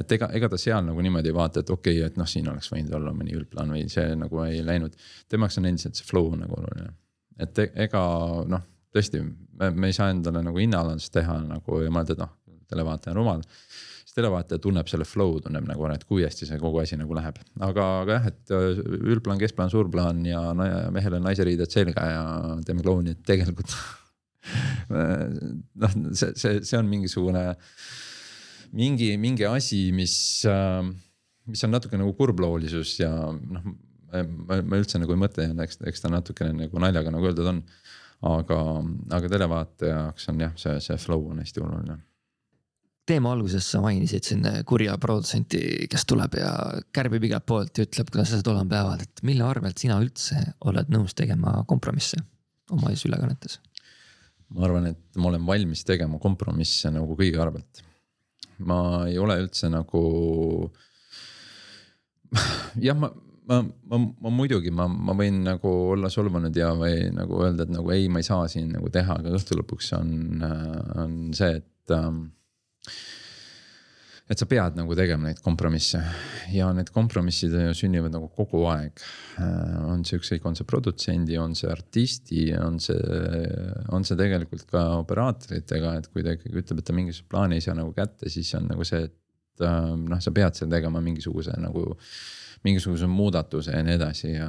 [0.00, 2.48] et ega, ega ta seal nagu niimoodi ei vaata, et okei okay,, et noh, siin
[2.48, 4.96] oleks võinud olla mõni üldplaan või see nagu ei läinud.
[5.28, 6.92] tema jaoks on endiselt see flow nagu oluline.
[7.40, 8.02] et e-, ega
[8.48, 12.32] noh, tõesti, me, ei saa endale nagu hinnaalandust teha nagu ja mõelda, et noh,
[12.72, 13.44] televaataja on rumal.
[13.44, 17.40] siis televaataja tunneb selle flow, tunneb nagu, et kui hästi see kogu asi nagu läheb,
[17.60, 20.42] aga, aga jah, et äh, üldplaan, keskplaan, suurplaan ja
[20.92, 22.22] mehel on naise riided selga ja
[22.64, 23.76] teeme klouni, et tegelikult
[24.90, 27.44] noh, see, see, see on mingisugune
[28.72, 30.14] mingi, mingi asi, mis,
[30.48, 30.82] äh,
[31.50, 33.72] mis on natuke nagu kurbloolisus ja noh,
[34.12, 37.66] ma, ma üldse nagu ei mõtle, eks, eks ta natukene nagu naljaga nagu öeldud on.
[38.22, 38.56] Aga,
[39.16, 41.96] aga televaataja jaoks on jah, see, see flow on hästi oluline.
[43.10, 45.58] Teema alguses sa mainisid siin kurja produtsenti,
[45.90, 46.52] kes tuleb ja
[46.94, 50.38] kärbib igalt poolt ja ütleb, kuidas asjad olema peavad, et mille arvelt sina üldse
[50.70, 52.22] oled nõus tegema kompromisse
[52.70, 53.58] oma siis ülekannetes?
[54.52, 57.82] Ma arvan, et ma olen valmis tegema kompromisse nagu kõigi arvelt.
[58.62, 60.02] ma ei ole üldse nagu.
[62.86, 63.10] jah, ma
[63.48, 67.74] ma, ma, ma muidugi, ma, ma võin nagu olla solvunud ja, või nagu öelda, et
[67.74, 70.12] nagu ei, ma ei saa siin nagu teha, aga õhtu lõpuks on,
[71.02, 72.24] on see, et ähm,.
[74.30, 76.00] Et sa pead nagu tegema neid kompromisse
[76.54, 79.02] ja need kompromissid sünnivad nagu kogu aeg
[79.42, 79.80] äh,.
[79.88, 82.98] on see ükskõik, on see produtsendi, on see artisti, on see,
[83.92, 87.66] on see tegelikult ka operaatoritega, et kui ta ikkagi ütleb, et ta mingisuguse plaani ei
[87.66, 91.58] saa nagu kätte, siis on nagu see, et äh, noh, sa pead seal tegema mingisuguse
[91.60, 91.88] nagu
[92.62, 94.48] mingisuguse muudatuse ja nii edasi ja,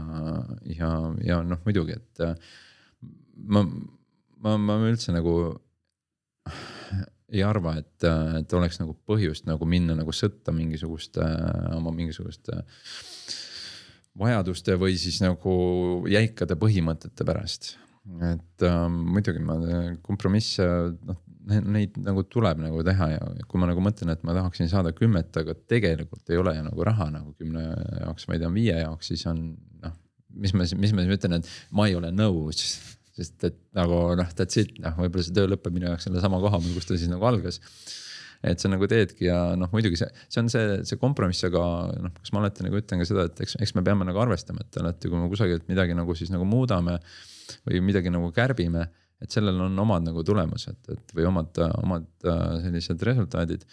[0.70, 0.94] ja,
[1.26, 2.38] ja noh, muidugi, et äh,
[3.50, 3.66] ma,
[4.46, 5.38] ma, ma üldse nagu
[7.34, 8.06] ei arva, et,
[8.40, 11.26] et oleks nagu põhjust nagu minna nagu sõtta mingisuguste
[11.74, 12.62] oma mingisuguste
[14.20, 15.54] vajaduste või siis nagu
[16.12, 17.76] jäikade põhimõtete pärast.
[18.30, 19.58] et äh, muidugi ma
[20.06, 20.66] kompromisse,
[21.08, 24.94] noh neid nagu tuleb nagu teha ja kui ma nagu mõtlen, et ma tahaksin saada
[24.96, 27.66] kümmet, aga tegelikult ei ole nagu raha nagu kümne
[28.04, 29.42] jaoks, vaid on viie jaoks, siis on
[29.84, 29.96] noh.
[30.30, 32.64] mis ma, mis ma siis ütlen, et ma ei ole nõus,
[33.18, 36.40] sest et nagu noh, that's it, noh, võib-olla see töö lõpeb minu jaoks selle sama
[36.44, 37.60] koha peal, kus ta siis nagu algas.
[38.44, 41.62] et sa nagu teedki ja noh, muidugi see, see on see, see kompromiss, aga
[42.04, 44.66] noh, kas ma alati nagu ütlen ka seda, et eks, eks me peame nagu arvestama,
[44.66, 46.98] et alati, kui me kusagilt midagi nagu siis nagu muudame
[47.64, 48.90] või midagi nagu kärbime
[49.24, 53.64] et sellel on omad nagu tulemused, et või omad, omad äh, sellised resultaadid.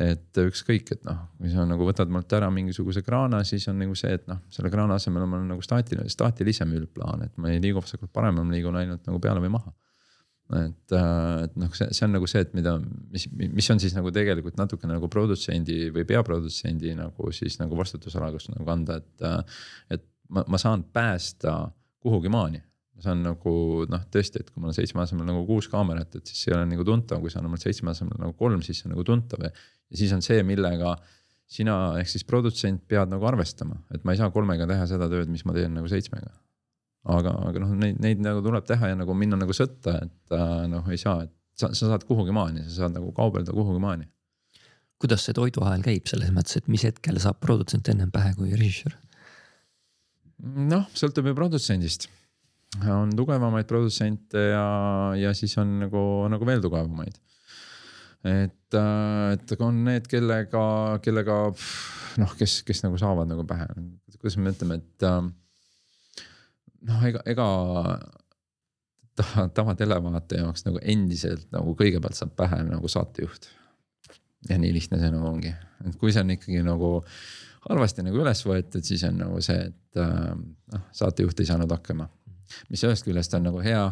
[0.00, 3.94] Et ükskõik, et noh, kui sa nagu võtad mult ära mingisuguse kraana, siis on nagu
[3.98, 7.62] see, et noh, selle kraana asemel on mul nagu staatiline, staatilisem üldplaan, et ma ei
[7.62, 9.74] liigu vasakult paremale, ma liigun ainult nagu peale või maha
[10.52, 12.74] et, äh, et noh, see, see on nagu see, et mida,
[13.12, 18.30] mis, mis on siis nagu tegelikult natukene nagu produtsendi või peaprodutsendi nagu siis nagu vastutusala,
[18.34, 19.24] kus nagu kanda, et.
[19.24, 19.64] Äh,
[19.96, 21.52] et ma, ma saan päästa
[22.04, 22.60] kuhugi maani
[22.94, 23.54] ma saan nagu
[23.90, 26.68] noh, tõesti, et kui mul on seitsme asemel nagu kuus kaamerat, et siis ei ole
[26.70, 29.50] nagu tuntav, kui saan mul seitsme asemel nagu kolm, siis see on nagu tuntav ja.
[29.94, 30.96] Ja siis on see, millega
[31.54, 35.30] sina ehk siis produtsent pead nagu arvestama, et ma ei saa kolmega teha seda tööd,
[35.30, 36.32] mis ma teen nagu seitsmega.
[37.14, 40.64] aga, aga noh, neid, neid nagu tuleb teha ja nagu minna nagu sõtta, et äh,
[40.72, 44.08] noh, ei saa, et sa, sa saad kuhugi maani, sa saad nagu kaubelda kuhugi maani.
[44.98, 48.96] kuidas see toiduahel käib selles mõttes, et mis hetkel saab produtsent ennem pähe kui režissöör?
[50.72, 52.08] noh, sõltub ju produtsendist
[52.82, 54.66] on tugevamaid produtsente ja,
[55.18, 56.00] ja siis on nagu,
[56.30, 57.16] nagu veel tugevamaid.
[58.24, 60.64] Et, äh, et on need, kellega,
[61.04, 61.38] kellega
[62.20, 63.68] noh, kes, kes nagu saavad nagu pähe,
[64.18, 65.20] kuidas me ütleme, et äh,
[66.88, 67.48] noh, ega, ega
[69.54, 73.48] tavatelevaataja jaoks nagu endiselt nagu kõigepealt saab pähe nagu saatejuht.
[74.48, 75.54] ja nii lihtne see nagu ongi,
[75.86, 76.98] et kui see on ikkagi nagu
[77.68, 80.34] halvasti nagu üles võetud, siis on nagu see, et äh,
[80.74, 82.08] noh, saatejuht ei saanud hakkama.
[82.68, 83.86] Mis ühest küljest on nagu hea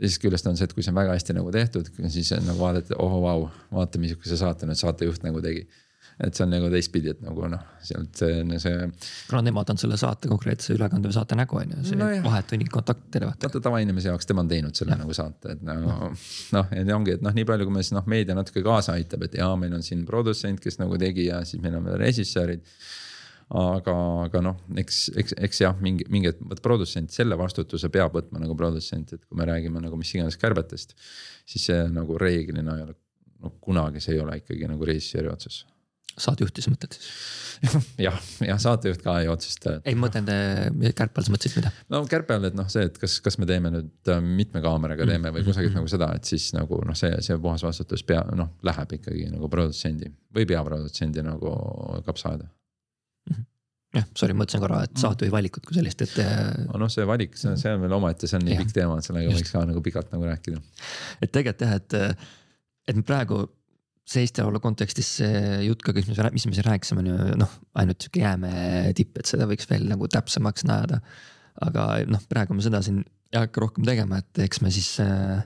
[0.00, 2.98] teisest küljest on see, et kui see on väga hästi nagu tehtud, siis nagu vaadata,
[3.02, 5.66] oh vau, vaata, missuguse saate nüüd saatejuht nagu tegi.
[6.22, 8.88] et see on nagu teistpidi, et nagu noh, sealt see, see.
[9.30, 12.58] kuna nemad on selle saate konkreetse ülekande või saate nägu on ju, see no vahetu
[12.70, 13.32] kontakt terve.
[13.42, 15.00] vaata tavainimese jaoks, tema on teinud selle ja.
[15.00, 15.78] nagu saate, et no
[16.52, 19.24] noh, ja ongi, et noh, nii palju, kui me siis noh, meedia natuke kaasa aitab,
[19.26, 22.66] et jaa, meil on siin produtsent, kes nagu tegi ja siis meil on veel režissöörid
[23.52, 23.94] aga,
[24.26, 28.56] aga noh, eks, eks, eks jah, mingi, mingi vot produtsent, selle vastutuse peab võtma nagu
[28.58, 30.96] produtsent, et kui me räägime nagu mis iganes kärbetest.
[31.44, 32.96] siis see nagu reeglina ei ole,
[33.42, 35.66] no kunagi see ei ole ikkagi nagu režissööri otsus.
[36.12, 37.10] saatejuhti sa mõtled siis?
[38.06, 39.74] jah, jah, saatejuht ka ei otsusta.
[39.84, 41.74] ei, ma mõtlen kärpe all, sa mõtlesid mida?
[41.92, 45.04] no kärpe all, et noh, see, et kas, kas me teeme nüüd äh, mitme kaameraga
[45.04, 45.50] teeme või mm-hmm.
[45.50, 45.92] kusagilt mm -hmm.
[45.92, 49.52] nagu seda, et siis nagu noh, see, see puhas vastutus pea, noh, läheb ikkagi nagu
[49.52, 51.54] produtsendi või peaprodutsendi nagu
[52.08, 52.48] kapsaaeda
[53.92, 56.14] jah, sorry, mõtlesin korra, et saatejuhi valikut kui sellist, et.
[56.22, 58.98] Äh, noh, see valik, see on, see on veel omaette, see on nii pikk teema,
[58.98, 60.62] et sellega võiks ka nagu pikalt nagu rääkida.
[61.20, 62.30] et tegelikult jah, et,
[62.88, 63.44] et me praegu
[64.08, 67.38] see Eesti Laulu kontekstis see jutt ka, mis me, mis me siin rääkisime, on ju
[67.38, 71.02] noh, ainult sihuke jäämäe tipp, et seda võiks veel nagu täpsemaks näada.
[71.62, 73.02] aga noh, praegu me seda siin
[73.32, 75.42] ei hakka rohkem tegema, et eks me siis äh,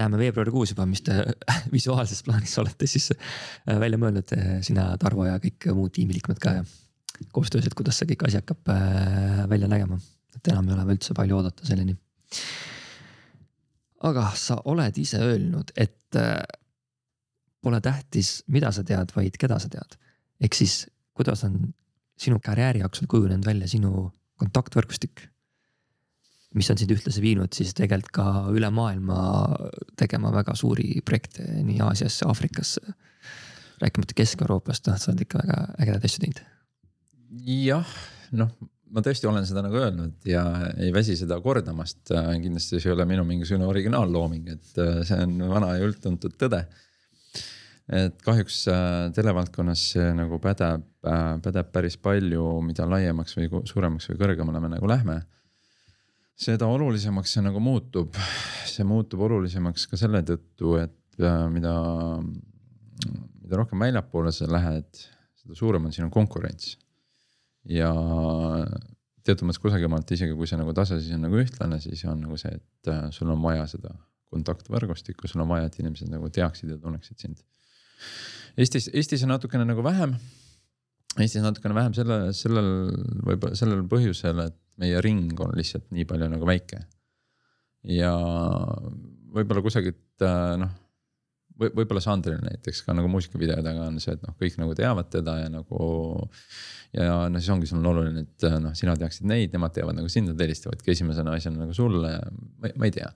[0.00, 1.16] näeme veebruarikuus juba, mis te
[1.76, 6.58] visuaalses plaanis olete siis äh, välja mõelnud, äh, sina, Tarvo ja kõik muud tiimiliikmed ka
[6.60, 6.64] ja
[7.32, 9.98] koostöös, et kuidas see kõik asi hakkab äh, välja nägema.
[10.36, 11.96] et enam ei ole üldse palju oodata selleni.
[14.08, 16.42] aga sa oled ise öelnud, et äh,
[17.60, 19.98] pole tähtis, mida sa tead, vaid keda sa tead.
[20.40, 21.74] ehk siis, kuidas on
[22.20, 24.10] sinu karjääri jooksul kujunenud välja sinu
[24.40, 25.28] kontaktvõrgustik
[26.54, 29.18] mis on sind ühtlasi viinud siis tegelikult ka üle maailma
[30.00, 32.80] tegema väga suuri projekte nii Aasiasse, Aafrikasse.
[33.80, 36.42] rääkimata Kesk-Euroopast, noh, sa oled ikka väga ägedaid asju teinud
[37.30, 37.86] jah,
[38.36, 38.50] noh,
[38.90, 40.42] ma tõesti olen seda nagu öelnud ja
[40.80, 42.10] ei väsi seda kordamast.
[42.10, 46.64] kindlasti see ei ole minu mingisugune originaallooming, et äh, see on vana ja üldtuntud tõde.
[47.90, 54.10] et kahjuks äh, televaldkonnas see nagu pädeb, äh, pädeb päris palju, mida laiemaks või suuremaks
[54.10, 55.20] või kõrgemale me nagu lähme
[56.40, 58.14] seda olulisemaks see nagu muutub,
[58.66, 60.96] see muutub olulisemaks ka selle tõttu, et
[61.52, 61.74] mida,
[63.42, 65.02] mida rohkem väljapoole sa lähed,
[65.42, 66.78] seda suurem on sinu konkurents
[67.68, 67.90] ja
[69.26, 72.22] teatud mõttes kusagil maalt, isegi kui see nagu tase siis on nagu ühtlane, siis on
[72.24, 73.92] nagu see, et äh, sul on vaja seda
[74.30, 77.40] kontaktvõrgustikku, sul on vaja, et inimesed nagu teaksid ja tunneksid sind.
[78.60, 80.14] Eestis, Eestis on natukene nagu vähem.
[81.18, 82.70] Eestis natukene vähem selle, sellel
[83.26, 86.84] võib-olla sellel põhjusel, et meie ring on lihtsalt nii palju nagu väike.
[87.90, 88.12] ja
[89.34, 90.72] võib-olla kusagilt äh, noh
[91.60, 95.38] või võib-olla Sandril näiteks ka nagu muusikavideodega on see, et noh, kõik nagu teavad teda
[95.42, 95.80] ja nagu.
[96.96, 100.08] ja no siis ongi sul on oluline, et noh, sina teaksid neid, nemad teavad nagu
[100.10, 102.16] sind, nad helistavadki esimesena asjana nagu sulle,
[102.58, 103.10] ma, ei tea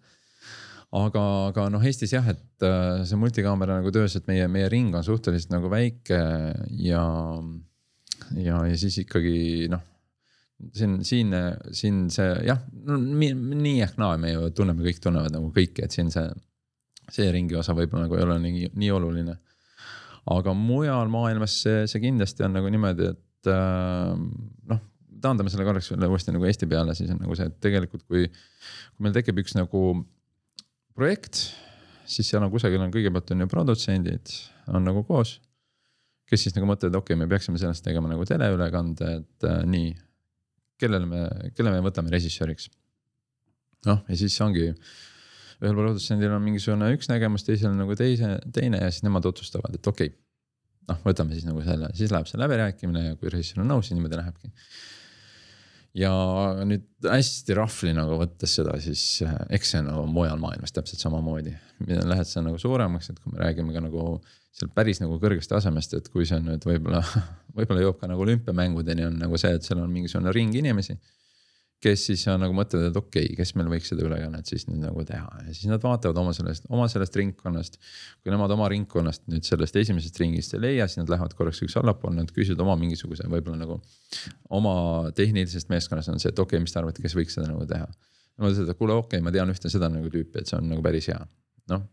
[0.94, 4.94] aga, aga noh, Eestis jah, et äh, see multikaamera nagu töös, et meie, meie ring
[4.94, 6.20] on suhteliselt nagu väike
[6.84, 7.04] ja,
[8.38, 9.82] ja, ja siis ikkagi noh.
[10.72, 11.34] siin, siin,
[11.74, 15.94] siin see jah no,, nii ehk naa, me ju tunneme, kõik tunnevad nagu kõiki, et
[15.94, 16.28] siin see
[17.12, 19.36] see ringi osa võib-olla nagu ei ole nii, nii oluline.
[20.34, 24.14] aga mujal maailmas see, see kindlasti on nagu niimoodi, et äh,
[24.70, 24.82] noh,
[25.24, 28.26] taandame selle korraks jälle uuesti nagu Eesti peale, siis on nagu see, et tegelikult kui,
[28.28, 29.84] kui meil tekib üks nagu
[30.96, 31.40] projekt,
[32.08, 34.32] siis seal on kusagil on kõigepealt on ju produtsendid
[34.72, 35.38] on nagu koos.
[36.30, 39.92] kes siis nagu mõtlevad, okei okay,, me peaksime sellest tegema nagu teleülekande, et äh, nii,
[40.80, 41.24] kellele me,
[41.56, 42.70] kelle me võtame režissööriks.
[43.88, 44.70] noh, ja siis ongi
[45.64, 49.76] ühel produtsendil on mingisugune üks nägemus, teisel on nagu teise, teine ja siis nemad otsustavad,
[49.76, 50.20] et okei okay,.
[50.90, 53.98] noh, võtame siis nagu selle, siis läheb see läbirääkimine ja kui režissöör on nõus, siis
[53.98, 54.52] niimoodi lähebki.
[56.04, 56.12] ja
[56.68, 61.02] nüüd hästi rahvli nagu võttes seda, siis eh, eks see on nagu mujal maailmas täpselt
[61.02, 61.54] samamoodi.
[61.86, 64.18] Lähed sa nagu suuremaks, et kui me räägime ka nagu
[64.54, 67.02] seal päris nagu kõrgest tasemest, et kui see on nüüd võib-olla,
[67.56, 70.98] võib-olla jõuab ka nagu olümpiamängudeni on nagu see, et seal on mingisugune ring inimesi
[71.84, 74.80] kes siis on nagu mõtlevad, et okei okay,, kes meil võiks seda ülekannet siis nüüd
[74.82, 77.78] nagu teha ja siis nad vaatavad oma sellest, oma sellest ringkonnast.
[78.22, 81.76] kui nemad oma ringkonnast nüüd sellest esimesest ringist ei leia, siis nad lähevad korraks üks
[81.80, 83.80] allapoole, nad küsivad oma mingisuguse võib-olla nagu.
[84.58, 84.74] oma
[85.16, 87.88] tehnilisest meeskonnast on see, et okei okay,, mis te arvate, kes võiks seda nagu teha.
[88.40, 90.70] Nad ütlevad, et kuule, okei okay,, ma tean ühte seda nagu tüüpi, et see on
[90.72, 91.20] nagu päris hea,
[91.70, 91.84] noh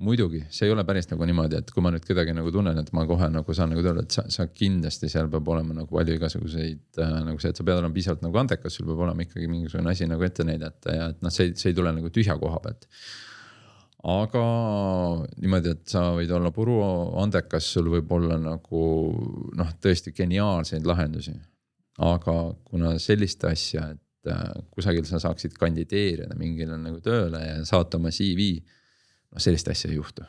[0.00, 2.90] muidugi, see ei ole päris nagu niimoodi, et kui ma nüüd kedagi nagu tunnen, et
[2.96, 6.16] ma kohe nagu saan nagu öelda, et sa, sa kindlasti seal peab olema nagu palju
[6.16, 9.50] igasuguseid äh, nagu see, et sa pead olema piisavalt nagu andekas, sul peab olema ikkagi
[9.50, 12.62] mingisugune asi nagu ette näidata ja et noh, see, see ei tule nagu tühja koha
[12.64, 12.88] pealt.
[14.14, 14.44] aga
[15.36, 16.80] niimoodi, et sa võid olla puru
[17.20, 18.84] andekas, sul võib olla nagu
[19.60, 21.36] noh, tõesti geniaalseid lahendusi.
[22.00, 28.00] aga kuna sellist asja, et äh, kusagil sa saaksid kandideerida mingile nagu tööle ja saata
[28.00, 28.54] oma CV
[29.30, 30.26] noh, sellist asja ei juhtu.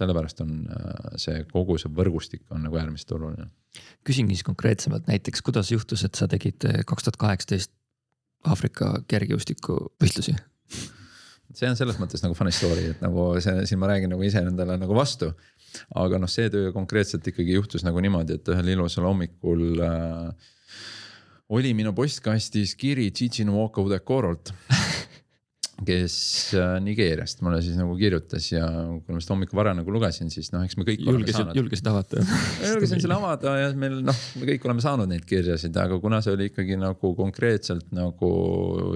[0.00, 3.50] sellepärast on äh, see kogu see võrgustik on nagu äärmiselt oluline.
[4.06, 7.74] küsingi siis konkreetsemalt näiteks, kuidas juhtus, et sa tegid äh, kaks tuhat kaheksateist
[8.48, 10.38] Aafrika kergejõustikuvõistlusi?
[11.54, 14.76] see on selles mõttes nagu funny story, et nagu see, siin ma räägin nagu iseendale
[14.80, 15.32] nagu vastu.
[15.94, 20.48] aga noh, see töö konkreetselt ikkagi juhtus nagu niimoodi, et ühel ilusal hommikul äh,
[21.50, 24.54] oli minu postkastis kiri Gigi Nwoko Udekorolt
[25.86, 26.14] kes
[26.58, 28.66] äh, Nigeeriast mulle siis nagu kirjutas ja
[29.00, 31.04] kui ma seda hommikul vara nagu lugesin, siis noh, eks me kõik.
[31.06, 32.24] julgesid, julgesid avada
[32.64, 36.34] julgesin selle avada ja meil noh, me kõik oleme saanud neid kirjasid, aga kuna see
[36.36, 38.32] oli ikkagi nagu konkreetselt nagu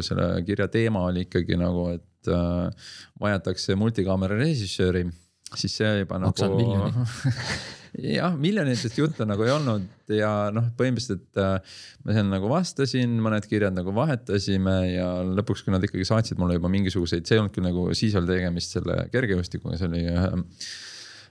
[0.05, 2.91] selle kirja teema oli ikkagi nagu, et äh,
[3.21, 5.07] vajatakse multikaamera režissööri,
[5.55, 6.35] siis see juba nagu.
[8.03, 13.47] jah, miljonitest juttu nagu ei olnud ja noh, põhimõtteliselt äh, ma seal nagu vastasin, mõned
[13.51, 17.55] kirjad nagu vahetasime ja lõpuks, kui nad ikkagi saatsid mulle juba mingisuguseid, see ei olnud
[17.55, 20.43] küll nagu siis oli tegemist selle kergejõustikuga, see oli ühe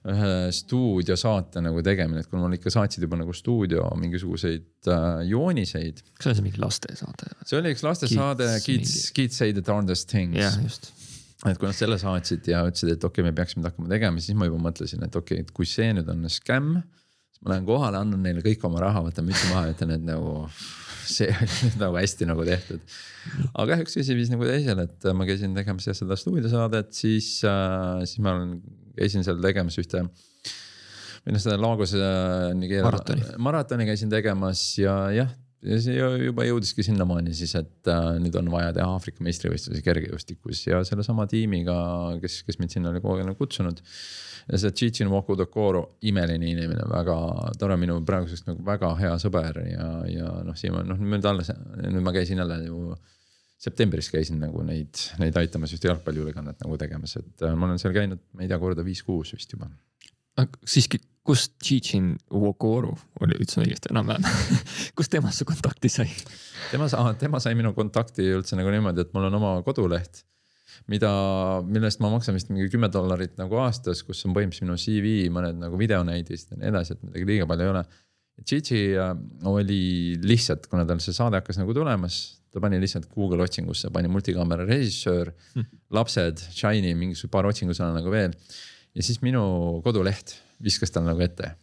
[0.03, 6.02] ühe stuudiosaate nagu tegemine, et kui mul ikka saatsid juba nagu stuudio mingisuguseid äh, jooniseid.
[6.18, 7.31] kas see oli mingi lastesaade?
[7.48, 10.35] see oli üks lastesaade, Kids, Kids say the darndest things.
[10.40, 10.91] jah, just
[11.51, 14.37] et kui nad selle saatsid ja ütlesid, et okei okay,, me peaksime hakkama tegema, siis
[14.39, 16.77] ma juba mõtlesin, et okei okay,, et kui see nüüd on skämm.
[17.33, 20.05] siis ma lähen kohale, annan neile kõik oma raha, võtan mütsi maha ja ütlen, et
[20.07, 20.37] nagu
[21.03, 22.95] see oli nagu hästi nagu tehtud.
[23.65, 28.05] aga üks asi viis nagu teisele, et ma käisin tegemas jah seda stuudiosaadet, siis äh,,
[28.07, 28.37] siis ma
[28.97, 30.05] käisin seal tegemas ühte
[31.23, 33.25] või noh, seda Lagose äh, Nigeeria maratoni.
[33.41, 35.31] maratoni käisin tegemas ja jah,
[35.64, 40.65] ja see juba jõudiski sinnamaani siis, et äh, nüüd on vaja teha Aafrika meistrivõistlusi kergejõustikus
[40.68, 41.76] ja sellesama tiimiga,
[42.23, 43.80] kes, kes mind sinna oli kogu aeg kutsunud.
[44.52, 47.18] ja see Chichin Wokudokoro, imeline inimene, väga
[47.60, 52.03] tore, minu praeguseks nagu väga hea sõber ja, ja noh, Siim, noh nüüd alles, nüüd
[52.03, 52.95] ma käisin jälle ju
[53.64, 57.95] septembris käisin nagu neid, neid aitamas ühte jalgpalliülekannet nagu tegemas, et äh, ma olen seal
[57.95, 59.72] käinud, ma ei tea, korda viis-kuus vist juba.
[60.68, 62.93] siiski kust Chichin Wokoro
[63.23, 64.25] oli, ütlesin õigesti enam-vähem
[64.97, 66.09] kust temast su kontakti sai?
[66.71, 70.23] tema sa-, tema sai minu kontakti üldse nagu niimoodi, et mul on oma koduleht.
[70.91, 71.09] mida,
[71.63, 75.13] mille eest ma maksan vist mingi kümme dollarit nagu aastas, kus on põhimõtteliselt minu CV,
[75.31, 77.83] mõned nagu videonäidised ja nii edasi, et midagi liiga palju ei ole.
[78.49, 79.13] Chichi äh,
[79.47, 82.19] oli lihtsalt, kuna tal see saade hakkas nagu tulemas,
[82.51, 88.11] ta pani lihtsalt Google otsingusse, pani multikaamera režissöör hm., lapsed, Shiny, mingisugune paar otsingusõna nagu
[88.11, 88.33] veel.
[88.93, 89.45] ja siis minu
[89.85, 91.53] koduleht viskas tal nagu ette.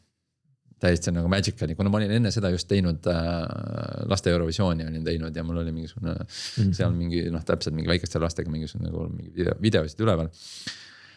[0.80, 5.36] täiesti nagu magical'i, kuna ma olin enne seda just teinud äh, laste Eurovisiooni olin teinud
[5.36, 6.72] ja mul oli mingisugune mm -hmm.
[6.72, 10.30] seal mingi noh, täpselt mingi väikeste lastega mingisugune nagu mingi video, videosid üleval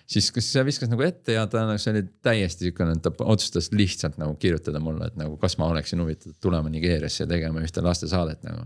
[0.10, 4.20] siis, kas see viskas nagu ette ja ta, see oli täiesti siukene, ta otsustas lihtsalt
[4.22, 8.44] nagu kirjutada mulle, et nagu kas ma oleksin huvitatud tulema Nigeeriasse ja tegema ühte lastesaadet
[8.48, 8.66] nagu.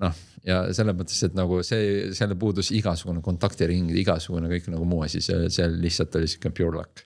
[0.00, 5.04] noh, ja selles mõttes, et nagu see, selle puudus igasugune kontaktiring, igasugune kõik nagu muu
[5.06, 7.04] asi, see, see lihtsalt oli sihuke pure luck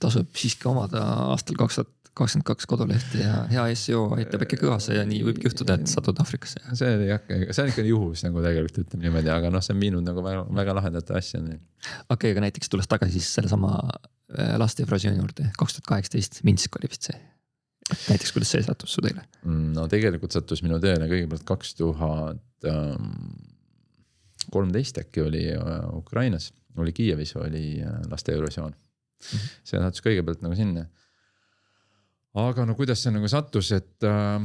[0.00, 4.94] tasub siiski omada aastal kaks tuhat kakskümmend kaks kodulehte ja hea seo aitab äkki kõvasse
[4.96, 6.62] ja nii võibki juhtuda, et satud Aafrikasse.
[6.78, 9.82] see oli jah, see on ikka juhus nagu tegelikult ütleme niimoodi, aga noh, see on
[9.84, 11.58] viinud nagu väga, väga lahedate asjadeni.
[11.58, 16.40] okei okay,, aga näiteks tulles tagasi siis sellesama äh, laste Eurovisiooni juurde, kaks tuhat kaheksateist,
[16.48, 17.20] Minsk oli vist see.
[17.92, 19.26] näiteks, kuidas see sattus su teele?
[19.44, 22.64] Mm, no tegelikult sattus minu teele kõigepealt kaks tuhat
[24.50, 28.74] kolmteist äkki oli äh, Ukrainas, oli Kiievis oli äh, laste Eurovisioon.
[29.20, 30.86] See sattus kõigepealt nagu sinna.
[32.36, 34.42] aga no kuidas see nagu sattus, et äh,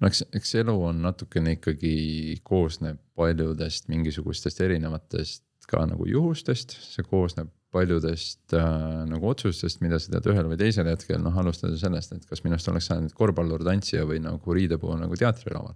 [0.00, 7.04] no eks, eks elu on natukene ikkagi koosneb paljudest mingisugustest erinevatest ka nagu juhustest, see
[7.06, 12.14] koosneb paljudest äh, nagu otsustest, mida sa tead ühel või teisel hetkel, noh alustada sellest,
[12.14, 15.74] et kas minust oleks saanud korvpallur, tantsija või nagu riidepuu nagu teatrilaval.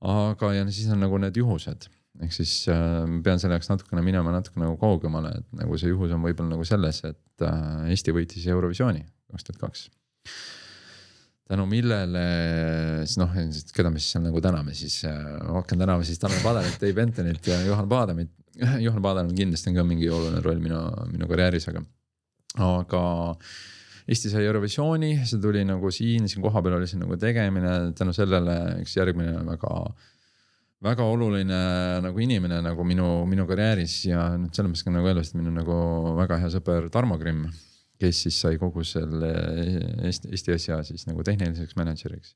[0.00, 4.32] aga, ja siis on nagu need juhused, ehk siis äh, pean selle jaoks natukene minema
[4.34, 8.48] natuke nagu kaugemale, et nagu see juhus on võib-olla nagu selles, et äh, Eesti võitis
[8.50, 9.86] Eurovisiooni kaks tuhat kaks
[11.50, 12.24] tänu millele
[13.08, 13.32] siis noh,
[13.74, 15.16] keda me siis seal nagu täname siis äh,,
[15.56, 18.30] hakkan tänama siis Tanel Padelit, Dave Bentonit ja Juhan Paadamit.
[18.86, 20.78] Juhan Paadamil kindlasti on ka mingi oluline roll minu,
[21.10, 21.82] minu karjääris, aga,
[22.66, 23.02] aga
[24.10, 28.56] Eesti sai Eurovisiooni, see tuli nagu siin, siin kohapeal oli see nagu tegemine, tänu sellele
[28.82, 29.74] üks järgmine väga
[30.84, 31.62] väga oluline
[32.04, 35.52] nagu inimene nagu minu, minu karjääris ja nüüd selles mõttes ka nagu elus, et minu
[35.54, 35.80] nagu
[36.16, 37.50] väga hea sõber Tarmo Grimm
[38.00, 39.30] kes siis sai kogu selle
[40.08, 42.34] Eesti, Eesti asja siis nagu tehniliseks mänedžeriks.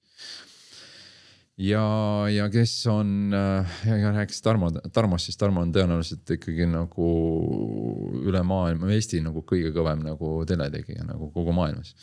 [1.60, 1.84] Ja,
[2.30, 3.76] ja kes on äh,
[4.14, 7.08] rääkis Tarmo, Tarmost, siis Tarmo on tõenäoliselt ikkagi nagu
[8.24, 11.94] üle maailma, Eesti nagu kõige kõvem nagu teletegija nagu kogu maailmas.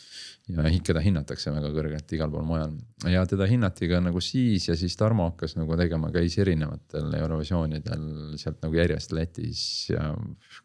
[0.48, 2.72] ja keda hinnatakse väga kõrgelt igal pool mujal
[3.12, 8.36] ja teda hinnati ka nagu siis ja siis Tarmo hakkas nagu tegema, käis erinevatel Eurovisioonidel
[8.40, 10.10] sealt nagu järjest Lätis ja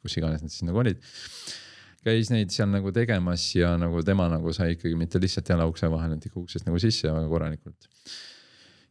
[0.01, 1.03] kus iganes need siis nagu olid
[2.07, 5.89] käis neid seal nagu tegemas ja nagu tema nagu sai ikkagi mitte lihtsalt jala ukse
[5.91, 7.89] vahele, et ikka uksest nagu sisse väga korralikult.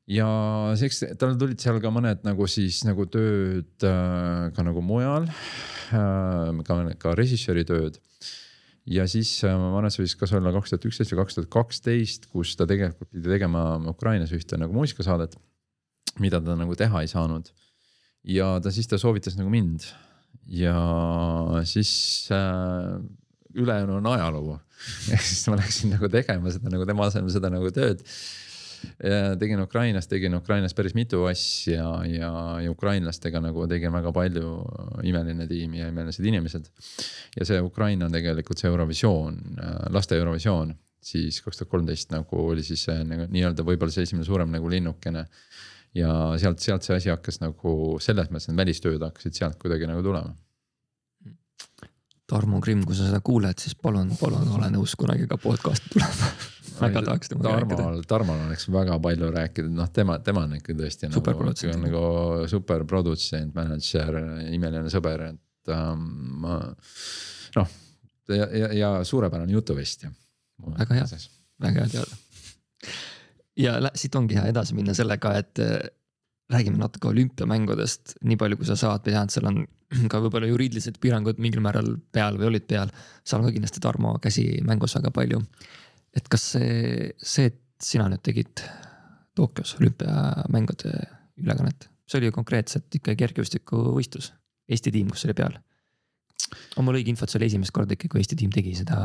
[0.07, 0.29] Ja
[0.77, 6.63] eks tal tulid seal ka mõned nagu siis nagu tööd äh, ka nagu mujal äh,,
[6.67, 7.99] ka, ka režissööri tööd
[8.87, 12.55] ja siis äh, vanas võis kas olla kaks tuhat üksteist või kaks tuhat kaksteist, kus
[12.59, 15.35] ta tegelikult pidi tegema Ukrainas ühte nagu muusikasaadet,
[16.23, 17.51] mida ta nagu teha ei saanud.
[18.23, 19.89] ja ta siis ta soovitas nagu mind
[20.47, 20.79] ja
[21.67, 22.95] siis äh,
[23.57, 24.59] ülejäänu on ajalugu
[25.15, 28.03] ehk siis ma läksin nagu tegema seda nagu tema asemel seda nagu tööd.
[29.41, 32.33] Tegin Ukrainas, tegin Ukrainas päris mitu asja ja,
[32.63, 34.55] ja ukrainlastega nagu tegin väga palju,
[35.07, 36.71] imeline tiim ja imelised inimesed.
[37.37, 39.39] ja see Ukraina tegelikult see Eurovisioon,
[39.95, 44.51] laste Eurovisioon, siis kaks tuhat kolmteist nagu oli siis nagu nii-öelda võib-olla see esimene suurem
[44.55, 45.27] nagu linnukene
[45.97, 50.03] ja sealt, sealt see asi hakkas nagu selles mõttes need välistööd hakkasid sealt kuidagi nagu
[50.05, 50.35] tulema.
[52.27, 56.31] Tarmo Krimm, kui sa seda kuuled, siis palun, palun ole nõus kunagi ka podcast'i tulema.
[56.81, 57.85] Väga tahaks temaga rääkida.
[58.11, 62.03] Tarmol oleks väga palju rääkida, noh, tema, tema on ikka tõesti super nagu, nagu
[62.53, 64.19] super produtsent, mänedžer,
[64.53, 66.05] imeline sõber, et ähm,
[66.43, 66.59] ma
[67.57, 67.77] noh
[68.29, 70.11] ja, ja, ja suurepärane jutuvestja.
[70.79, 71.07] väga hea,
[71.63, 72.17] väga hea teada.
[73.57, 75.63] Ja siit ongi hea edasi minna sellega, et
[76.53, 79.63] räägime natuke olümpiamängudest, nii palju kui sa saad, ma tean, et seal on
[80.13, 82.93] ka võib-olla juriidilised piirangud mingil määral peal või olid peal.
[83.27, 85.43] seal on ka kindlasti Tarmo käsi mängus väga palju.
[86.17, 88.65] et kas see, see, et sina nüüd tegid
[89.37, 90.93] Tokyos olümpiamängude
[91.43, 94.33] ülekannet, see oli ju konkreetselt ikka kergejõustikuvõistlus,
[94.67, 95.59] Eesti tiim, kus oli peal
[96.77, 98.97] on mul õige info, et see oli esimest korda ikka, kui Eesti tiim tegi seda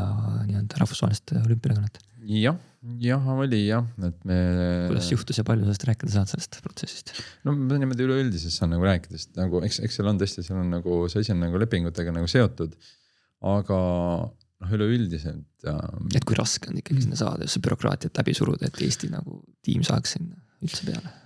[0.48, 2.00] nii-öelda rahvusvahelist olümpiakannet?
[2.28, 2.58] jah,
[3.02, 4.38] jah oli jah, et me.
[4.90, 7.14] kuidas juhtus ja palju sellest rääkida saad, sellest protsessist?
[7.46, 10.70] no niimoodi üleüldiselt saan nagu rääkida, sest nagu eks, eks seal on tõesti, seal on
[10.76, 12.76] nagu see asi on nagu lepingutega nagu seotud.
[13.52, 16.12] aga noh, üleüldiselt ähm....
[16.14, 19.42] et kui raske on ikkagi sinna saada, just see bürokraatiat läbi suruda, et Eesti nagu
[19.66, 21.21] tiim saaks sinna üldse peale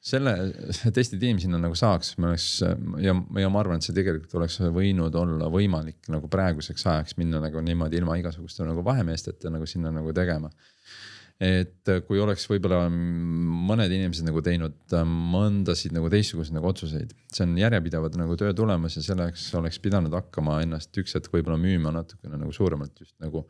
[0.00, 0.32] selle,
[0.88, 4.38] et Eesti tiim sinna nagu saaks, me oleks ja, ja ma arvan, et see tegelikult
[4.40, 9.68] oleks võinud olla võimalik nagu praeguseks ajaks minna nagu niimoodi ilma igasuguste nagu vahemeesteta nagu
[9.68, 10.50] sinna nagu tegema.
[11.40, 17.54] et kui oleks võib-olla mõned inimesed nagu teinud mõndasid nagu teistsuguseid nagu otsuseid, see on
[17.56, 22.40] järjepidevad nagu töö tulemus ja selleks oleks pidanud hakkama ennast üks hetk võib-olla müüma natukene
[22.40, 23.46] nagu suuremalt just nagu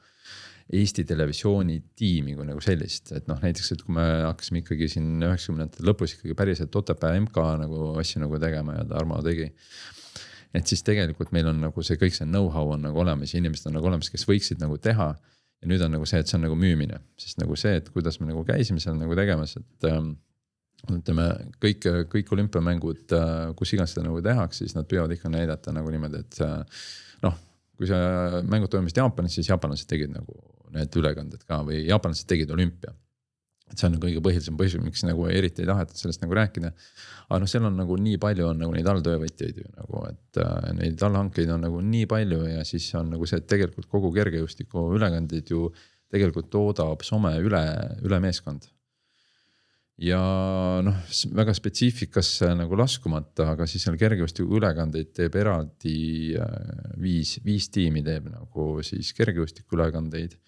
[0.70, 5.08] Eesti Televisiooni tiimi kui nagu sellist, et noh, näiteks, et kui me hakkasime ikkagi siin
[5.26, 9.48] üheksakümnendate lõpus ikkagi päriselt Otepää MK nagu asju nagu tegema ja Tarmo tegi.
[10.54, 13.66] et siis tegelikult meil on nagu see kõik see know-how on nagu olemas ja inimesed
[13.66, 15.08] on nagu olemas, kes võiksid nagu teha.
[15.60, 18.20] ja nüüd on nagu see, et see on nagu müümine, sest nagu see, et kuidas
[18.20, 20.14] me nagu käisime seal nagu tegemas, et ähm,
[20.88, 21.26] ütleme
[21.60, 21.84] kõik,
[22.14, 26.22] kõik olümpiamängud, äh, kus iganes seda nagu tehakse, siis nad püüavad ikka näidata nagu niimoodi,
[26.22, 26.86] et äh,
[27.26, 27.36] noh,
[27.76, 30.38] kui see mängud toimusid Jaapanis, siis jaapanlased tegid nagu
[30.74, 32.94] need ülekanded ka või jaapanlased tegid olümpia.
[33.70, 36.72] et see on kõige põhilisem põhjus, miks nagu eriti ei tahetud sellest nagu rääkida.
[37.28, 40.72] aga noh, seal on nagu nii palju on nagu neid alltöövõtjaid ju nagu, et äh,
[40.80, 44.90] neid allhankeid on nagu nii palju ja siis on nagu see, et tegelikult kogu kergejõustiku
[44.96, 45.70] ülekandeid ju
[46.10, 47.62] tegelikult toodab Soome üle,
[48.02, 48.66] üle meeskond
[50.00, 50.20] ja
[50.84, 51.00] noh,
[51.36, 55.96] väga spetsiifikasse nagu laskumata, aga siis seal kergejõustiku ülekandeid teeb eraldi
[56.40, 60.38] äh, viis, viis tiimi teeb nagu siis kergejõustiku ülekandeid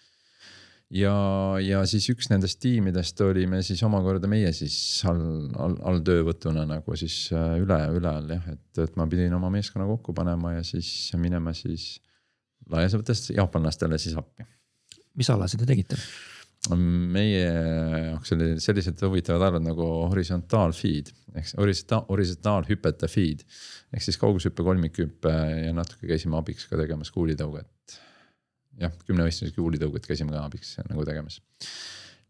[0.92, 1.14] ja,
[1.62, 4.76] ja siis üks nendest tiimidest olime siis omakorda meie siis
[5.08, 5.22] all,
[5.56, 9.88] all, alltöövõtuna nagu siis äh, üle, üle all jah, et, et ma pidin oma meeskonna
[9.88, 10.90] kokku panema ja siis
[11.20, 11.94] minema siis
[12.72, 14.46] laias mõttes jaapanlastele siis appi.
[15.18, 15.98] mis ala seda tegite?
[16.70, 23.42] meie jaoks oli sellised huvitavad alad nagu horisontaalfeed ehk horisontaal, horisontaalhüpete feed
[23.90, 25.32] ehk siis kaugushüppe, kolmikhüppe
[25.66, 27.66] ja natuke käisime abiks ka tegemas kuulitõuget
[28.80, 31.40] jah, kümnevõistluses kuulitõuget käisime ka abiks nagu tegemas.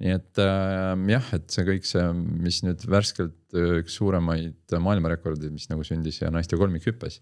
[0.02, 2.04] nii et äh, jah, et see kõik see,
[2.42, 7.20] mis nüüd värskelt üks suuremaid maailmarekordeid, mis nagu sündis ja naiste kolmikhüppes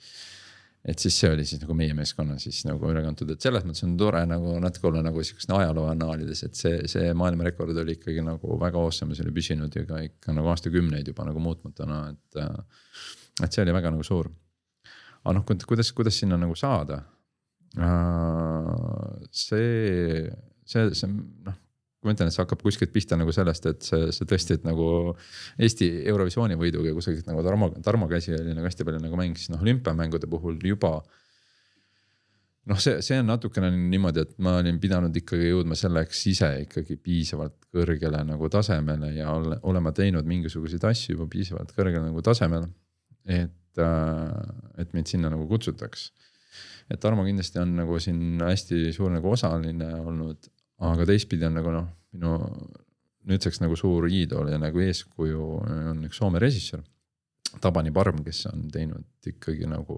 [0.88, 3.84] et siis see oli siis nagu meie meeskonna siis nagu üle kantud, et selles mõttes
[3.84, 8.24] on tore nagu natuke olla nagu sihukest ajaloo annaalides, et see, see maailmarekord oli ikkagi
[8.24, 12.40] nagu väga awesome see oli püsinud ju ka ikka nagu aastakümneid juba nagu muutmatuna, et.
[13.44, 14.32] et see oli väga nagu suur.
[15.20, 17.19] aga noh, kuidas, kuidas sinna nagu saada Äh,
[19.30, 20.30] see,
[20.66, 21.58] see, see noh,
[22.00, 24.84] ma ütlen, et see hakkab kuskilt pihta nagu sellest, et see tõesti, et nagu
[25.60, 29.60] Eesti Eurovisiooni võiduga kusagilt nagu Tarmo, Tarmo käsi oli nagu hästi palju nagu mängis, noh
[29.60, 30.98] olümpiamängude puhul juba.
[32.70, 36.96] noh, see, see on natukene niimoodi, et ma olin pidanud ikkagi jõudma selleks ise ikkagi
[37.02, 42.68] piisavalt kõrgele nagu tasemele ja ole, olema teinud mingisuguseid asju juba piisavalt kõrgel nagu tasemel.
[43.28, 46.08] et, äh, et mind sinna nagu kutsutaks
[46.90, 50.48] et Tarmo kindlasti on nagu siin hästi suur nagu osaline olnud,
[50.90, 52.36] aga teistpidi on nagu noh, minu
[53.30, 55.46] nüüdseks nagu suur iidol ja nagu eeskuju
[55.92, 56.82] on üks Soome režissöör.
[57.60, 59.96] Tabani Parm, kes on teinud ikkagi nagu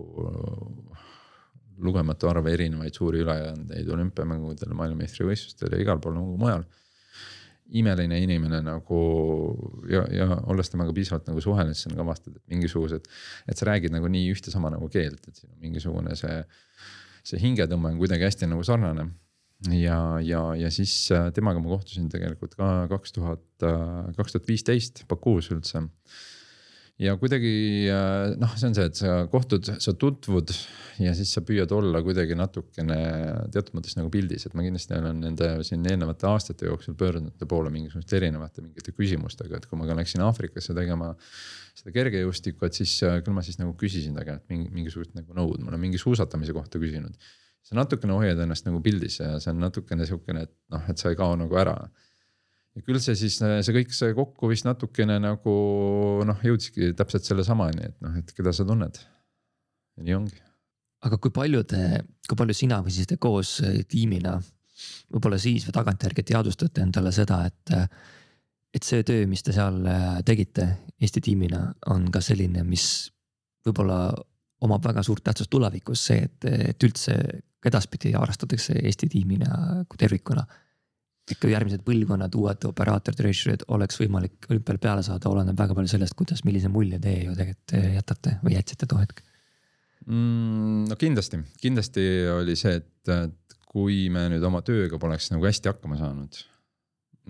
[1.83, 6.65] lugematu arv erinevaid suuri ülekandeid olümpiamängudel, maailmameistrivõistlustel ja igal pool nagu mujal
[7.79, 9.01] imeline inimene nagu
[9.91, 13.09] ja, ja olles temaga piisavalt nagu suhelnud, siis on ka avastanud, et mingisugused,
[13.49, 16.39] et sa räägid nagu nii ühte sama nagu keelt, et siin on mingisugune see,
[17.29, 19.09] see hingetõmme on kuidagi hästi nagu sarnane.
[19.71, 24.49] ja, ja, ja siis äh, temaga ma kohtusin tegelikult ka kaks tuhat, äh, kaks tuhat
[24.51, 25.87] viisteist Bakuus üldse
[27.01, 27.53] ja kuidagi
[27.89, 30.53] äh, noh, see on see, et sa kohtud, sa tutvud
[31.03, 32.99] ja siis sa püüad olla kuidagi natukene
[33.55, 37.49] teatud mõttes nagu pildis, et ma kindlasti olen nende siin eelnevate aastate jooksul pöördunud nende
[37.49, 41.15] poole mingisuguste erinevate mingite küsimustega, et kui ma ka läksin Aafrikasse tegema
[41.79, 45.37] seda kergejõustikku, et siis äh, küll ma siis nagu küsisin ta käest mingi, mingisugust nagu
[45.37, 47.17] nõud, ma olen mingi suusatamise kohta küsinud.
[47.63, 51.13] sa natukene hoiad ennast nagu pildis ja see on natukene sihukene, et noh, et sa
[51.13, 51.77] ei kao nagu ära
[52.77, 55.57] ja küll see siis, see kõik see kokku vist natukene nagu
[56.29, 59.01] noh, jõudski täpselt sellesamani, et noh, et keda sa tunned.
[60.03, 60.41] nii ongi.
[61.05, 61.83] aga kui palju te,
[62.29, 63.59] kui palju sina või siis te koos
[63.89, 64.39] tiimina
[65.13, 67.75] võib-olla siis või tagantjärgi teadvustate endale seda, et,
[68.75, 69.83] et see töö, mis te seal
[70.27, 70.69] tegite
[71.03, 72.87] Eesti tiimina, on ka selline, mis
[73.67, 74.13] võib-olla
[74.63, 77.17] omab väga suurt tähtsust tulevikus, see, et, et üldse
[77.67, 80.47] edaspidi harrastatakse Eesti tiimina kui tervikuna
[81.31, 86.17] ikka järgmised põlvkonnad, uued operaator treasury'd oleks võimalik olümpial peale saada, oleneb väga palju sellest,
[86.19, 89.23] kuidas, millise mulje teie ju tegelikult jätate või jätsite too hetk
[90.07, 90.89] mm,?
[90.91, 95.71] no kindlasti, kindlasti oli see, et, et kui me nüüd oma tööga poleks nagu hästi
[95.71, 96.41] hakkama saanud.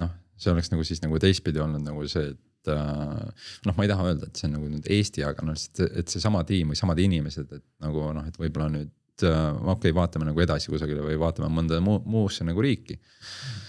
[0.01, 3.93] noh, see oleks nagu siis nagu teistpidi olnud nagu see, et äh, noh, ma ei
[3.93, 7.03] taha öelda, et see on nagu nüüd Eesti, aga noh, et seesama tiim või samad
[7.03, 11.21] inimesed, et nagu noh, et võib-olla nüüd äh, okei okay,, vaatame nagu edasi kusagile või
[11.21, 13.69] vaatame mõnda muu, muusse nagu riiki mm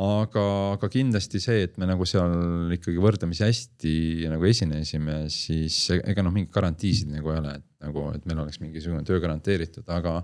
[0.00, 0.44] aga,
[0.78, 3.94] aga kindlasti see, et me nagu seal ikkagi võrdlemisi hästi
[4.32, 8.60] nagu esinesime, siis ega noh, mingeid garantiisid nagu ei ole, et nagu, et meil oleks
[8.62, 10.20] mingisugune töö garanteeritud, aga.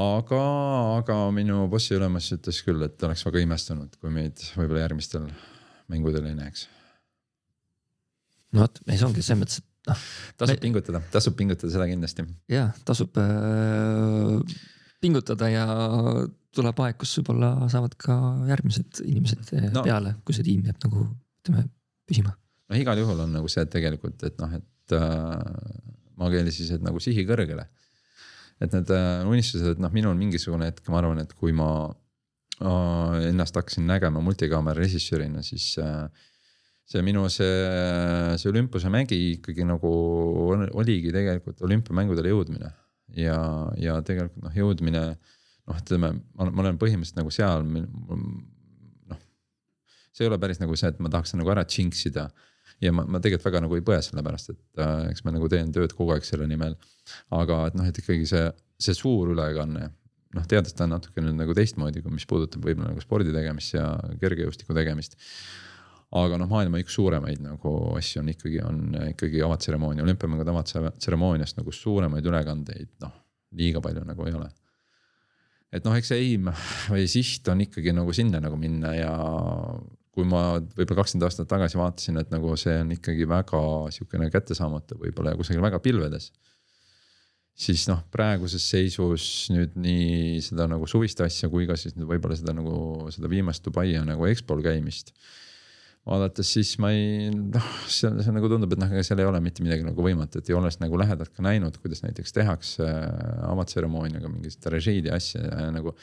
[0.00, 0.40] aga,
[1.00, 5.28] aga minu bossi ülemus ütles küll, et oleks väga imestunud, kui meid võib-olla järgmistel
[5.92, 6.68] mängudel ei näeks.
[8.54, 10.06] no vot, see ongi selles mõttes, et noh.
[10.40, 10.62] tasub me...
[10.62, 12.24] pingutada, tasub pingutada, seda kindlasti.
[12.48, 14.56] ja tasub äh,
[15.04, 15.68] pingutada ja
[16.56, 18.16] tuleb aeg, kus võib-olla saavad ka
[18.50, 19.84] järgmised inimesed eh, no.
[19.86, 21.66] peale, kui see tiim jääb nagu ütleme
[22.08, 22.34] püsima.
[22.70, 25.40] noh, igal juhul on nagu see, tegelikult, et noh, et äh,
[26.20, 27.66] maakeeles siis, et nagu sihi kõrgele.
[28.62, 31.70] et need äh, unistused, et noh, minul mingisugune hetk, ma arvan, et kui ma
[32.62, 36.06] äh, ennast hakkasin nägema multikaamera režissöörina, siis äh,
[36.88, 37.50] see minu see,
[38.38, 39.90] see olümpuse mägi ikkagi nagu
[40.76, 42.70] oligi tegelikult olümpiamängudele jõudmine
[43.16, 43.38] ja,
[43.80, 45.04] ja tegelikult noh, jõudmine
[45.70, 49.22] noh, ütleme, ma olen põhimõtteliselt nagu seal noh.
[50.12, 52.28] see ei ole päris nagu see, et ma tahaks nagu ära jinx ida
[52.82, 55.48] ja ma, ma tegelikult väga nagu ei põe selle pärast, et äh, eks ma nagu
[55.52, 56.76] teen tööd kogu aeg selle nimel.
[57.34, 58.46] aga et noh, et ikkagi see,
[58.80, 59.90] see suur ülekanne,
[60.34, 63.92] noh teades ta natuke nüüd nagu teistmoodi, kui mis puudutab võib-olla nagu spordi tegemist ja
[64.22, 65.16] kergejõustiku tegemist.
[66.14, 71.72] aga noh, maailma üks suuremaid nagu asju on ikkagi, on ikkagi avatseremoonia, olümpiamängude avatseremooniast nagu
[71.74, 73.22] suuremaid ülekandeid, noh
[73.54, 74.50] liiga palju nagu ei ole
[75.74, 76.50] et noh, eks see aim
[76.92, 79.12] või siht on ikkagi nagu sinna nagu minna ja
[80.14, 83.60] kui ma võib-olla kakskümmend aastat tagasi vaatasin, et nagu see on ikkagi väga
[83.96, 86.30] sihukene kättesaamatu võib-olla ja kusagil väga pilvedes.
[87.54, 92.54] siis noh, praeguses seisus nüüd nii seda nagu suvist asja kui ka siis võib-olla seda
[92.54, 95.12] nagu seda viimast Dubai nagu EXPO-l käimist
[96.04, 99.40] vaadates, siis ma ei noh, see, see nagu tundub, et noh, ega seal ei ole
[99.44, 103.08] mitte midagi nagu võimatut ja olles nagu lähedalt ka näinud, kuidas näiteks tehakse äh,
[103.48, 105.94] avatseremooniaga mingit režiidi asja ja nagu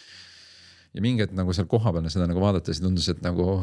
[0.91, 3.61] ja mingi hetk nagu seal kohapeal seda nagu vaadates tundus, et nagu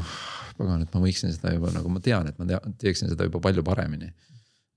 [0.58, 3.42] pagan, et ma võiksin seda juba nagu ma tean, et ma tea, teeksin seda juba
[3.42, 4.12] palju paremini.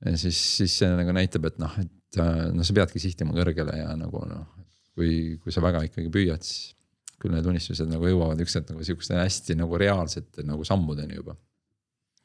[0.06, 2.22] ja siis, siis see nagu näitab, et noh, et
[2.56, 4.50] noh, sa peadki sihtima kõrgele ja nagu noh,
[4.98, 6.74] kui, kui sa väga ikkagi püüad, siis
[7.22, 11.38] küll need unistused nagu jõuavad ükskord nagu sihukeste hästi nagu reaalsete nagu sammudeni juba.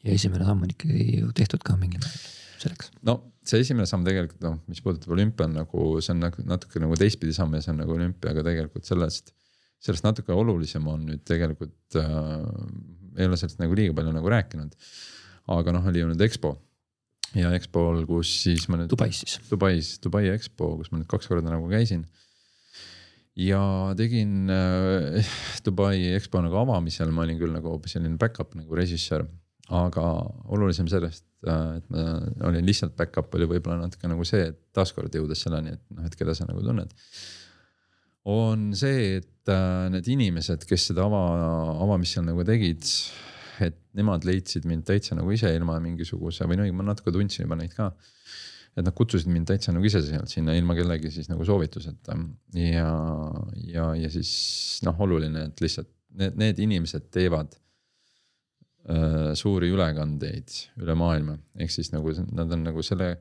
[0.07, 2.93] Ja esimene samm on ikkagi ju tehtud ka mingil määral selleks.
[3.07, 6.83] no see esimene samm tegelikult noh, mis puudutab olümpia on nagu, see on nagu natuke
[6.83, 9.35] nagu teistpidi samm ja see on nagu olümpiaga tegelikult sellest
[9.83, 12.47] sellest natuke olulisem on nüüd tegelikult äh,,
[13.16, 14.73] ei ole sellest nagu liiga palju nagu rääkinud.
[15.53, 16.53] aga noh, oli ju nüüd EXPO
[17.39, 18.91] ja EXPO-l, kus siis ma nüüd.
[18.91, 19.37] Dubais siis.
[19.51, 22.07] Dubais, Dubai EXPO, kus ma nüüd kaks korda nagu käisin.
[23.37, 23.61] ja
[23.97, 25.35] tegin äh,
[25.65, 29.27] Dubai EXPO nagu avamisel, ma olin küll nagu selline back-up nagu režissöör.
[29.75, 30.05] Aga
[30.55, 35.15] olulisem sellest, äh, et ma olin lihtsalt back-up oli võib-olla natuke nagu see, et taaskord
[35.15, 36.95] jõudes selleni, et noh, et keda sa nagu tunned
[38.27, 41.23] on see, et äh, need inimesed, kes seda ava,
[41.85, 42.83] avamist seal nagu tegid,
[43.63, 47.59] et nemad leidsid mind täitsa nagu ise ilma mingisuguse või no ma natuke tundsin juba
[47.59, 47.93] neid ka.
[48.77, 52.19] et nad kutsusid mind täitsa nagu ise sealt sinna ilma kellegi siis nagu soovituseta
[52.61, 52.91] ja,
[53.65, 54.33] ja, ja siis
[54.85, 55.89] noh, oluline, et lihtsalt
[56.19, 57.55] need, need inimesed teevad
[58.87, 63.17] suuri ülekandeid üle maailma, ehk siis nagu nad on nagu selle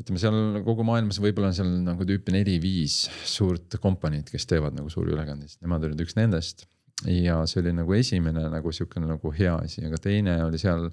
[0.00, 4.92] ütleme seal kogu maailmas võib-olla on seal nagu tüüpi neli-viis suurt kompaniid, kes teevad nagu
[4.92, 6.66] suuri ülekandeid, nemad olid üks nendest.
[7.04, 10.88] ja see oli nagu esimene nagu sihukene nagu hea asi, aga teine oli seal,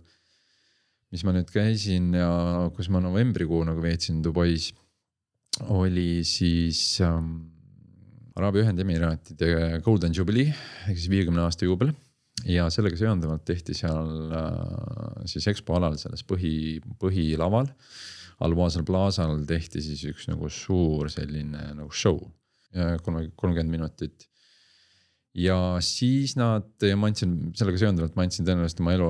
[1.15, 2.29] mis ma nüüd käisin ja
[2.75, 4.73] kus ma novembrikuu nagu veetsin Dubais,
[5.71, 7.35] oli siis ähm,
[8.35, 11.93] Araabia Ühendemiraatide Golden Jubilee ehk siis viiekümne aasta juubel
[12.49, 17.93] ja sellega seonduvalt tehti seal äh, siis EXPO alal selles põhi, põhilaval äh,
[18.43, 22.19] Al-Wasl Plazal tehti siis üks nagu suur selline nagu show,
[22.73, 24.29] kolmkümmend minutit.
[25.33, 29.07] ja siis nad, ma andsin sellega seonduvalt, ma andsin tõenäoliselt oma elu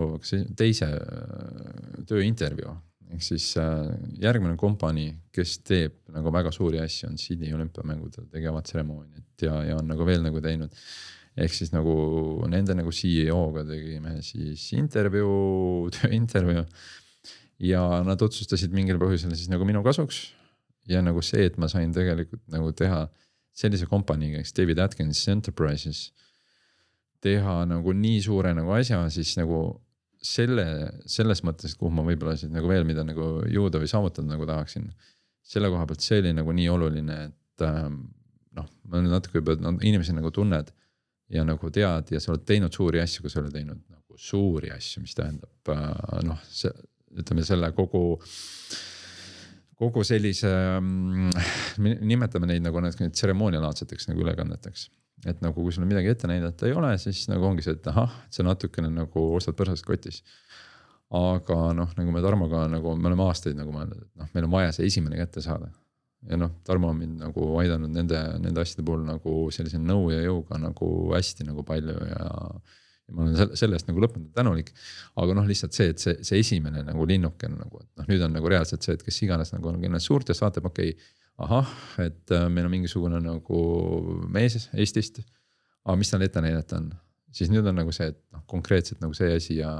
[0.59, 2.75] teise äh, tööintervjuu.
[3.13, 3.89] ehk siis äh,
[4.23, 9.81] järgmine kompanii, kes teeb nagu väga suuri asju, on Sydney olümpiamängudel tegevad tseremooniat ja, ja
[9.81, 10.71] on nagu veel nagu teinud
[11.33, 11.93] ehk siis nagu
[12.49, 16.65] nende nagu CEO-ga tegime siis intervjuu, tööintervjuu
[17.63, 20.31] ja nad otsustasid mingil põhjusel siis nagu minu kasuks.
[20.89, 23.05] ja nagu see, et ma sain tegelikult nagu teha
[23.55, 26.11] sellise kompaniiga, eks David Atkins Enterprises.
[27.23, 29.79] teha nagu nii suure nagu asja, siis nagu
[30.23, 30.65] selle,
[31.07, 34.91] selles mõttes, kuhu ma võib-olla siis nagu veel mida nagu jõuda või saavutada nagu tahaksin.
[35.43, 37.97] selle koha pealt see oli nagu nii oluline, et ähm,
[38.55, 40.71] noh, ma nüüd natuke juba no, inimesi nagu tunned
[41.33, 44.71] ja nagu tead ja sa oled teinud suuri asju, kui sa oled teinud nagu suuri
[44.73, 46.73] asju, mis tähendab äh, noh, see
[47.13, 48.03] ütleme selle kogu
[49.79, 50.49] kogu sellise,
[50.79, 51.31] mm,
[52.05, 54.89] nimetame neid nagu need tseremoonialaadseteks nagu ülekanneteks.
[55.23, 58.11] et nagu, kui sul midagi ette näidata ei ole, siis nagu ongi see, et ahah,
[58.25, 60.21] et see natukene nagu ostad põrsast kotis.
[61.13, 64.53] aga noh, nagu me Tarmoga nagu me oleme aastaid nagu mõelnud, et noh, meil on
[64.57, 65.71] vaja see esimene kätte saada.
[66.29, 70.21] Ja noh, Tarmo on mind nagu aidanud nende, nende asjade puhul nagu sellise nõu ja
[70.23, 72.29] jõuga nagu hästi nagu palju ja
[73.07, 74.71] ja ma olen selle, selle eest nagu lõpmatult tänulik.
[75.19, 78.23] aga noh, lihtsalt see, et see, see esimene nagu linnuke on nagu, et noh, nüüd
[78.27, 81.11] on nagu reaalselt see, et kes iganes nagu on kindlasti suurtest vaatab, okei okay,.
[81.43, 81.73] ahah,
[82.05, 83.61] et äh, meil on mingisugune nagu
[84.31, 85.23] mees Eestist.
[85.83, 86.91] aga mis tal ette näidata on,
[87.35, 89.73] siis nüüd on nagu see, et noh, konkreetselt nagu see asi ja.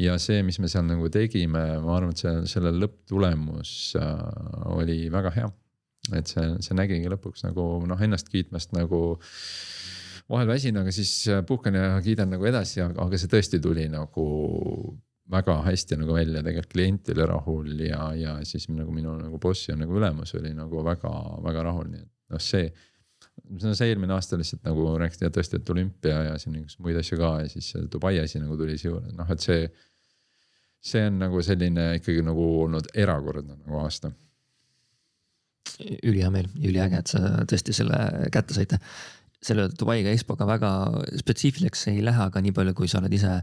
[0.00, 5.04] Ja see, mis me seal nagu tegime, ma arvan, et see, selle lõpptulemus äh, oli
[5.12, 5.50] väga hea.
[6.18, 9.02] et see, see nägigi lõpuks nagu noh, ennast kiitmast nagu
[10.32, 14.26] vahel väsin, aga siis äh, puhkan ja kiidan nagu edasi, aga see tõesti tuli nagu
[15.32, 19.68] väga hästi nagu välja, tegelikult klient oli rahul ja, ja siis nagu minu nagu boss
[19.68, 22.72] ja nagu ülemus oli nagu väga-väga rahul, nii et noh, see.
[23.60, 27.18] No see eelmine aasta lihtsalt nagu rääkisite tõesti, et olümpia ja siin igasuguseid muid asju
[27.20, 29.64] ka ja siis Dubai asi nagu tuli siia, noh, et see.
[30.82, 34.12] see on nagu selline ikkagi nagu olnud erakordne nagu aasta.
[36.02, 37.98] ülihea meel, üliäge, et sa tõesti selle
[38.34, 38.78] kätte saite.
[39.42, 40.72] selle Dubaiga EXPO-ga väga
[41.18, 43.40] spetsiifiliseks ei lähe, aga nii palju, kui sa oled ise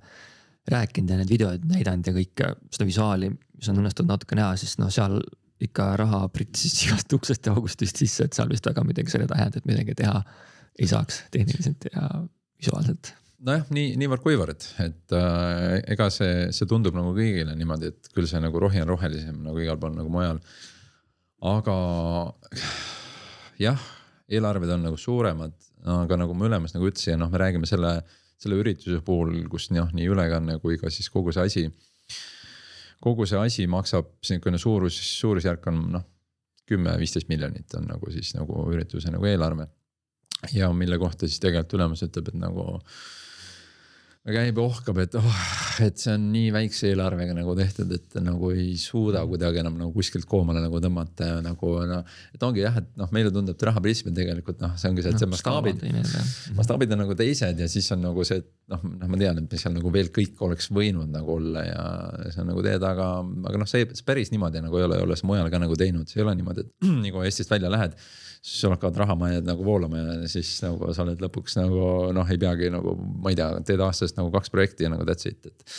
[0.70, 4.78] rääkinud ja need videod näidanud ja kõike seda visuaali, mis on õnnestunud natuke näha, siis
[4.80, 5.18] noh, seal
[5.64, 9.66] ikka raha pritsis igast uksest ja augustist sisse, et seal vist väga midagi selle et
[9.70, 10.22] midagi teha
[10.80, 12.08] ei saaks tehniliselt ja
[12.60, 13.14] visuaalselt.
[13.44, 18.42] nojah, nii, niivõrd-kuivõrd, et äh, ega see, see tundub nagu kõigile niimoodi, et küll see
[18.44, 20.42] nagu rohi on rohelisem nagu igal pool nagu mujal.
[21.50, 21.76] aga
[23.60, 23.84] jah,
[24.32, 25.56] eelarved on nagu suuremad,
[26.00, 28.00] aga nagu ma ülemas nagu ütlesin, noh, me räägime selle,
[28.40, 31.66] selle ürituse puhul, kus noh, nii ülekanne kui ka siis kogu see asi
[33.04, 36.06] kogu see asi maksab niisugune suurus, suurusjärk on noh,
[36.70, 39.68] kümme, viisteist miljonit on nagu siis nagu ürituse nagu eelarve.
[40.54, 42.80] ja mille kohta siis tegelikult ülemus ütleb, et nagu
[44.28, 45.36] käib ja ohkab, et oh,
[45.80, 49.94] et see on nii väikse eelarvega nagu tehtud, et nagu ei suuda kuidagi enam nagu
[49.96, 52.04] kuskilt koomale nagu tõmmata ja nagu noh.
[52.36, 55.24] et ongi jah, et noh, meile tundub, et rahaprism tegelikult noh, see ongi see, et
[55.24, 55.86] see no, mastaabid,
[56.60, 59.58] mastaabid on nagu teised ja siis on nagu see, et noh, noh, ma tean, et
[59.62, 61.84] seal nagu veel kõik oleks võinud nagu olla ja
[62.28, 65.48] see on nagu teed, aga, aga noh, see, päris niimoodi nagu ei ole, olles mujal
[65.54, 67.96] ka nagu teinud, see ei ole niimoodi, et nii kui Eestist välja lähed
[68.42, 71.82] sul hakkavad rahamajad nagu voolama ja siis nagu sa oled lõpuks nagu
[72.16, 75.28] noh, ei peagi nagu, ma ei tea, teed aastas nagu kaks projekti ja nagu that's
[75.28, 75.76] it, et.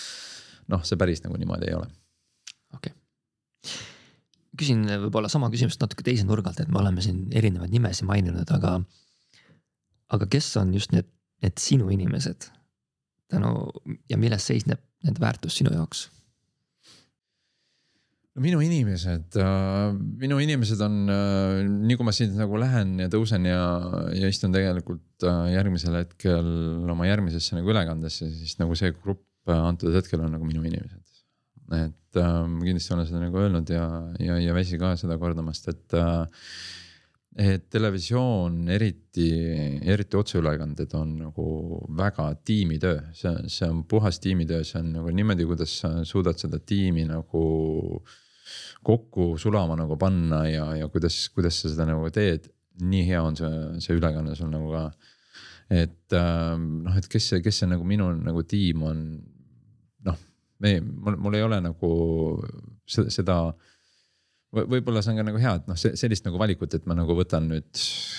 [0.73, 1.89] noh, see päris nagu niimoodi ei ole.
[2.77, 3.77] okei okay.
[4.61, 8.53] küsin võib-olla sama küsimust natuke teise nurga alt, et me oleme siin erinevaid nimesid maininud,
[8.59, 8.77] aga.
[10.13, 11.09] aga kes on just need,
[11.41, 12.51] need sinu inimesed
[13.31, 13.55] tänu
[14.11, 16.09] ja milles seisneb nende väärtus sinu jaoks
[18.37, 19.91] no minu inimesed äh,,
[20.23, 23.63] minu inimesed on äh,, nii kui ma siit nagu lähen ja tõusen ja,
[24.17, 26.51] ja istun tegelikult äh, järgmisel hetkel
[26.95, 31.07] oma järgmisesse nagu ülekandesse, siis nagu see grupp antud hetkel on nagu minu inimesed.
[31.75, 33.87] et ma kindlasti olen seda nagu öelnud ja,
[34.23, 35.99] ja, ja väsi ka seda kordamast, et
[37.39, 39.29] et televisioon, eriti,
[39.87, 41.45] eriti otseülekanded on nagu
[41.97, 46.59] väga tiimitöö, see, see on puhas tiimitöö, see on nagu niimoodi, kuidas sa suudad seda
[46.59, 47.45] tiimi nagu
[48.83, 52.51] kokku sulama nagu panna ja, ja kuidas, kuidas sa seda nagu teed.
[52.81, 54.85] nii hea on see, see ülekanne sul nagu ka.
[55.71, 59.03] et ähm, noh, et kes see, kes see nagu minu nagu tiim on.
[60.09, 60.17] noh,
[60.59, 61.91] me, mul, mul ei ole nagu
[62.89, 63.37] seda, seda
[64.51, 67.47] võib-olla see on ka nagu hea, et noh, sellist nagu valikut, et ma nagu võtan
[67.51, 67.71] nüüd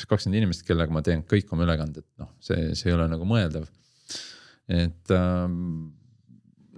[0.10, 3.68] kakskümmend inimest, kellega ma teen kõik oma ülekanded, noh, see, see ei ole nagu mõeldav.
[4.72, 5.58] et ähm,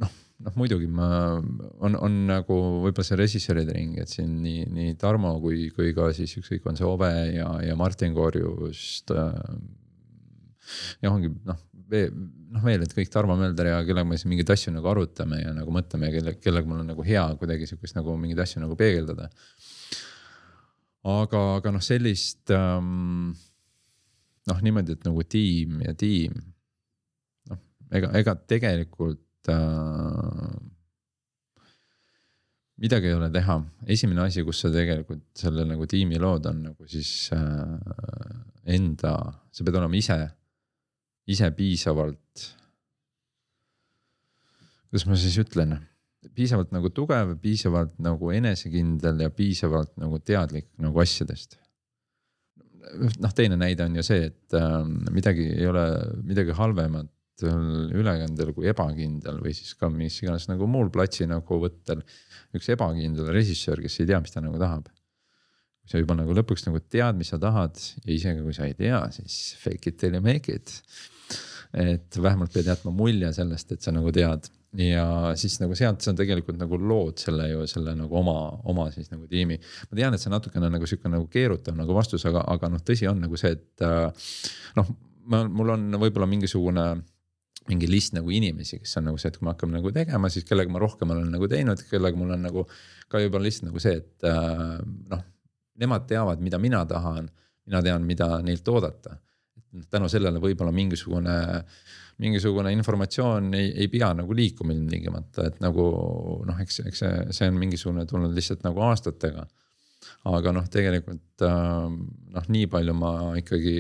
[0.02, 0.16] noh,
[0.48, 1.10] noh muidugi ma,
[1.86, 2.58] on, on nagu
[2.88, 6.80] võib-olla see režissööride ring, et siin nii, nii Tarmo kui, kui ka siis ükskõik, on
[6.80, 9.38] see Ove ja, ja Martin Korjust äh,.
[11.06, 11.62] ja ongi noh,
[11.94, 15.54] noh veel, et kõik Tarmo Mölder ja kellega me siis mingeid asju nagu arutame ja
[15.56, 18.78] nagu mõtleme ja kelle, kellega mul on nagu hea kuidagi sihukest nagu mingeid asju nagu
[18.80, 19.30] peegeldada.
[21.04, 23.34] aga, aga noh, sellist ähm,
[24.50, 26.38] noh, niimoodi, et nagu tiim ja tiim.
[27.52, 30.54] noh, ega, ega tegelikult äh,
[32.84, 33.60] midagi ei ole teha,
[33.96, 37.76] esimene asi, kus sa tegelikult selle nagu tiimi lood, on nagu siis äh,
[38.78, 39.18] enda,
[39.54, 40.24] sa pead olema ise
[41.30, 42.44] ise piisavalt.
[44.90, 45.78] kuidas ma siis ütlen,
[46.36, 51.58] piisavalt nagu tugev, piisavalt nagu enesekindel ja piisavalt nagu teadlik nagu asjadest.
[53.24, 54.82] noh, teine näide on ju see, et äh,
[55.12, 55.86] midagi ei ole
[56.28, 57.10] midagi halvemat
[57.44, 62.04] ülekandel kui ebakindel või siis ka mis iganes nagu muul platsi nagu võttel.
[62.54, 64.92] üks ebakindel režissöör, kes ei tea, mis ta nagu tahab
[65.84, 67.76] kui sa juba nagu lõpuks nagu tead, mis sa tahad
[68.06, 70.72] ja isegi kui sa ei tea, siis fake it till you make it
[71.74, 74.50] et vähemalt pead jätma mulje sellest, et sa nagu tead.
[74.78, 75.06] Ja
[75.38, 78.36] siis nagu sealt sa tegelikult nagu lood selle ju selle nagu oma,
[78.70, 79.60] oma siis nagu tiimi.
[79.90, 83.10] ma tean, et see natukene nagu sihuke nagu keerutav nagu vastus, aga, aga noh, tõsi
[83.10, 84.30] on nagu see, et äh,
[84.80, 84.94] noh,
[85.30, 86.88] mul on võib-olla mingisugune
[87.70, 90.46] mingi list nagu inimesi, kes on nagu see, et kui me hakkame nagu tegema, siis
[90.50, 92.66] kellega ma rohkem olen nagu teinud, kellega mul on nagu
[93.14, 94.82] ka juba lihtsalt nagu see, et äh,
[95.14, 95.22] noh,
[95.80, 97.30] nemad teavad, mida mina tahan,
[97.70, 99.20] mina tean, mida neilt oodata
[99.94, 101.36] tänu sellele võib-olla mingisugune,
[102.24, 105.86] mingisugune informatsioon ei, ei pea nagu liikuma ilmtingimata, et nagu
[106.48, 109.48] noh, eks, eks see, see on mingisugune tulnud lihtsalt nagu aastatega.
[110.30, 111.88] aga noh, tegelikult äh,
[112.36, 113.80] noh, nii palju ma ikkagi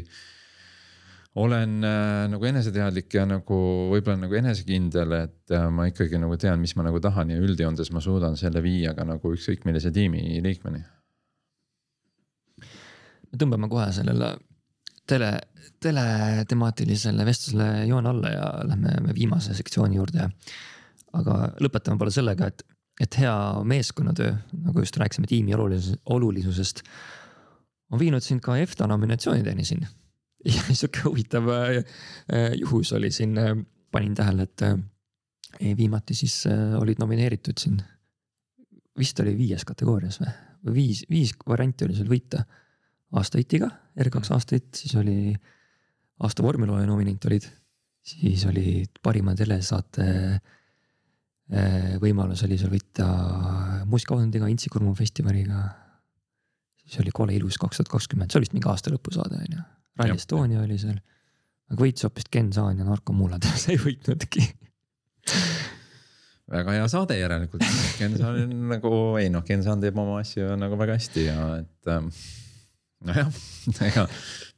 [1.35, 3.59] olen äh, nagu eneseteadlik ja nagu
[3.91, 7.89] võib-olla nagu enesekindel, et äh, ma ikkagi nagu tean, mis ma nagu tahan ja üldjoontes
[7.93, 10.83] ma suudan selle viia ka nagu ükskõik millise tiimi liikmeni.
[13.31, 14.35] me tõmbame kohe sellele
[15.07, 15.31] tele,
[15.83, 20.29] teletemaatilisele vestlusele joone alla ja lähme viimase sektsiooni juurde.
[21.13, 22.63] aga lõpetame pole sellega, et,
[23.01, 23.33] et hea
[23.69, 24.31] meeskonnatöö,
[24.63, 26.81] nagu just rääkisime tiimi olulisus, olulisusest.
[27.91, 29.87] on viinud sind ka EFTA nominatsioonideni siin.
[30.45, 31.83] ja sihuke huvitav äh,
[32.55, 33.53] juhus oli siin, äh,
[33.91, 34.77] panin tähele, et äh,
[35.77, 36.43] viimati siis
[36.79, 37.81] olid nomineeritud siin.
[38.99, 40.19] vist oli viies kategoorias
[40.65, 42.43] või viis, viis varianti oli sul võita
[43.19, 43.69] aasta hitiga,
[43.99, 44.33] R2 mm.
[44.35, 45.33] aasta hitt, siis oli
[46.23, 47.45] aasta vormelooja nominent olid,
[48.03, 53.07] siis oli parima telesaate äh, võimalus oli sul võita
[53.89, 55.63] muusikafoondiga, Intsi-Kurmu festivaliga.
[56.83, 59.65] siis oli Kole ilus kaks tuhat kakskümmend, see oli vist mingi aasta lõpusaade on ju,
[59.99, 60.99] Rally Estonia oli seal.
[61.69, 64.47] aga võitis hoopis Ken Saan ja Narkomuulad sa ei võitnudki
[66.53, 67.63] väga hea saade järelikult,
[67.97, 71.45] Ken Saan on nagu, ei noh, Ken Saan teeb oma asju nagu väga hästi ja
[71.61, 72.09] et ähm,
[73.07, 73.29] nojah,
[73.89, 74.07] ega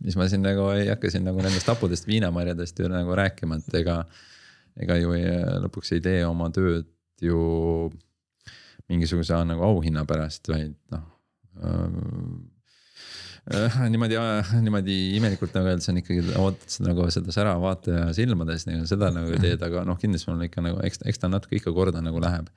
[0.05, 3.77] mis ma siin nagu ei hakka siin nagu nendest hapudest viinamarjadest ju nagu rääkima, et
[3.81, 4.03] ega.
[4.76, 5.23] ega ju ei,
[5.63, 6.89] lõpuks ei tee oma tööd
[7.23, 7.38] ju
[8.91, 11.05] mingisuguse nagu auhinna pärast, vaid noh
[13.55, 13.80] äh,.
[13.93, 14.17] niimoodi,
[14.65, 19.38] niimoodi imelikult nagu öeldes on ikkagi ootad nagu seda sära vaataja silmades nagu seda nagu
[19.39, 22.49] teed, aga noh, kindlasti mul ikka nagu eks, eks ta natuke ikka korda nagu läheb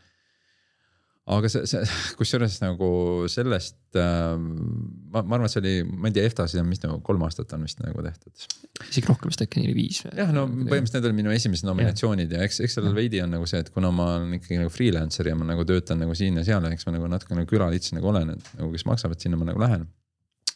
[1.29, 1.83] aga see, see
[2.17, 2.89] kusjuures nagu
[3.29, 6.99] sellest äh, ma, ma arvan, et see oli, ma ei tea, EFTA-sid on vist nagu
[7.05, 8.47] kolm aastat on vist nagu tehtud.
[8.87, 10.01] isegi rohkem vist äkki neli, viis.
[10.07, 13.35] jah, no põhimõtteliselt need olid minu esimesed nominatsioonid ja, ja eks, eks sellel veidi on
[13.37, 16.41] nagu see, et kuna ma olen ikkagi nagu freelancer ja ma nagu töötan nagu siin
[16.41, 19.21] ja seal ja eks ma nagu natuke nagu külalits nagu olen, et nagu kes maksavad,
[19.21, 19.89] sinna ma nagu lähen.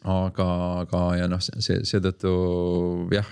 [0.09, 0.51] aga,
[0.83, 2.33] aga ja noh, see seetõttu
[3.13, 3.29] jah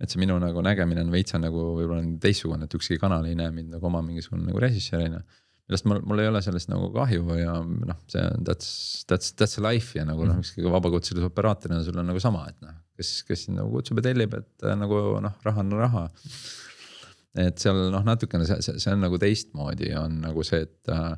[0.00, 3.52] et see minu nagu nägemine on veitsa nagu võib-olla teistsugune, et ükski kanal ei näe
[3.52, 5.20] mind nagu oma mingisugune nagu režissöörina
[5.70, 8.70] millest mul, mul ei ole sellest nagu kahju ja noh, see on that's,
[9.10, 10.42] that's, that's life ja nagu noh, mhm.
[10.42, 14.08] ükskõik vabakutselise operaatorina sul on nagu sama, et noh, kes, kes sind nagu kutsub ja
[14.08, 16.04] tellib, et äh, nagu noh, raha on raha.
[17.38, 21.14] et seal noh, natukene see, see, see on nagu teistmoodi on nagu see, et äh,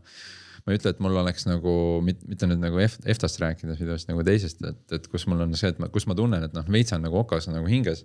[0.63, 1.75] ma ei ütle, et mul oleks nagu
[2.05, 5.73] mitte, nüüd nagu EFTA-st rääkides, vaid just nagu teisest, et, et kus mul on see,
[5.73, 8.05] et ma, kus ma tunnen, et noh, veits on nagu okas nagu hinges.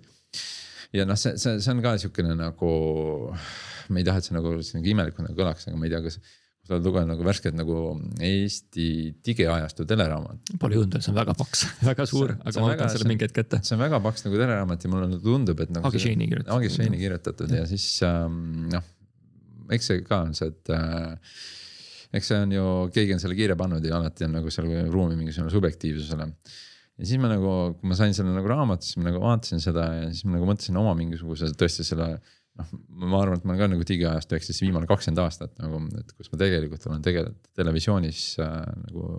[0.96, 2.72] ja noh, see, see, see on ka sihukene nagu
[3.92, 6.02] ma ei taha, et see nagu, see nagu imelikult nagu kõlaks, aga ma ei tea,
[6.04, 6.18] kas
[6.68, 7.76] sa oled lugenud nagu värskelt nagu
[8.20, 8.88] Eesti
[9.24, 10.52] digiajastu teleraamat.
[10.60, 13.40] Pole jõudnud veel, see on väga paks väga suur, aga ma võtan selle mingi hetk
[13.40, 13.62] ette.
[13.64, 15.88] see on väga paks nagu teleraamat ja mulle tundub, et nagu.
[15.88, 16.54] Agi Shane'i kirjutatud.
[16.58, 18.84] Agi Shane'i kirjutatud ja siis ähm, noh,
[19.72, 21.38] eks see ka on see, et äh,
[22.18, 25.16] eks see on ju, keegi on selle kirja pannud ja alati on nagu seal ruumi
[25.16, 26.28] mingisugune subjektiivsusele.
[26.28, 29.88] ja siis ma nagu, kui ma sain selle nagu raamatu, siis ma nagu vaatasin seda
[30.02, 32.18] ja siis ma nagu mõtlesin oma mingisuguse tõesti selle
[32.58, 32.72] noh,
[33.08, 36.10] ma arvan, et ma olen ka nagu digiajastu ehk siis viimane kakskümmend aastat nagu, et
[36.16, 38.56] kus ma tegelikult olen tegelenud televisioonis äh,
[38.86, 39.12] nagu.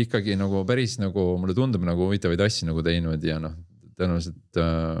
[0.00, 3.56] ikkagi nagu päris nagu mulle tundub nagu huvitavaid asju nagu teinud ja noh,
[3.98, 5.00] tõenäoliselt äh,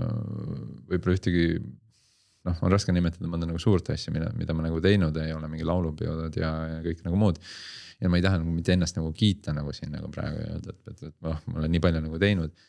[0.90, 1.44] võib-olla ühtegi.
[2.48, 5.48] noh, on raske nimetada mõnda nagu suurt asja, mida, mida ma nagu teinud ei ole,
[5.52, 7.40] mingi laulupeod ja, ja kõik nagu muud.
[8.00, 10.72] ja ma ei taha nagu mitte ennast nagu kiita nagu siin nagu praegu ja öelda,
[10.72, 12.68] et, et, et noh, ma olen nii palju nagu teinud.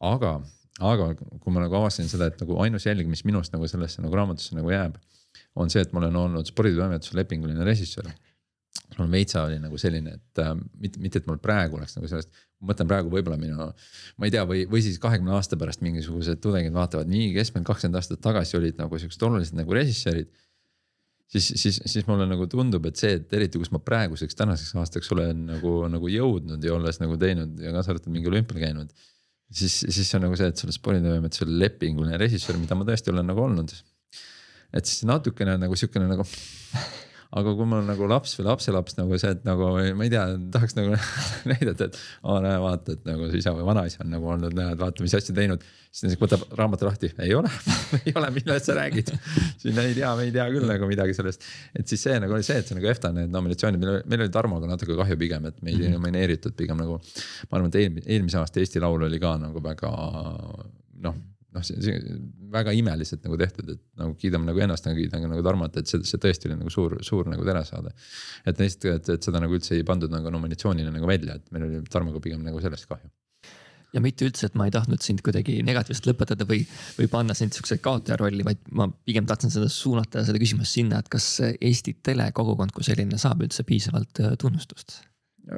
[0.00, 0.38] aga
[0.82, 4.16] aga kui ma nagu avastasin seda, et nagu ainus jälg, mis minust nagu sellesse nagu
[4.18, 4.96] raamatusse nagu jääb,
[5.58, 8.10] on see, et ma olen olnud sporditoimetuse lepinguline režissöör.
[8.98, 10.50] mul veitsa oli nagu selline, et äh,
[10.82, 12.30] mitte, mitte, et mul praegu oleks nagu sellest,
[12.60, 13.68] ma mõtlen praegu võib-olla minu,
[14.18, 17.66] ma ei tea, või, või siis kahekümne aasta pärast mingisugused tudengid vaatavad nii, kes meil
[17.66, 20.30] kakskümmend aastat tagasi olid nagu siuksed olulised nagu režissöörid
[21.26, 25.10] siis, siis, siis mulle nagu tundub, et see, et eriti, kus ma praeguseks tänaseks aastaks
[25.14, 28.94] olen nagu, nagu jõudnud ja olles nagu teinud ja kaasa arvatud mingi olümpial käinud
[29.52, 33.44] siis, siis on nagu see, et selles sporditoimetusel lepinguline režissöör, mida ma tõesti olen nagu
[33.44, 33.74] olnud.
[34.74, 36.26] et siis natukene nagu sihukene nagu
[37.34, 40.24] aga kui mul nagu laps või lapselaps nagu see, et nagu ma ei tea,
[40.54, 40.94] tahaks nagu
[41.50, 44.78] näidata, et aa näe, vaata, et nagu su isa või vanaisa on nagu olnud, näed,
[44.80, 45.64] vaata, mis asja teinud.
[45.90, 47.50] siis näiteks võtab raamatu lahti, ei ole
[48.04, 49.10] ei ole, millest sa räägid.
[49.62, 51.46] siin ei tea, me ei tea küll nagu midagi sellest.
[51.74, 54.34] et siis see nagu oli see, et see nagu EFTA need nominatsioonid, meil, meil oli
[54.38, 57.00] Tarmoga natuke kahju pigem, et meid ei nomineeritud pigem nagu.
[57.50, 59.94] ma arvan, et eelmise aasta Eesti Laul oli ka nagu väga
[61.04, 61.22] noh
[61.54, 62.18] noh, see, see
[62.54, 65.90] väga imeliselt nagu tehtud, et nagu kiidame nagu ennast nagu kiidan ka nagu Tarmot, et
[65.90, 67.94] see, see tõesti oli nagu suur, suur nagu telesaade.
[68.44, 71.68] et lihtsalt, et, et seda nagu üldse ei pandud nagu nominatsioonina nagu välja, et meil
[71.68, 73.12] oli Tarmoga pigem nagu sellest kahju
[73.94, 76.64] ja mitte üldse, et ma ei tahtnud sind kuidagi negatiivselt lõpetada või,
[76.98, 80.98] või panna sind sihukese kaotaja rolli, vaid ma pigem tahtsin seda suunata seda küsimust sinna,
[80.98, 84.98] et kas Eesti telekogukond kui selline saab üldse piisavalt äh, tunnustust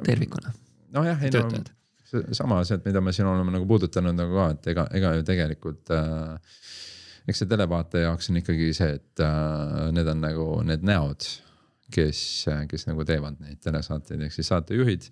[0.05, 0.53] tervikuna?
[0.93, 1.76] nojah, ei no
[2.11, 5.25] seesama asi, et mida me siin oleme nagu puudutanud nagu ka, et ega, ega ju
[5.27, 6.55] tegelikult äh,.
[7.27, 11.27] eks see televaataja jaoks on ikkagi see, et äh, need on nagu need näod,
[11.93, 12.21] kes,
[12.71, 15.07] kes nagu teevad neid telesaateid, ehk siis saatejuhid.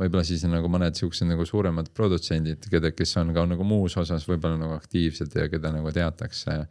[0.00, 4.24] võib-olla siis nagu mõned siuksed nagu suuremad produtsendid, keda, kes on ka nagu muus osas
[4.28, 6.62] võib-olla nagu aktiivsed ja keda nagu teatakse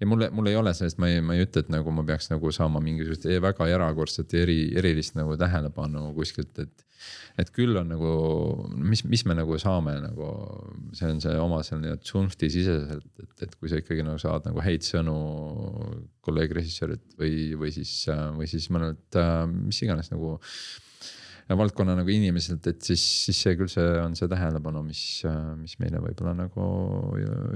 [0.00, 2.28] ja mul, mul ei ole sellest, ma ei, ma ei ütle, et nagu ma peaks
[2.32, 6.85] nagu saama mingisugust e-, väga erakordset eri, erilist nagu tähelepanu kuskilt, et.
[7.40, 8.12] Et küll on nagu,
[8.76, 10.30] mis, mis me nagu saame nagu,
[10.96, 14.48] see on see oma seal nii-öelda tsunfti siseselt, et, et kui sa ikkagi nagu saad
[14.48, 15.18] nagu häid sõnu
[16.26, 17.92] kolleeg režissöörilt või, või siis,
[18.38, 19.20] või siis mõnelt
[19.52, 20.36] mis iganes nagu
[21.54, 25.00] valdkonna nagu inimeselt, et siis, siis see küll, see on see tähelepanu, mis,
[25.60, 26.66] mis meile võib-olla nagu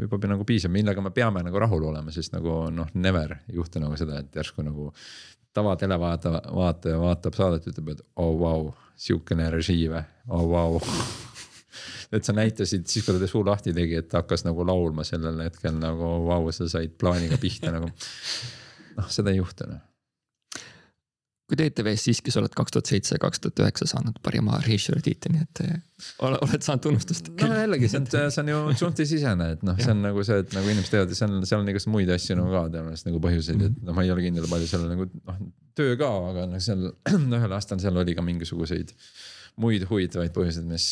[0.05, 3.83] juba nagu piisab, millega me peame nagu rahul olema, sest nagu noh, never ei juhtu
[3.83, 4.91] nagu seda, et järsku nagu.
[5.57, 8.71] Tavatelevaataja, vaataja vaatab saadet, ütleb, et oh vau wow,,
[9.01, 11.03] sihukene režii või, oh vau wow.
[12.17, 15.43] et sa näitasid siis, kui ta suu lahti tegi, et ta hakkas nagu laulma sellel
[15.47, 17.91] hetkel nagu vau wow,, sa said plaaniga pihta nagu.
[18.99, 19.90] noh, seda ei juhtu noh
[21.51, 25.33] kui ETV-s siiski sa oled kaks tuhat seitse, kaks tuhat üheksa saanud parima režissööri tiitli,
[25.35, 25.73] nii et eh,
[26.27, 27.33] ole, oled saanud tunnustust.
[27.43, 30.55] no jällegi, see on, see on ju tsunftisisene, et noh, see on nagu see, et
[30.57, 33.67] nagu inimesed teavad ja seal, seal on igasuguseid muid asju nagu ka tõenäoliselt nagu põhjuseid,
[33.67, 35.43] et noh, ma ei ole kindel, palju seal nagu noh,
[35.81, 36.87] töö ka, aga noh, seal
[37.41, 38.95] ühel aastal seal oli ka mingisuguseid
[39.61, 40.89] muid huvitavaid põhjuseid, mis,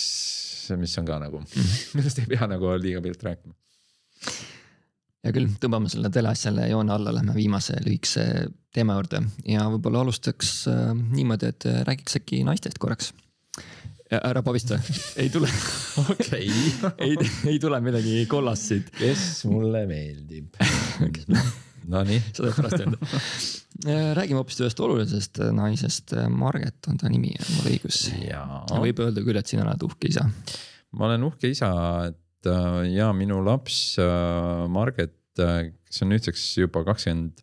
[0.82, 1.44] mis on ka nagu,
[1.97, 3.56] millest ei pea nagu liiga pikalt rääkima
[5.24, 8.24] hea küll, tõmbame selle teleasjale joone alla, lähme viimase lühikese
[8.74, 13.12] teema juurde ja võib-olla alustaks äh, niimoodi, et äh, räägiks äkki naistest korraks.
[14.11, 14.78] ära pabista,
[15.23, 15.49] ei tule.
[16.05, 16.51] okei.
[17.07, 17.16] ei,
[17.51, 18.93] ei tule midagi kollast siit.
[18.99, 20.55] kes mulle meeldib
[21.89, 22.20] Nonii.
[22.36, 23.11] seda pärast öelda.
[23.89, 28.07] Äh, räägime hoopis ühest olulisest naisest, Marget on ta nimi, on mul õigus?
[28.70, 30.28] võib öelda küll, et sina oled uhke isa.
[30.95, 31.74] ma olen uhke isa,
[32.09, 32.28] et äh,
[32.93, 37.43] ja minu laps äh, Marget, kes on nüüdseks juba kakskümmend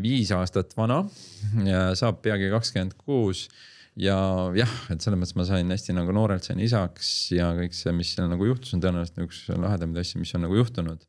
[0.00, 1.02] viis aastat vana
[1.98, 3.48] saab peagi kakskümmend kuus
[3.98, 4.16] ja
[4.56, 8.12] jah, et selles mõttes ma sain hästi nagu noorelt sain isaks ja kõik see, mis
[8.14, 11.02] seal nagu juhtus, on tõenäoliselt üks lahedamaid asju, mis on nagu juhtunud.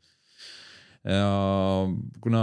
[1.05, 1.29] ja
[2.21, 2.41] kuna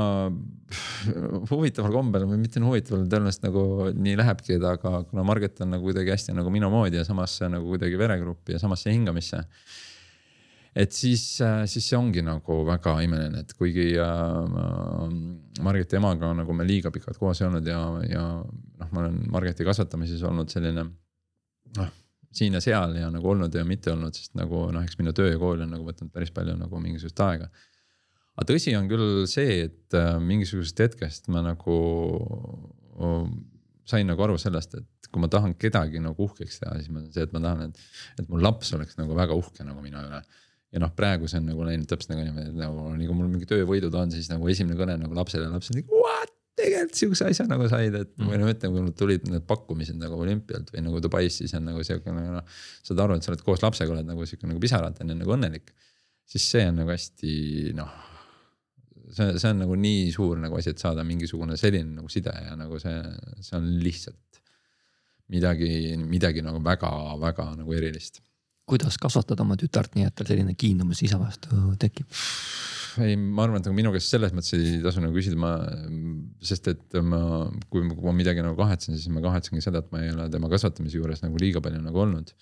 [1.50, 3.64] huvitaval kombel või mitte nii huvitaval, tõenäoliselt nagu
[3.94, 7.68] nii lähebki, aga kuna Marget on nagu kuidagi hästi nagu minu moodi ja samasse nagu
[7.74, 9.44] kuidagi veregruppi ja samasse hingamisse
[10.76, 15.14] et siis, äh, siis see ongi nagu väga imeline, et kuigi äh,
[15.64, 19.66] Margeti emaga nagu me liiga pikalt koos ei olnud ja, ja noh, ma olen Margeti
[19.68, 20.86] kasvatamises olnud selline
[21.78, 21.96] noh
[22.38, 25.30] siin ja seal ja nagu olnud ja mitte olnud, sest nagu noh, eks minu töö
[25.32, 27.48] ja kool on nagu võtnud päris palju nagu mingisugust aega.
[28.36, 31.78] aga tõsi on küll see, et äh, mingisugusest hetkest ma nagu
[33.88, 37.24] sain nagu aru sellest, et kui ma tahan kedagi nagu uhkeks teha, siis ma see,
[37.24, 37.86] et ma tahan, et,
[38.20, 40.20] et mu laps oleks nagu väga uhke nagu minu üle
[40.74, 43.48] ja noh, praegu see on nagu läinud täpselt nagu niimoodi, et nagu kui mul mingi
[43.48, 46.34] töövõidud on, siis nagu esimene kõne nagu lapsele, laps on nagu what?
[46.58, 48.28] tegelikult sihukese asja nagu said, et mm.
[48.28, 51.68] või noh, ütleme, kui mul tulid need pakkumised nagu olümpialt või nagu Dubais, siis on
[51.70, 52.60] nagu sihuke nagu noh.
[52.86, 55.72] saad aru, et sa oled koos lapsega, oled nagu sihuke nagu ju nagu õnnelik.
[56.28, 57.34] siis see on nagu hästi
[57.78, 57.92] noh.
[59.14, 62.56] see, see on nagu nii suur nagu asi, et saada mingisugune selline nagu side ja
[62.58, 62.96] nagu see,
[63.40, 64.42] see on lihtsalt
[65.32, 68.22] midagi, midagi nagu väga-väga nagu erilist
[68.68, 72.08] kuidas kasvatada oma tütart nii, et tal selline kiindumus isa vastu tekib?
[73.04, 75.52] ei, ma arvan, et nagu minu käest selles mõttes ei tasu nagu küsida, ma,
[76.44, 77.20] sest et ma,
[77.70, 80.98] kui ma midagi nagu kahetsen, siis ma kahetsengi seda, et ma ei ole tema kasvatamise
[80.98, 82.32] juures nagu liiga palju nagu olnud.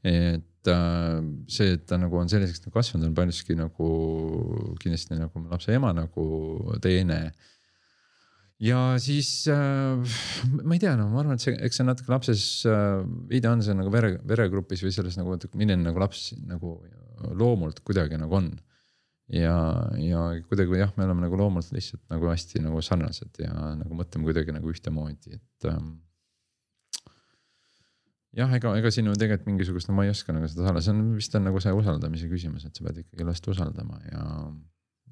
[0.00, 1.16] et äh,
[1.52, 3.88] see, et ta nagu on selliseks nagu kasvanud, on paljuski nagu
[4.80, 6.26] kindlasti nagu lapse ema nagu
[6.84, 7.20] teene
[8.60, 10.16] ja siis äh,
[10.62, 13.00] ma ei tea, no ma arvan, et see, eks see natuke lapses äh,
[13.30, 16.76] veidi on see nagu vere, veregrupis või selles nagu, milline nagu laps nagu
[17.36, 18.52] loomult kuidagi nagu on.
[19.30, 19.56] ja,
[20.02, 24.26] ja kuidagi jah, me oleme nagu loomult lihtsalt nagu hästi nagu sarnased ja nagu mõtleme
[24.26, 25.92] kuidagi nagu ühtemoodi, et ähm,
[28.36, 30.94] jah, ega, ega siin ju tegelikult mingisugust, no ma ei oska nagu seda saada, see
[30.96, 34.24] on vist on nagu see usaldamise küsimus, et sa pead ikkagi last usaldama ja,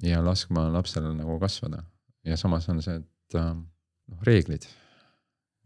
[0.08, 1.84] ja laskma lapsel nagu kasvada
[2.26, 3.06] ja samas on see, et
[3.36, 3.56] Äh,
[4.08, 4.64] noh reeglid.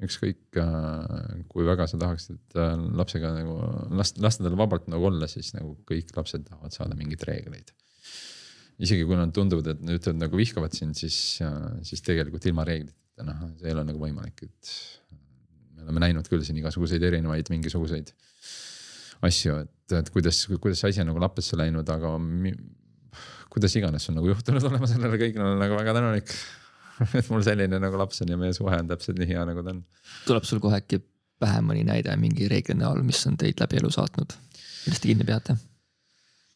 [0.02, 3.52] ükskõik äh, kui väga sa tahaksid äh, lapsega nagu
[3.94, 7.70] last, lasta tal vabalt nagu olla, siis nagu kõik lapsed tahavad saada mingeid reegleid.
[8.82, 11.38] isegi kui nad tunduvad, et nad ütlevad nagu vihkavad sind, siis,
[11.86, 14.72] siis tegelikult ilma reegliteta noh, see ei ole nagu võimalik, et.
[15.76, 18.10] me oleme näinud küll siin igasuguseid erinevaid mingisuguseid
[19.28, 22.56] asju, et, et kuidas, kuidas see asi on nagu lappesse läinud, aga mi,
[23.54, 26.34] kuidas iganes on nagu juhtunud olema sellele kõigile nagu väga tänulik
[27.18, 29.74] et mul selline nagu laps on ja meie suhe on täpselt nii hea, nagu ta
[29.74, 29.82] on.
[30.28, 31.02] tuleb sul kohe äkki
[31.42, 34.34] pähe mõni näide mingi reegli näol, mis on teid läbi elu saatnud,
[34.86, 35.58] millest te kinni peate?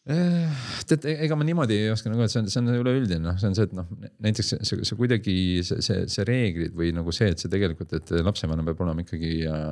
[0.06, 3.24] Eh, tead, e-, ega ma niimoodi ei oska nagu öelda, see on, see on üleüldine,
[3.24, 3.88] noh, see on see, et noh,
[4.22, 5.34] näiteks see, see kuidagi
[5.66, 9.32] see, see, see reeglid või nagu see, et see tegelikult, et lapsevanem peab olema ikkagi
[9.50, 9.64] äh,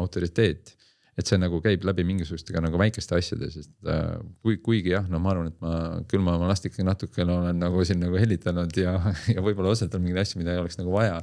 [0.00, 0.72] autoriteet.
[1.18, 5.04] Et see nagu käib läbi mingisuguste ka nagu väikeste asjade, sest äh, kui, kuigi jah,
[5.12, 5.74] no ma arvan, et ma
[6.08, 8.96] küll ma oma last ikkagi natukene olen nagu siin nagu hellitanud ja,
[9.34, 11.20] ja võib-olla osalt on mingeid asju, mida ei oleks nagu vaja.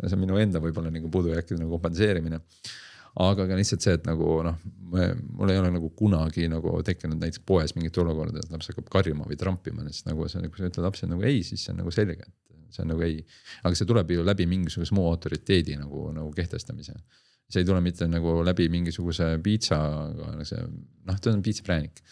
[0.00, 2.40] see on minu enda võib-olla nagu puudujääkide nagu kompenseerimine
[3.18, 4.58] aga ka lihtsalt see, et nagu noh,
[4.92, 9.26] mul ei ole nagu kunagi nagu tekkinud näiteks poes mingit olukorda, et laps hakkab karjuma
[9.28, 11.94] või trampima, siis nagu see, kui sa ütled lapsele nagu ei, siis see on nagu
[11.94, 13.22] selge, et see on nagu ei.
[13.64, 16.94] aga see tuleb ju läbi mingisuguse muu autoriteedi nagu, nagu kehtestamise.
[17.48, 20.64] See ei tule mitte nagu läbi mingisuguse piitsaga, see
[21.08, 22.02] noh, ta on piitsapräänik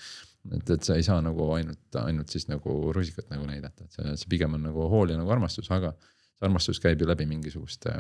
[0.54, 4.14] et, et sa ei saa nagu ainult, ainult siis nagu rusikat nagu näidata, et see,
[4.20, 5.92] see pigem on nagu hool ja nagu armastus, aga
[6.36, 7.94] see armastus käib ju läbi mingisuguste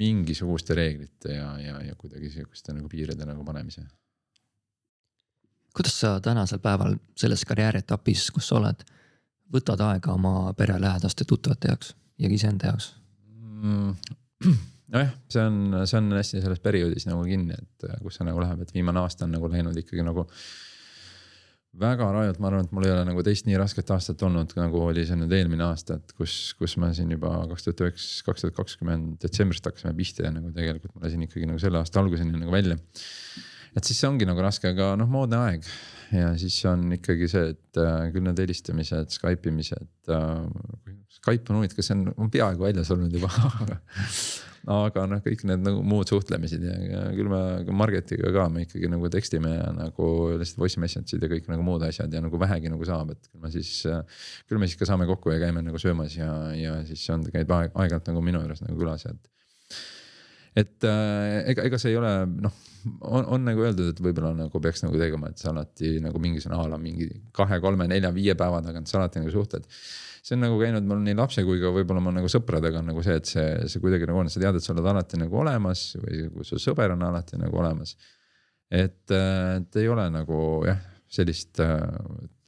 [0.00, 3.82] mingisuguste reeglite ja, ja, ja kuidagi sihukeste nagu piiride nagu panemise.
[5.74, 8.84] kuidas sa tänasel päeval selles karjäärietapis, kus sa oled,
[9.52, 12.94] võtad aega oma perelähedaste tuttavate jaoks ja iseenda jaoks
[13.62, 13.96] mm.?
[14.94, 18.64] Nojah, see on, see on hästi selles perioodis nagu kinni, et kus see nagu läheb,
[18.64, 20.26] et viimane aasta on nagu läinud ikkagi nagu
[21.80, 24.80] väga rajult, ma arvan, et mul ei ole nagu teist nii rasket aastat olnud, nagu
[24.88, 28.44] oli see nüüd eelmine aasta, et kus, kus me siin juba kaks tuhat üheksa, kaks
[28.46, 32.34] tuhat kakskümmend detsembris hakkasime pihta ja nagu tegelikult ma lasin ikkagi nagu selle aasta alguseni
[32.34, 32.74] nagu välja.
[33.76, 35.70] et siis see ongi nagu raske, aga noh, moodne aeg
[36.10, 40.96] ja siis on ikkagi see, et äh, küll need helistamised, Skype imised äh,.
[41.20, 43.28] Skype on huvitav, see on, on peaaegu väljas olnud juba
[44.68, 47.40] aga noh, kõik need nagu muud suhtlemised ja, ja küll me
[47.76, 51.84] Margetiga ka me ikkagi nagu tekstime ja nagu lihtsalt voice message'id ja kõik nagu muud
[51.86, 53.72] asjad ja nagu vähegi nagu saab, et küll me siis.
[54.50, 57.52] küll me siis ka saame kokku ja käime nagu söömas ja, ja siis on, käib
[57.56, 59.32] aeg, aeg-ajalt nagu minu juures nagu külas ja et.
[60.64, 62.60] et äh, ega, ega see ei ole noh,
[63.00, 66.60] on, on nagu öeldud, et võib-olla nagu peaks nagu tegema, et sa alati nagu mingisugune
[66.60, 69.64] a la mingi kahe, kolme, nelja, viie päeva tagant sa alati nagu suhtled
[70.20, 73.04] see on nagu käinud mul nii lapse kui ka võib-olla ma nagu sõpradega on nagu
[73.04, 75.86] see, et see, see kuidagi nagu on, sa tead, et sa oled alati nagu olemas
[76.02, 77.96] või su sõber on alati nagu olemas.
[78.70, 81.80] et, et ei ole nagu jah, sellist äh,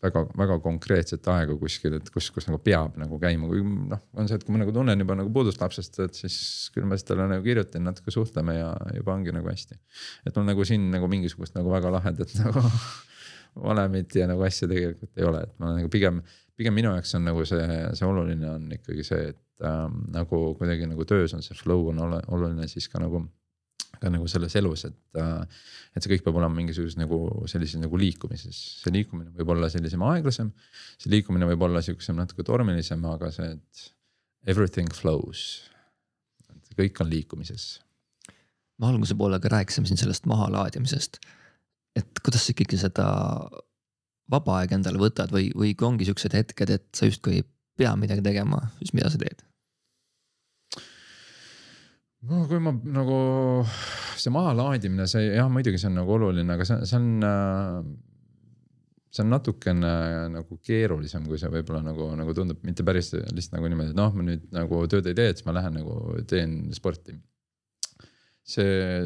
[0.02, 4.28] väga, väga konkreetset aega kuskil, et kus, kus nagu peab nagu käima, kui noh, on
[4.28, 6.36] see, et kui ma nagu tunnen juba nagu puudust lapsest, et siis
[6.74, 9.78] küll ma siis talle nagu kirjutan, natuke suhtleme ja juba ongi nagu hästi.
[10.26, 12.64] et mul nagu siin nagu mingisugust nagu väga lahedat nagu
[13.68, 16.22] valemit ja nagu asja tegelikult ei ole, et ma nagu pigem
[16.58, 17.68] pigem minu jaoks on nagu see,
[17.98, 22.02] see oluline on ikkagi see, et ähm, nagu kuidagi nagu töös on see flow on
[22.02, 23.24] oluline siis ka nagu.
[24.02, 25.58] ka nagu selles elus, et äh,,
[25.94, 30.02] et see kõik peab olema mingisuguses nagu sellises nagu liikumises, see liikumine võib olla sellisem
[30.08, 30.48] aeglasem.
[30.98, 33.84] see liikumine võib olla sihukesem natuke tormilisem, aga see, et
[34.48, 35.68] everything flows.
[36.74, 37.68] kõik on liikumises
[38.82, 41.18] me alguse poolega rääkisime siin sellest mahalaadimisest.
[41.96, 43.06] et kuidas sa ikkagi seda
[44.32, 47.46] vaba aeg endale võtad või, või kui ongi siuksed hetked, et sa justkui ei
[47.78, 49.44] pea midagi tegema, siis mida sa teed?
[52.30, 53.18] no kui ma nagu,
[54.14, 57.78] see mahalaadimine, see jah, muidugi see on nagu oluline, aga see, see on äh,
[59.12, 59.90] see on natukene
[60.32, 64.14] nagu keerulisem, kui see võib-olla nagu, nagu tundub, mitte päris lihtsalt nagu niimoodi, et noh,
[64.16, 67.18] ma nüüd nagu tööd ei tee, et siis ma lähen nagu teen sporti.
[68.42, 69.02] see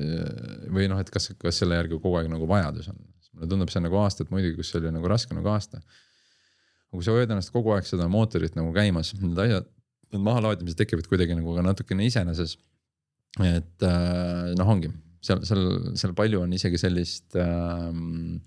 [0.72, 3.02] või noh, et kas, kas selle järgi kogu aeg nagu vajadus on,
[3.36, 5.80] mulle tundub, see on nagu aastad muidugi, kus oli nagu raske nagu aasta.
[5.80, 9.68] aga kui sa hoiad ennast kogu aeg seda mootorit nagu käimas, need asjad,
[10.14, 12.56] need mahalaadimised tekivad kuidagi nagu ka natukene iseeneses.
[13.44, 14.90] et äh, noh, ongi
[15.26, 15.68] seal, seal,
[15.98, 18.40] seal palju on isegi sellist ähm,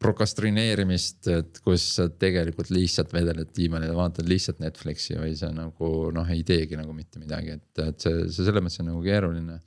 [0.00, 6.08] prokastrineerimist, et kus sa tegelikult lihtsalt vedeled diivanil ja vaatad lihtsalt Netflixi või sa nagu
[6.16, 9.58] noh, ei teegi nagu mitte midagi, et, et see, see selles mõttes on nagu keeruline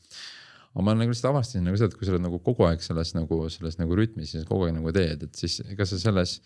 [0.73, 3.13] aga ma nagu lihtsalt avastasin nagu seda, et kui sa oled nagu kogu aeg selles
[3.13, 6.39] nagu selles nagu rütmis ja kogu aeg nagu teed, et siis ega sa selles,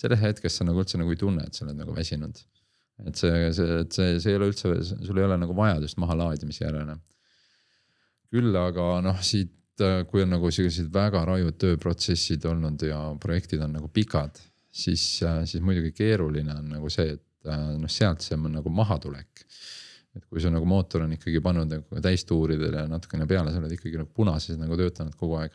[0.00, 2.40] selles hetkes sa nagu üldse nagu ei tunne, et sa oled nagu väsinud.
[3.04, 4.72] et see, see, et see, see ei ole üldse,
[5.04, 6.96] sul ei ole nagu vajadust mahalaadimise järele.
[8.32, 9.52] küll aga noh, siit,
[10.08, 14.38] kui on nagu sellised väga rajud tööprotsessid olnud ja projektid on nagu pikad,
[14.72, 19.44] siis, siis muidugi keeruline on nagu see, et noh, sealt see on nagu mahatulek
[20.14, 23.98] et kui su nagu mootor on ikkagi pannud nagu täistuuridele natukene peale, sa oled ikkagi
[24.00, 25.54] nagu punases nagu töötanud kogu aeg.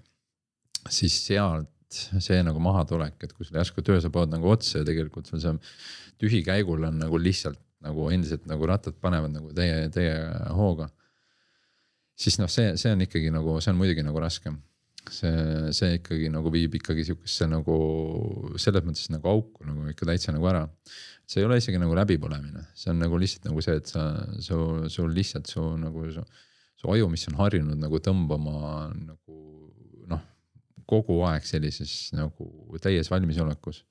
[0.89, 5.29] siis sealt see nagu mahatulek, et kui sul järsku töö saab nagu otsa ja tegelikult
[5.29, 5.55] sul see
[6.21, 10.15] tühi käigul on nagu lihtsalt nagu endiselt nagu rattad panevad nagu täie, täie
[10.55, 10.89] hooga.
[12.19, 14.51] siis noh, see, see on ikkagi nagu, see on muidugi nagu raske.
[15.07, 17.77] See, see ikkagi nagu viib ikkagi sihukesse nagu
[18.59, 20.65] selles mõttes nagu auku nagu ikka täitsa nagu ära
[21.29, 24.05] see ei ole isegi nagu läbipõlemine, see on nagu lihtsalt nagu see, et sa,
[24.41, 24.57] su,
[24.89, 26.23] sul lihtsalt su nagu su,
[26.79, 29.37] su aju, mis on harjunud nagu tõmbama nagu
[30.09, 30.23] noh,
[30.89, 32.49] kogu aeg sellises nagu
[32.81, 33.83] täies valmisolekus.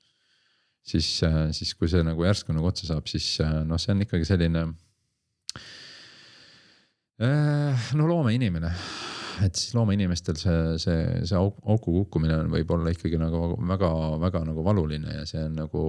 [0.83, 1.07] siis,
[1.55, 4.65] siis kui see nagu järsku nagu otsa saab, siis noh, see on ikkagi selline.
[7.95, 8.73] no loomeinimene
[9.45, 14.63] et siis loomeinimestel see, see, see auku kukkumine on, võib olla ikkagi nagu väga-väga nagu
[14.65, 15.83] valuline ja see on nagu,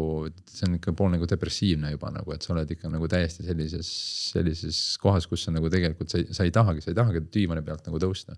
[0.51, 3.91] see on ikka pool nagu depressiivne juba nagu, et sa oled ikka nagu täiesti sellises,
[4.35, 7.65] sellises kohas, kus sa nagu tegelikult sa ei, sa ei tahagi, sa ei tahagi diivani
[7.67, 8.37] pealt nagu tõusta.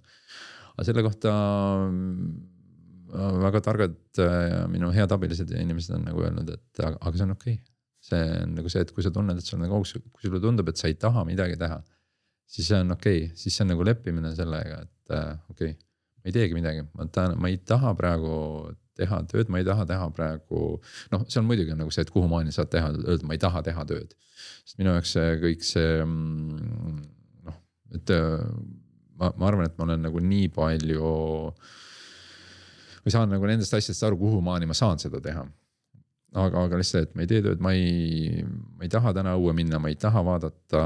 [0.75, 1.33] aga selle kohta
[3.43, 7.27] väga targad ja minu head abilised ja inimesed on nagu öelnud, et aga, aga see
[7.27, 7.65] on okei okay.
[8.03, 10.71] see on nagu see, et kui sa tunned, et sul on nagu, kui sulle tundub,
[10.73, 11.83] et sa ei taha midagi teha
[12.53, 15.91] siis see on okei okay., siis see on nagu leppimine sellega, et äh, okei okay,,
[16.23, 18.37] ma ei teegi midagi, ma tahan, ma ei taha praegu
[18.99, 20.63] teha tööd, ma ei taha teha praegu.
[21.13, 24.15] noh, on muidugi nagu see, et kuhumaani saad teha, öelda, ma ei taha teha tööd.
[24.65, 27.01] sest minu jaoks see kõik see mm,
[27.49, 27.59] noh,
[27.99, 28.45] et äh,
[29.19, 31.17] ma, ma arvan, et ma olen nagu nii palju.
[33.03, 35.47] või saan nagu nendest asjadest aru, kuhumaani ma saan seda teha
[36.33, 39.55] aga, aga lihtsalt, et ma ei tee tööd, ma ei, ma ei taha täna õue
[39.57, 40.83] minna, ma ei taha vaadata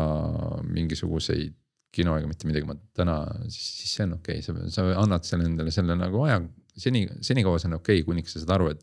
[0.67, 1.55] mingisuguseid
[1.97, 3.17] kino ega mitte midagi, ma täna,
[3.53, 6.41] siis, see on okei okay., sa, sa annad selle endale selle nagu aja.
[6.77, 8.83] seni, senikaua see on okei okay,, kuniks sa saad aru, et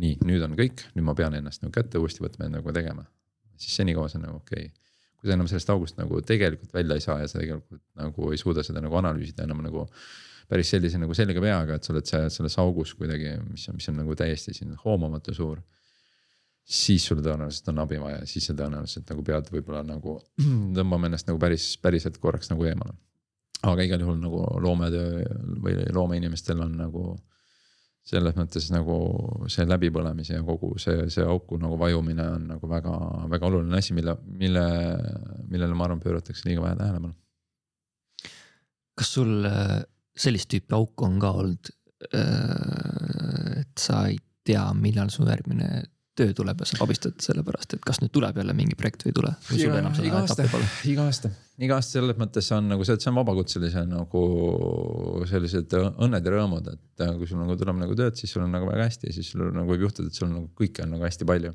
[0.00, 3.04] nii, nüüd on kõik, nüüd ma pean ennast nagu kätte uuesti võtma ja nagu tegema.
[3.60, 4.96] siis senikaua see on nagu okei okay.
[5.20, 8.40] kui sa enam sellest august nagu tegelikult välja ei saa ja sa tegelikult nagu ei
[8.40, 9.84] suuda seda nagu analüüsida enam nagu
[10.50, 14.00] päris sellise nagu selge peaga, et sa oled selles augus kuidagi, mis on, mis on
[14.00, 15.60] nagu täiesti siin hoomamatu suur
[16.70, 20.18] siis sul tõenäoliselt on abi vaja, siis sa tõenäoliselt nagu pead võib-olla nagu
[20.76, 22.94] tõmbama ennast nagu päris, päriselt korraks nagu eemale.
[23.66, 25.24] aga igal juhul nagu loometöö
[25.64, 27.04] või loomeinimestel on nagu
[28.10, 28.96] selles mõttes nagu
[29.52, 34.16] see läbipõlemise ja kogu see, see auku nagu vajumine on nagu väga-väga oluline asi, mille,
[34.24, 34.64] mille,
[35.50, 37.12] millele ma arvan, pööratakse liiga vähe tähelepanu.
[38.96, 39.80] kas sul äh,
[40.16, 41.74] sellist tüüpi auku on ka olnud?
[42.16, 44.16] Äh, et sa ei
[44.48, 45.84] tea, millal su järgmine
[46.20, 49.12] töö tuleb ja sa abistad selle pärast, et kas nüüd tuleb jälle mingi projekt või
[49.12, 49.30] ei tule?
[49.56, 50.46] iga, iga aasta,
[50.90, 54.24] iga aasta, iga aasta selles mõttes on nagu see, et see on vabakutselise nagu
[55.30, 58.52] sellised õnned ja rõõmud, et äh, kui sul nagu tuleb nagu tööd, siis sul on
[58.54, 61.08] nagu väga hästi ja siis sul nagu võib juhtuda, et sul nagu kõike on nagu
[61.08, 61.54] hästi palju.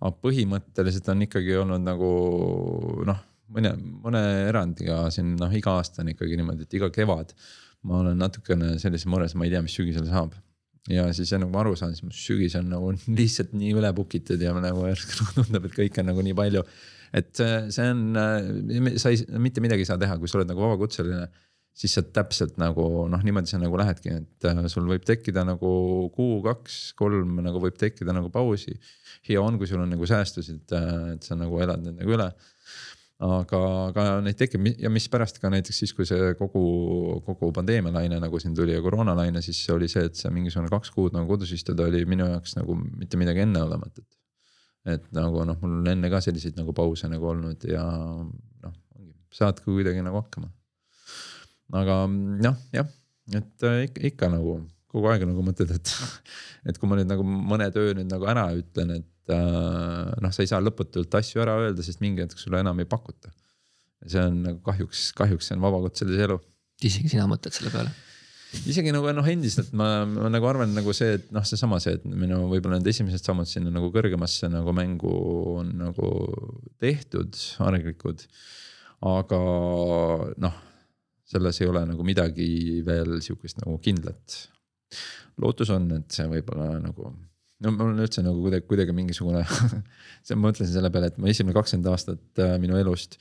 [0.00, 2.12] aga põhimõtteliselt on ikkagi olnud nagu
[3.08, 3.24] noh,
[3.56, 3.74] mõne,
[4.04, 7.34] mõne erandiga siin noh, iga aasta on ikkagi niimoodi, et iga kevad
[7.88, 10.36] ma olen natukene sellises mures, ma ei tea, mis sügisel saab
[10.94, 14.16] ja siis nagu ma aru saan, siis mu sügis on nagu lihtsalt nii üle book
[14.18, 16.64] itud ja nagu järsku tundub, et kõike on nagu nii palju.
[17.16, 20.62] et see on, äh, sa ei, mitte midagi ei saa teha, kui sa oled nagu
[20.62, 21.28] vabakutseline
[21.80, 25.70] siis sa täpselt nagu noh, niimoodi sa nagu lähedki, et äh, sul võib tekkida nagu
[26.14, 28.76] kuu, kaks, kolm nagu võib tekkida nagu pausi.
[29.28, 32.28] hea on, kui sul on nagu säästusid, äh, et sa nagu elad nendega üle
[33.20, 33.60] aga,
[33.90, 36.62] aga neid tekib ja mispärast ka näiteks siis, kui see kogu,
[37.26, 41.16] kogu pandeemialaine nagu siin tuli ja koroonalaine, siis oli see, et see mingisugune kaks kuud
[41.16, 44.08] nagu kodus istuda oli minu jaoks nagu mitte midagi enneolematut.
[44.88, 48.76] et nagu noh, mul on enne ka selliseid nagu pause nagu olnud ja noh,
[49.36, 50.48] saad kuidagi nagu hakkama.
[51.76, 52.88] aga noh, jah,
[53.36, 55.92] et äh, ikka, ikka nagu kogu aeg nagu mõtled, et,
[56.72, 60.44] et kui ma nüüd nagu mõne töö nüüd nagu ära ütlen, et äh, noh, sa
[60.44, 63.32] ei saa lõputult asju ära öelda, sest mingi hetk sulle enam ei pakuta.
[64.06, 66.38] see on nagu kahjuks, kahjuks see on vabakutselise elu.
[66.88, 67.92] isegi sina mõtled selle peale?
[68.66, 72.06] isegi nagu noh, endiselt ma, ma nagu arvan nagu see, et noh, seesama see, et
[72.08, 75.12] minu võib-olla need esimesed sammud sinna nagu kõrgemasse nagu mängu
[75.60, 76.10] on nagu
[76.82, 77.36] tehtud,
[77.66, 78.26] arglikud.
[79.06, 79.40] aga
[80.42, 80.58] noh,
[81.30, 84.40] selles ei ole nagu midagi veel sihukest nagu kindlat.
[85.40, 87.12] lootus on, et see võib-olla nagu
[87.64, 89.42] no mul on üldse nagu kuidagi, kuidagi mingisugune
[90.26, 93.18] see, ma mõtlesin selle peale, et mu esimene kakskümmend aastat äh, minu elust.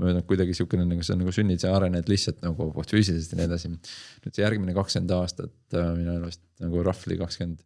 [0.00, 3.72] möödunud kuidagi sihukene nagu sa nagu sünnid ja arened lihtsalt nagu puhtfüüsiliselt ja nii edasi.
[3.72, 7.60] nüüd see järgmine kakskümmend aastat äh, minu elust nagu roughly kakskümmend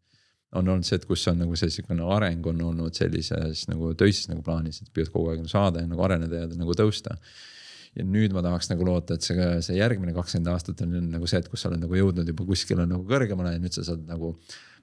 [0.56, 4.30] on olnud see, et kus on nagu see sihukene areng on olnud sellises nagu töises
[4.30, 7.16] nagu plaanis, et püüad kogu aeg nagu saada ja nagu areneda ja nagu tõusta
[7.96, 11.40] ja nüüd ma tahaks nagu loota, et see, see järgmine kakskümmend aastat on nagu see,
[11.40, 14.34] et kus sa oled nagu jõudnud juba kuskile nagu kõrgemale ja nüüd sa saad nagu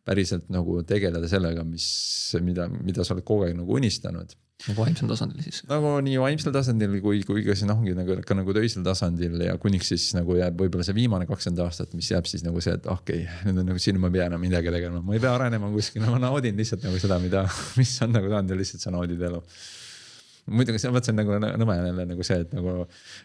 [0.07, 1.85] päriselt nagu tegeleda sellega, mis,
[2.43, 4.33] mida, mida sa oled kogu aeg nagu unistanud.
[4.67, 5.61] nagu vaimsel tasandil siis?
[5.67, 9.55] nagu nii vaimsel tasandil kui, kui ka siin ongi nagu ka nagu töisel tasandil ja
[9.59, 12.87] kuniks siis nagu jääb võib-olla see viimane kakskümmend aastat, mis jääb siis nagu see, et
[12.87, 15.33] okei okay,, nüüd on nagu siin ma ei pea enam midagi tegema, ma ei pea
[15.37, 17.47] arenema kuskile, ma naudin lihtsalt nagu seda, mida,
[17.79, 19.41] mis on nagu saanud ja lihtsalt sa naudid elu
[20.51, 22.75] muidugi see, vot see on nagu nõme jälle nagu see, et nagu,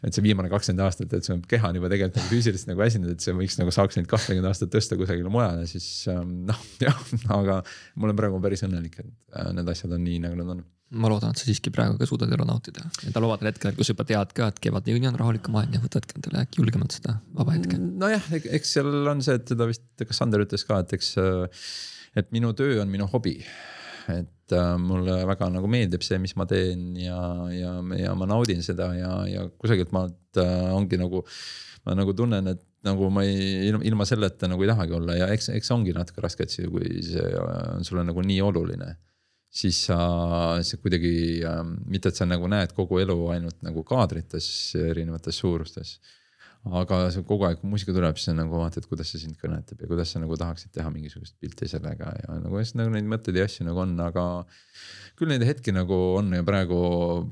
[0.06, 3.12] et see viimane kakskümmend aastat, et su keha on juba tegelikult nagu füüsiliselt nagu väsinud,
[3.14, 6.98] et see võiks nagu saaks neid kahtekümmet aastat tõsta kusagile mujale, siis ähm, noh, jah,
[7.34, 7.60] aga
[7.98, 10.66] ma olen praegu päris õnnelik, et äh, need asjad on nii, nagu nad on.
[10.98, 12.86] Ma loodan, et sa siiski praegu ka suudad elu nautida.
[13.04, 16.46] Ja taluvadel hetkedel, kus juba tead ka, et kevadjuuni on rahulikum aeg ja võtadki endale
[16.46, 17.76] äkki julgemalt seda vaba hetke.
[17.76, 21.10] nojah, eks seal on see, et seda vist, kas Sander ütles ka, et eks,
[22.22, 23.36] et minu töö on minu hobi
[24.14, 27.18] et äh, mulle väga nagu meeldib see, mis ma teen ja,
[27.52, 31.24] ja, ja ma naudin seda ja, ja kusagilt maalt äh, ongi nagu.
[31.86, 35.46] ma nagu tunnen, et nagu ma ei, ilma selleta nagu ei tahagi olla ja eks,
[35.56, 38.90] eks ongi natuke raske, et see, kui see on sulle nagu nii oluline
[39.48, 39.98] siis sa,
[40.60, 44.48] sa kuidagi äh,, mitte et sa nagu näed kogu elu ainult nagu kaadrites
[44.82, 45.94] erinevates suurustes
[46.76, 49.80] aga see kogu aeg, kui muusika tuleb, siis sa nagu vaatad, kuidas see sind kõnetab
[49.82, 53.38] ja kuidas sa nagu tahaksid teha mingisugust pilti sellega ja nagu just nagu neid mõtteid
[53.38, 54.24] ja asju nagu on, aga.
[55.18, 56.78] küll neid hetki nagu on ja praegu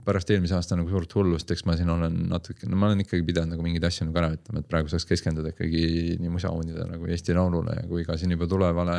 [0.06, 3.26] pärast eelmise aasta nagu suurt hullust, eks ma siin olen natuke, no ma olen ikkagi
[3.26, 7.10] pidanud nagu mingeid asju nagu ära ütlema, et praegu saaks keskenduda ikkagi nii musaundidele nagu
[7.10, 8.96] Eesti Laulule ja kui ka siin juba tulevale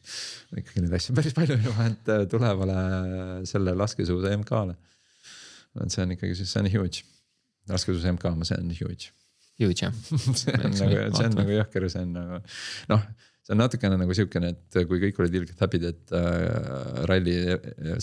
[0.62, 2.80] ikkagi neid asju päris palju juba, et tulevale
[3.50, 4.76] selle laskesuusa MK-le.
[5.80, 7.06] et see on ikkagi, see on huge,
[7.70, 9.14] laskesuusa MK, see on huge
[9.60, 9.96] Huge jah.
[10.40, 12.40] See on nagu, see on nagu jõhker, see on nagu
[12.92, 13.10] noh
[13.50, 17.36] see on natukene nagu siukene, et kui kõik olid ilgelt happy'd, et äh, ralli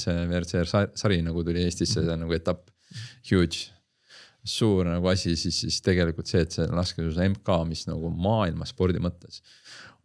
[0.01, 0.63] see WRC
[0.97, 2.67] sari nagu tuli Eestisse, see on nagu etapp,
[3.29, 3.69] huge.
[4.47, 9.01] suur nagu asi, siis, siis tegelikult see, et see laskesuusa MK, mis nagu maailma spordi
[9.03, 9.41] mõttes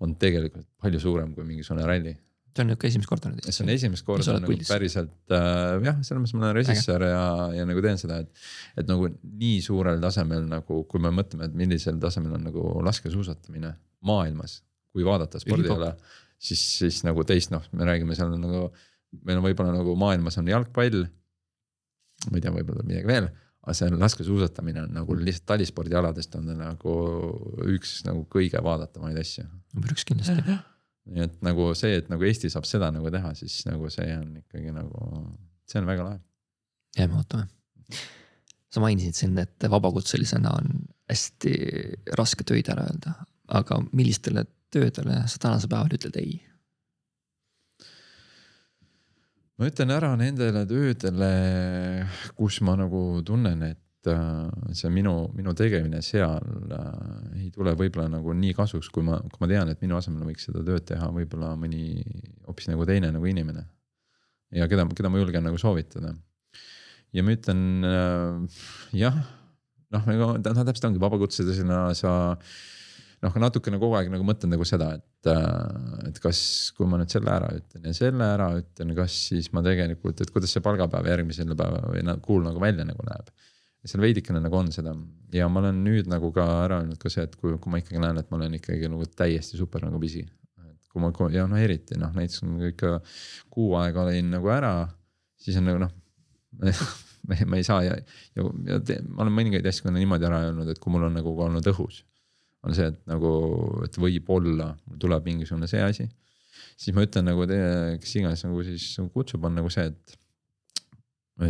[0.02, 2.16] on tegelikult palju suurem kui mingisugune ralli
[2.52, 3.46] see on nihuke esimest korda nüüd.
[3.48, 4.68] see on esimest korda nagu puldis.
[4.68, 7.22] päriselt äh, jah, selles mõttes ma olen režissöör ja,
[7.56, 8.42] ja nagu teen seda, et.
[8.80, 13.72] et nagu nii suurel tasemel nagu, kui me mõtleme, et millisel tasemel on nagu laskesuusatamine
[14.08, 14.60] maailmas,
[14.92, 15.94] kui vaadata spordile.
[16.36, 18.66] siis, siis nagu teist noh, me räägime seal nagu,
[19.22, 21.06] meil on võib-olla nagu maailmas on jalgpall.
[22.28, 23.30] ma ei tea, võib-olla midagi veel,
[23.62, 26.98] aga see laskesuusatamine on nagu lihtsalt talispordialadest on ta nagu
[27.72, 29.46] üks nagu kõige vaadatavaid asju.
[29.72, 30.60] number üks kindlasti
[31.10, 34.36] nii et nagu see, et nagu Eesti saab seda nagu teha, siis nagu see on
[34.42, 35.08] ikkagi nagu,
[35.68, 36.20] see on väga lahe.
[36.98, 37.48] jääme ootame.
[38.72, 41.52] sa mainisid siin, et vabakutselisena on hästi
[42.18, 43.16] raske töid ära öelda,
[43.52, 46.38] aga millistele töödele sa tänasel päeval ütled ei?
[49.58, 51.32] ma ütlen ära nendele töödele,
[52.38, 53.80] kus ma nagu tunnen, et
[54.10, 56.42] see minu, minu tegemine seal
[56.74, 56.88] äh,
[57.38, 60.48] ei tule võib-olla nagu nii kasuks, kui ma, kui ma tean, et minu asemel võiks
[60.48, 62.02] seda tööd teha võib-olla mõni
[62.48, 63.62] hoopis nagu teine nagu inimene.
[64.58, 66.16] ja keda, keda ma julgen nagu soovitada.
[67.14, 68.60] ja ma ütlen äh,
[69.04, 69.22] jah,
[69.94, 72.16] noh, nagu ta täpselt ongi vabakutselisena sa
[73.22, 75.30] noh, natukene kogu aeg nagu mõtlen nagu seda, et,
[76.08, 76.42] et kas,
[76.74, 80.34] kui ma nüüd selle ära ütlen ja selle ära ütlen, kas siis ma tegelikult, et
[80.34, 83.30] kuidas see palgapäev järgmisel päeval või kuul nagu välja nagu näeb
[83.88, 84.94] seal veidikene nagu on seda
[85.34, 88.02] ja ma olen nüüd nagu ka ära öelnud ka see, et kui, kui ma ikkagi
[88.02, 90.22] näen, et ma olen ikkagi nagu täiesti super nagu busy.
[90.22, 92.92] et kui ma ja noh, eriti noh, näiteks kui ma ikka
[93.50, 94.74] kuu aega olin nagu ära,
[95.40, 95.92] siis on nagu noh
[97.28, 97.96] me, me ei saa ja,
[98.36, 101.18] ja, ja te, ma olen mõningaid asju ka niimoodi ära öelnud, et kui mul on
[101.18, 102.02] nagu olnud õhus.
[102.62, 103.30] on see, et nagu,
[103.82, 106.06] et võib-olla mul tuleb mingisugune see asi.
[106.78, 110.16] siis ma ütlen nagu teie, kes iganes nagu siis kutsub, on nagu see, et.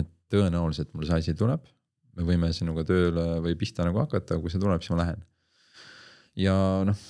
[0.00, 1.66] et tõenäoliselt mul see asi tuleb
[2.18, 5.20] me võime sinuga tööle või pihta nagu hakata, kui see tuleb, siis ma lähen.
[6.38, 6.54] ja
[6.88, 7.04] noh,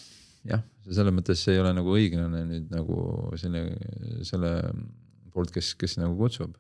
[0.49, 2.99] jah, selles mõttes ei ole nagu õiglane nüüd nagu
[3.41, 3.69] selle,
[4.27, 4.53] selle
[5.33, 6.55] poolt, kes, kes nagu kutsub.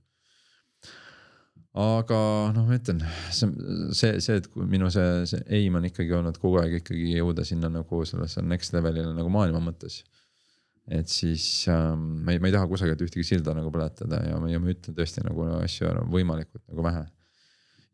[1.72, 2.18] aga
[2.56, 3.00] noh, ma ütlen,
[3.32, 3.48] see,
[3.96, 7.70] see, see, et minu see, see aim on ikkagi olnud kogu aeg ikkagi jõuda sinna
[7.72, 10.02] nagu sellesse next level'ile nagu maailma mõttes
[10.90, 14.60] et siis ähm, ma ei, ma ei taha kusagilt ühtegi silda nagu põletada ja, ja
[14.60, 17.04] ma ütlen tõesti nagu asju võimalikult nagu vähe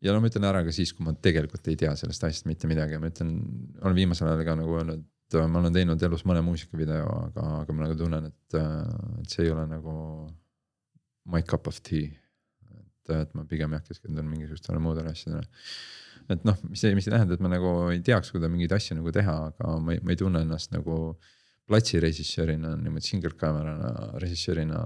[0.03, 2.69] ja no ma ütlen ära ka siis, kui ma tegelikult ei tea sellest asjast mitte
[2.71, 3.33] midagi ja ma ütlen,
[3.81, 7.75] olen viimasel ajal ka nagu öelnud, et ma olen teinud elus mõne muusikavideo, aga, aga
[7.75, 8.59] ma nagu tunnen, et,
[9.21, 9.93] et see ei ole nagu
[11.29, 12.09] my cup of tea.
[12.79, 15.45] et, et ma pigem jah, keskendun mingisugustele muudele asjadele.
[16.29, 18.97] et noh, mis ei, mis ei tähenda, et ma nagu ei teaks, kuidas mingeid asju
[18.97, 20.99] nagu teha, aga ma ei, ma ei tunne ennast nagu
[21.69, 23.75] platsirežissöörina, niimoodi single camera
[24.21, 24.79] režissöörina.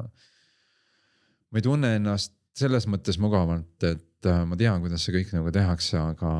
[1.51, 5.51] ma ei tunne ennast selles mõttes mugavalt, et äh, ma tean, kuidas see kõik nagu
[5.53, 6.31] tehakse, aga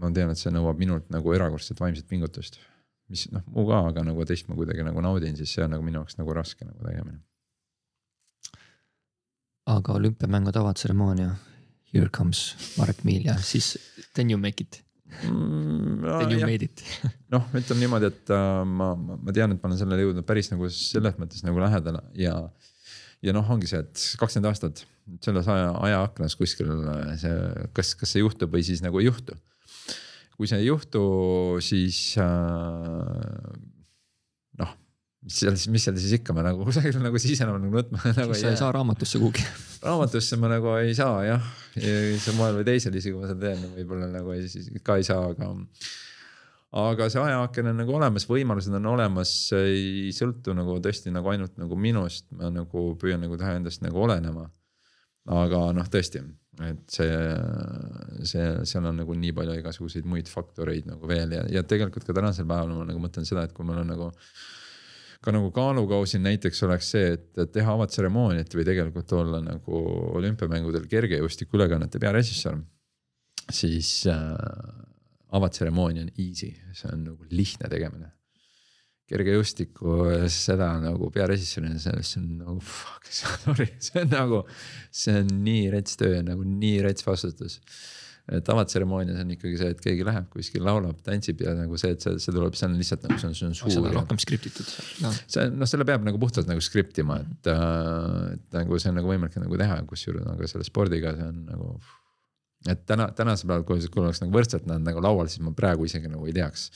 [0.00, 2.60] ma tean, et see nõuab minult nagu erakordset vaimset pingutust.
[3.10, 5.82] mis noh, mu ka, aga nagu teist ma kuidagi nagu naudin, siis see on nagu
[5.82, 7.20] minu jaoks nagu raske nagu tegemine.
[9.70, 11.34] aga olümpiamängude avatseremoonia,
[11.92, 13.76] here comes Marek Miilja, siis
[14.14, 14.82] then you make it
[15.22, 16.00] mm,.
[16.00, 16.46] Then you jah.
[16.46, 16.82] made it
[17.34, 20.70] noh, ütleme niimoodi, et uh, ma, ma tean, et ma olen sellele jõudnud päris nagu
[20.72, 22.38] selles mõttes nagu lähedale ja
[23.20, 24.84] ja noh, ongi see, et kakskümmend aastat
[25.24, 26.70] selles aja, ajaaknas kuskil
[27.20, 27.36] see,
[27.76, 29.36] kas, kas see juhtub või siis nagu ei juhtu.
[30.36, 31.02] kui see ei juhtu,
[31.60, 33.50] siis äh,
[34.60, 34.74] noh,
[35.24, 38.36] mis seal siis, mis seal siis ikka, ma nagu kusagil nagu sisenema nagu nutma nagu
[38.36, 39.44] sa ei saa raamatusse kuhugi.
[39.86, 44.10] raamatusse ma nagu ei saa jah, see moel või teisel isegi ma seda teen, võib-olla
[44.12, 45.50] nagu ei, siis ka ei saa, aga.
[46.84, 51.60] aga see ajaaken on nagu olemas, võimalused on olemas, ei sõltu nagu tõesti nagu ainult
[51.60, 54.48] nagu minust, ma nagu püüan nagu teha endast nagu olenema.
[55.28, 56.22] Aga noh, tõesti,
[56.64, 57.18] et see,
[58.28, 62.16] see, seal on nagu nii palju igasuguseid muid faktoreid nagu veel ja, ja tegelikult ka
[62.16, 64.10] tänasel päeval ma nagu mõtlen seda, et kui mul on nagu
[65.20, 69.82] ka nagu kaalukausil näiteks oleks see, et teha avatseremooniat või tegelikult olla nagu
[70.20, 72.62] olümpiamängudel kergejõustiku ülekannete pearežissöör.
[73.50, 74.16] siis äh,
[75.36, 78.12] avatseremoonia on easy, see on nagu lihtne tegemine.
[79.10, 79.96] Kergejõustikku,
[80.32, 84.44] seda nagu pearežissöörina, sellest on nagu fuck, sorry, see on nagu,
[84.94, 87.58] see on nii rets töö, nagu nii rets vastutus
[88.46, 92.18] tavatseremoonias on ikkagi see, et keegi läheb kuskil, laulab, tantsib ja nagu see, et see,
[92.22, 93.72] see tuleb, see on lihtsalt nagu see on, see on suur.
[93.74, 94.70] see on rohkem skriptitud.
[95.00, 99.10] see noh, selle peab nagu puhtalt nagu skriptima, et äh,, et nagu see on nagu
[99.10, 101.74] võimalik nagu teha, kusjuures nagu selle spordiga see on nagu.
[102.68, 105.86] Et täna, tänasel päeval, kui, kui oleks nagu võrdselt nad nagu laual, siis ma praegu
[105.88, 106.68] isegi nagu ei teaks.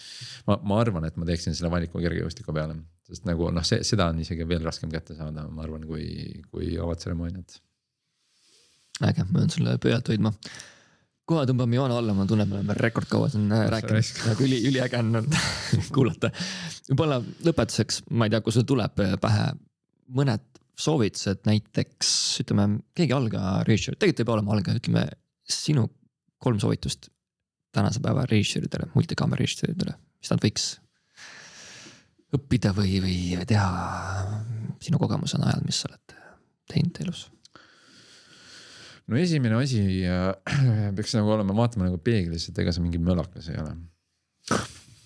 [0.48, 4.08] ma, ma arvan, et ma teeksin selle valiku kergejõustiku peale, sest nagu noh, see, seda
[4.12, 6.06] on isegi veel raskem kätte saada, ma arvan, kui,
[6.50, 7.58] kui avatseremooniat.
[9.10, 10.32] äge, ma pean sulle pöialt hoidma
[11.28, 15.00] kohe tõmbame joone alla, ma tunnen, me oleme rekordkaua siin äh, rääkinud, nagu üli, üliäge
[15.00, 15.36] on olnud
[15.96, 16.30] kuulata.
[16.90, 19.46] võib-olla lõpetuseks, ma ei tea, kui sul tuleb äh, pähe
[20.14, 20.44] mõned
[20.76, 22.10] soovitused näiteks
[22.42, 25.04] ütleme, keegi algaja režissöör, tegelikult ei pea olema algaja, ütleme
[25.48, 25.88] sinu
[26.42, 27.10] kolm soovitust
[27.74, 30.66] tänase päeva režissööridele, multikaamera režissööridele, mis nad võiks
[32.34, 33.68] õppida või, või teha
[34.82, 36.18] sinu kogemuse najal, mis sa oled
[36.70, 37.26] teinud elus?
[39.10, 40.30] No esimene asi äh,
[40.96, 43.74] peaks nagu olema, vaatama nagu peeglisse, et ega sa mingi mölakas ei ole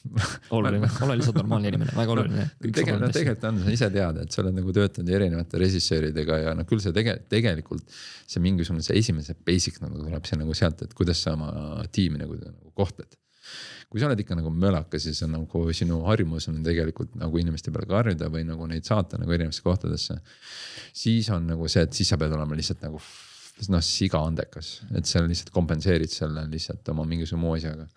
[0.57, 2.47] oluline, ole lihtsalt normaalne inimene, väga oluline.
[2.63, 6.55] tegelikult, no tegelikult on, sa ise tead, et sa oled nagu töötanud erinevate režissööridega ja
[6.57, 7.99] noh, küll see tege-, tegelikult.
[8.29, 11.51] see mingisugune, see esimene, see basic nagu tuleb see nagu sealt, et kuidas sa oma
[11.95, 13.19] tiimi nagu, nagu kohtled.
[13.89, 17.73] kui sa oled ikka nagu mölakas, siis on nagu sinu harjumus on tegelikult nagu inimeste
[17.73, 20.19] peale karjuda või nagu neid saata nagu erinevatesse kohtadesse.
[20.93, 23.01] siis on nagu see, et siis sa pead olema lihtsalt nagu
[23.69, 27.89] noh, siga andekas, et sa lihtsalt kompenseerid selle lihtsalt oma mingisuguse muu asjaga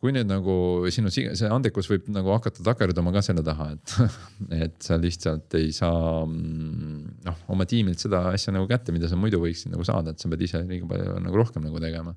[0.00, 0.54] kui nüüd nagu
[0.92, 3.94] sinu see andekus võib nagu hakata takerduma ka selle taha, et,
[4.66, 9.18] et sa lihtsalt ei saa mm, noh, oma tiimilt seda asja nagu kätte, mida sa
[9.20, 12.14] muidu võiksid nagu saada, et sa pead ise liiga palju nagu rohkem nagu tegema.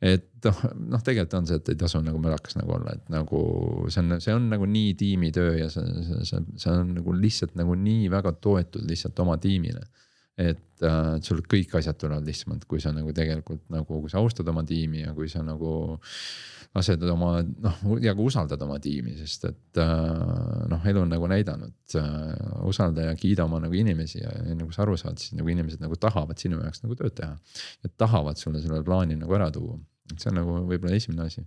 [0.00, 0.60] et noh,
[0.94, 3.40] noh, tegelikult on see, et ei tasu nagu mölakas nagu olla, et nagu
[3.92, 7.56] see on, see on nagu nii tiimitöö ja see, see, see, see on nagu lihtsalt
[7.60, 9.84] nagu nii väga toetud lihtsalt oma tiimile
[10.40, 14.48] et äh, sul kõik asjad tulevad lihtsamalt, kui sa nagu tegelikult nagu, kui sa austad
[14.48, 15.72] oma tiimi ja kui sa nagu
[16.70, 21.30] lased oma noh ja ka usaldad oma tiimi, sest et äh, noh, elu on nagu
[21.30, 22.34] näidanud äh,.
[22.70, 25.98] usalda ja kiida oma nagu inimesi ja nagu sa aru saad, siis nagu inimesed nagu
[25.98, 27.32] tahavad sinu jaoks nagu tööd teha.
[27.82, 29.80] ja tahavad sulle selle plaani nagu ära tuua,
[30.12, 31.42] et see on nagu võib-olla esimene asi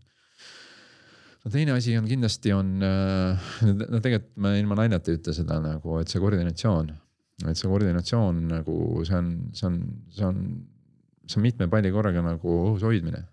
[1.44, 5.62] no teine asi on kindlasti on, äh, no tegelikult ma ilma naljata ei ütle seda
[5.64, 6.92] nagu, et see koordinatsioon
[7.42, 9.80] et see koordinatsioon nagu see on, see on,
[10.14, 10.40] see on,
[11.26, 13.24] see on mitme palli korraga nagu õhus hoidmine.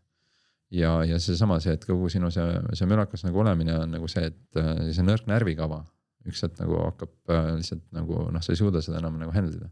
[0.75, 2.47] ja, ja seesama see, et kogu sinu see,
[2.79, 5.85] see mölakas nagu olemine on nagu see, et äh, see nõrk närvikava
[6.29, 9.57] üks hetk nagu hakkab äh, lihtsalt nagu noh, sa ei suuda seda enam nagu handle
[9.57, 9.70] ida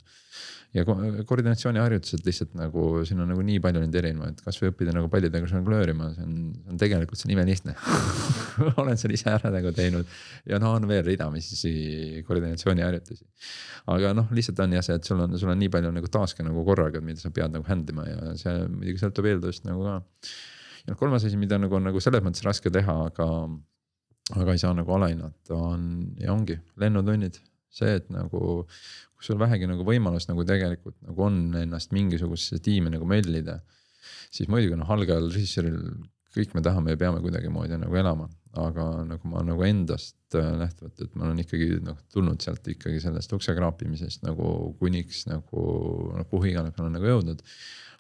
[0.77, 0.95] ja ko
[1.29, 6.11] koordinatsiooniharjutused lihtsalt nagu siin on nagu nii palju neid erinevaid, kasvõi õppida nagu pallidega žonglöörima,
[6.13, 7.75] see on, see on tegelikult see on imelihtne
[8.83, 10.13] olen selle ise ära nagu teinud
[10.49, 11.73] ja no on veel ridamisi
[12.29, 13.25] koordinatsiooniharjutusi.
[13.95, 16.45] aga noh, lihtsalt on jah see, et sul on, sul on nii palju nagu task'e
[16.45, 19.97] nagu korraga, mida sa pead nagu hand ima ja see muidugi sõltub eeldusest nagu ka.
[20.85, 23.31] ja noh, kolmas asi, mida nagu on nagu selles mõttes raske teha, aga
[24.37, 25.85] aga ei saa nagu alahinnata, on
[26.21, 27.39] ja ongi lennutunnid,
[27.73, 28.67] see, et nagu
[29.19, 33.59] kui sul vähegi nagu võimalus nagu tegelikult nagu on ennast mingisugusesse tiimi nagu möllida.
[34.31, 35.81] siis muidugi noh, algajal režissööril
[36.37, 38.29] kõik me tahame ja peame kuidagimoodi nagu elama,
[38.63, 43.01] aga nagu ma nagu endast äh, lähtuvalt, et ma olen ikkagi noh tulnud sealt ikkagi
[43.03, 45.65] sellest ukse kraapimisest nagu kuniks nagu
[46.15, 47.43] noh kuhu iganes ma olen nagu jõudnud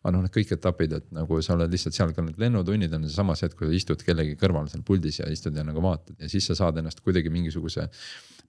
[0.03, 3.07] aga noh, need kõik etapid, et nagu sa oled lihtsalt seal, ka need lennutunnid on
[3.09, 6.23] seesama see, et kui sa istud kellegi kõrval seal puldis ja istud ja nagu vaatad
[6.23, 7.89] ja siis sa saad ennast kuidagi mingisuguse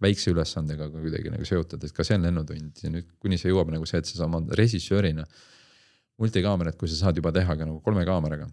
[0.04, 3.50] väikse ülesandega ka kuidagi nagu seotada, et ka see on lennutund ja nüüd kuni see
[3.50, 5.26] jõuab nagu see, et sa oma režissöörina.
[6.20, 8.50] multikaamerat, kui sa saad juba teha ka nagu kolme kaameraga,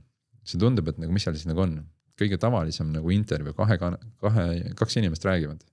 [0.47, 1.81] see tundub, et nagu mis seal siis nagu on,
[2.16, 3.76] kõige tavalisem nagu intervjuu, kahe,
[4.23, 4.44] kahe,
[4.78, 5.65] kaks inimest räägivad.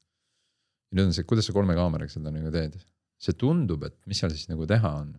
[0.89, 2.79] ja nüüd on see, kuidas sa kolme kaameraga seda nagu teed,
[3.21, 5.13] see tundub, et mis seal siis nagu teha on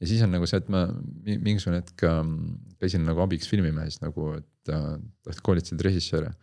[0.00, 0.84] ja siis on nagu see, et ma
[1.24, 2.36] mingisugune hetk ähm,
[2.82, 6.34] käisin nagu abiks filmimehes nagu, et äh, koolitasid režissööre.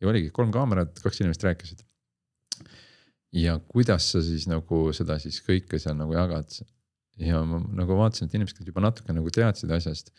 [0.00, 1.84] ja oligi kolm kaamerat, kaks inimest rääkisid
[3.32, 6.52] ja kuidas sa siis nagu seda siis kõike seal nagu jagad.
[7.20, 10.12] ja ma nagu vaatasin, et inimesed juba natuke nagu teadsid asjast.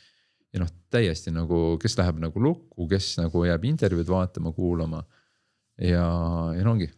[0.54, 5.04] ja noh, täiesti nagu, kes läheb nagu lukku, kes nagu jääb intervjuud vaatama, kuulama.
[5.78, 6.06] ja,
[6.58, 6.90] ja no ongi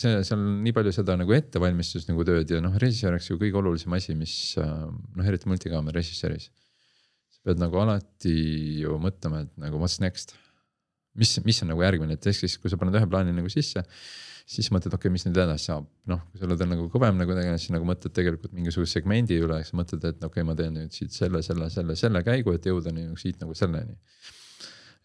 [0.00, 3.38] see, seal on nii palju seda nagu ettevalmistust nagu tööd ja noh, režissöör oleks ju
[3.40, 6.50] kõige olulisem asi, mis noh, eriti multikaamera režissööris.
[7.34, 8.36] sa pead nagu alati
[8.82, 10.34] ju mõtlema, et nagu what's next.
[11.14, 13.84] mis, mis on nagu järgmine, et ehk siis, kui sa paned ühe plaani nagu sisse
[14.50, 17.34] siis mõtled, okei okay,, mis nüüd edasi saab, noh, kui sa oled nagu kõvem nagu
[17.36, 20.74] tegelane, siis nagu mõtled tegelikult mingisuguse segmendi üle, siis mõtled, et okei okay,, ma teen
[20.74, 23.94] nüüd siit selle, selle, selle, selle käigu, et jõuda nii siit nagu selleni.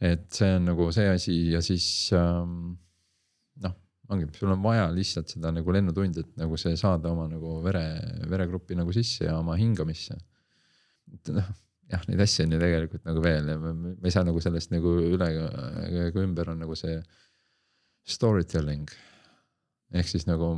[0.01, 1.85] et see on nagu see asi ja siis
[2.17, 2.73] ähm,
[4.13, 7.83] ongi, sul on vaja lihtsalt seda nagu lennutundi, et nagu see saada oma nagu vere,
[8.29, 10.17] veregruppi nagu sisse ja oma hingamisse.
[11.13, 11.49] et noh,
[11.91, 14.73] jah, neid asju on ju tegelikult nagu veel ja me, me ei saa nagu sellest
[14.73, 16.97] nagu üle ega ümber on nagu see
[18.05, 18.89] story telling.
[19.93, 20.55] ehk siis nagu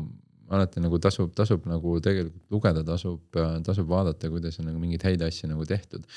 [0.47, 3.35] alati nagu tasub, tasub nagu tegelikult lugeda, tasub,
[3.67, 6.07] tasub vaadata, kuidas on nagu mingeid häid asju nagu tehtud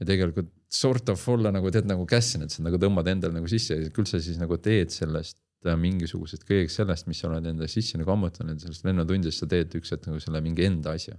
[0.00, 3.50] ja tegelikult sort of olla nagu tead nagu kässin, et sa nagu tõmbad endale nagu
[3.50, 5.40] sisse ja küll sa siis nagu teed sellest
[5.80, 9.92] mingisugusest kõigest sellest, mis sa oled enda sisse nagu ammutanud, sellest lennutundidest sa teed üks
[9.92, 11.16] hetk nagu selle mingi enda asja.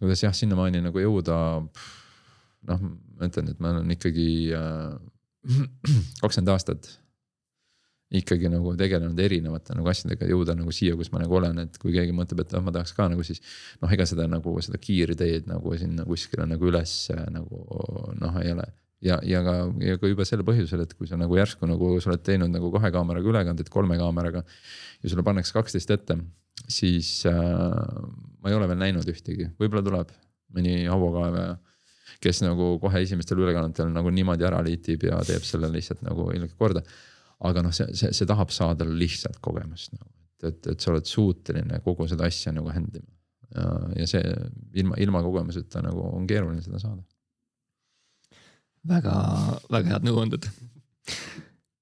[0.00, 1.36] kuidas jah, sinnamaani nagu jõuda.
[2.70, 2.82] noh,
[3.16, 4.98] ma ütlen, et ma olen ikkagi äh,
[6.22, 6.90] kakskümmend äh, aastat
[8.10, 11.94] ikkagi nagu tegelenud erinevate nagu asjadega, jõuda nagu siia, kus ma nagu olen, et kui
[11.94, 13.38] keegi mõtleb, et ah, ma tahaks ka nagu siis.
[13.80, 16.94] noh, ega seda nagu seda kiirteed nagu sinna kuskile nagu üles
[17.30, 17.64] nagu
[18.18, 18.66] noh, ei ole
[19.04, 19.54] ja, ja ka,
[19.84, 22.70] ja ka juba sel põhjusel, et kui sa nagu järsku nagu sa oled teinud nagu
[22.74, 24.44] kahe kaameraga ülekandeid kolme kaameraga.
[25.02, 26.18] ja sulle pannakse kaksteist ette,
[26.68, 27.34] siis äh,
[28.40, 30.14] ma ei ole veel näinud ühtegi, võib-olla tuleb
[30.56, 31.58] mõni hauakaevaja.
[32.20, 36.56] kes nagu kohe esimestel ülekannetel nagu niimoodi ära liitib ja teeb selle lihtsalt nagu ilgelt
[36.58, 36.82] korda.
[37.40, 41.08] aga noh, see, see, see tahab saada lihtsalt kogemust nagu, et, et, et sa oled
[41.08, 43.16] suuteline kogu seda asja nagu handle ima.
[43.96, 44.20] ja see
[44.78, 47.02] ilma, ilma kogemuseta nagu on keeruline seda saada
[48.88, 49.14] väga,
[49.72, 50.48] väga head nõuanded.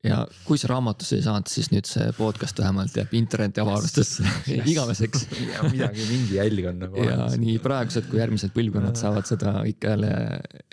[0.07, 4.25] ja kui sa raamatusse ei saanud, siis nüüd see podcast vähemalt jääb interneti avarustesse
[4.73, 5.27] igaveseks
[5.73, 7.05] midagi, mingi jälg on nagu.
[7.05, 10.15] ja nii praegused kui järgmised põlvkonnad saavad seda ikka jälle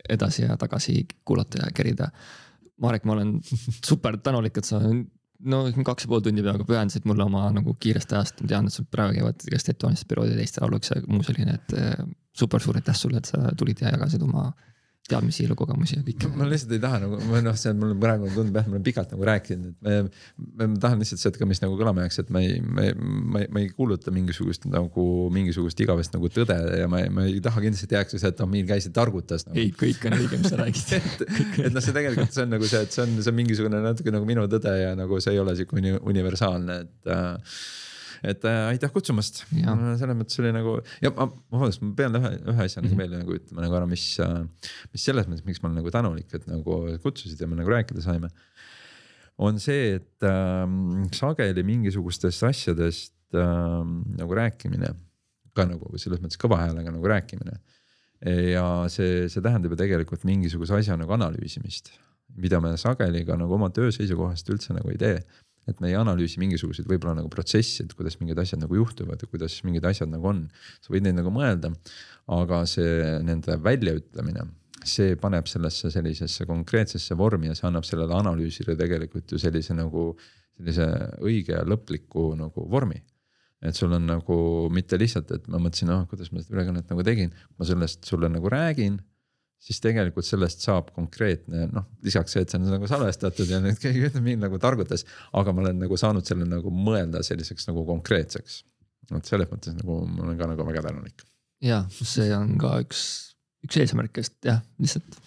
[0.09, 2.09] edasi ja tagasi kuulata ja kerida.
[2.81, 3.37] Marek, ma olen
[3.85, 8.11] super tänulik, et sa no kaks ja pool tundi peaaegu pühendasid mulle oma nagu kiirest
[8.11, 11.75] ajast, ma tean, et sul praegu käivad igast ettevalmistusperioodid Eesti Lauluks ja muu selline, et
[11.79, 12.05] eh,
[12.35, 14.49] super suur aitäh sulle, et sa tulid ja jagasid oma
[15.09, 16.29] teadmisi, elukogemusi ja kõike.
[16.33, 18.85] ma lihtsalt ei taha nagu, ma noh, see on mul praegu tundub jah, ma olen
[18.87, 22.31] pikalt nagu rääkinud, et me, ma tahan lihtsalt seda ka, mis nagu kõlama jääks, et
[22.33, 26.57] ma ei, ma ei, ma ei, ma ei kuuluta mingisugust nagu mingisugust igavest nagu tõde
[26.81, 29.61] ja ma ei, ma ei taha kindlasti jääks see, et noh, meil käisid targutas nagu..
[29.61, 31.25] ei, kõik on õige, mis sa räägid et,
[31.67, 34.15] et noh, see tegelikult see on nagu see, et see on, see on mingisugune natuke
[34.15, 37.59] nagu minu tõde ja nagu see ei ole sihuke universaalne, et äh,
[38.25, 42.65] et äh, aitäh kutsumast, selles mõttes oli nagu ja ma, vabandust, ma pean ühe, ühe
[42.65, 42.89] asja mm -hmm.
[42.89, 45.93] nagu meelde nagu ütlema nagu ära, mis, äh, mis selles mõttes, miks ma olen nagu
[45.93, 48.29] tänulik, et nagu kutsusid ja me nagu rääkida saime.
[49.37, 50.65] on see, et äh,
[51.11, 53.83] sageli mingisugustest asjadest äh,
[54.17, 54.95] nagu rääkimine,
[55.55, 57.59] ka nagu selles mõttes kõva häälega nagu rääkimine.
[58.25, 61.91] ja see, see tähendab ju tegelikult mingisuguse asja nagu analüüsimist,
[62.35, 65.19] mida me sageli ka nagu oma töö seisukohast üldse nagu ei tee
[65.69, 69.29] et me ei analüüsi mingisuguseid võib-olla nagu protsessi, et kuidas mingid asjad nagu juhtuvad ja
[69.29, 70.45] kuidas mingid asjad nagu on.
[70.81, 71.71] sa võid neid nagu mõelda,
[72.35, 74.45] aga see nende väljaütlemine,
[74.85, 80.11] see paneb sellesse sellisesse konkreetsesse vormi ja see annab sellele analüüsile tegelikult ju sellise nagu
[80.55, 80.87] sellise
[81.25, 83.01] õige ja lõpliku nagu vormi
[83.65, 84.37] et sul on nagu
[84.73, 88.29] mitte lihtsalt, et ma mõtlesin, ah kuidas ma seda ülekannet nagu tegin, ma sellest sulle
[88.29, 88.99] nagu räägin
[89.65, 93.79] siis tegelikult sellest saab konkreetne noh, lisaks see, et see on nagu salvestatud ja nüüd
[93.81, 95.05] keegi ütleb mind nagu targutas,
[95.37, 98.59] aga ma olen nagu saanud selle nagu mõelda selliseks nagu konkreetseks.
[99.13, 101.25] et selles mõttes nagu ma olen ka nagu väga tänulik.
[101.65, 103.01] ja see on ka üks,
[103.65, 105.17] üks eesmärkidest jah, lihtsalt.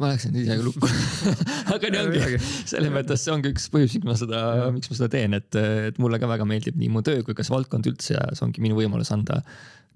[0.00, 0.90] Ma läksin ise ka lukku.
[1.74, 2.38] Aga nii ongi,
[2.68, 5.58] selles mõttes see ongi üks põhjus, miks ma seda, miks ma seda teen, et,
[5.90, 8.46] et mulle ka väga meeldib nii mu töö kui ka see valdkond üldse ja see
[8.46, 9.42] ongi minu võimalus anda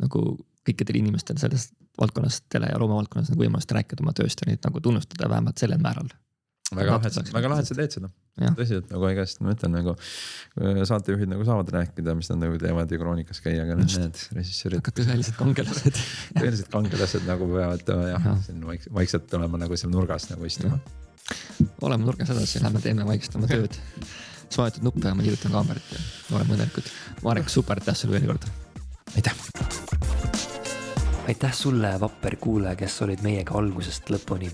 [0.02, 0.26] nagu
[0.65, 4.81] kõikidele inimestele sellest valdkonnast, tele- ja loomevaldkonnas nagu võimalust rääkida oma tööst ja neid nagu
[4.83, 6.08] tunnustada vähemalt sellel määral.
[6.78, 8.11] Väga lahe, väga lahe, et sa teed seda.
[8.59, 9.94] tõsi, et nagu igast ma ütlen nagu
[10.91, 14.91] saatejuhid nagu saavad rääkida, mis nad nagu teevad ja kroonikas käia, aga need režissöörid.
[14.91, 16.03] tõelised kangelased
[16.41, 20.81] tõelised kangelased nagu peavad jah ja., siin vaikselt olema nagu seal nurgas nagu istuma.
[21.83, 23.78] oleme nurgas edasi, lähme teeme vaikselt oma tööd.
[24.47, 26.03] siis vajutan nuppe ja ma liigutan kaamerat ja
[26.39, 26.91] oleme õnnelikud.
[27.27, 28.51] Marek, super, aitäh sulle veel kord.
[29.15, 30.53] aitäh
[31.28, 34.51] aitäh sulle, vapper kuulaja, kes olid meiega algusest lõpuni.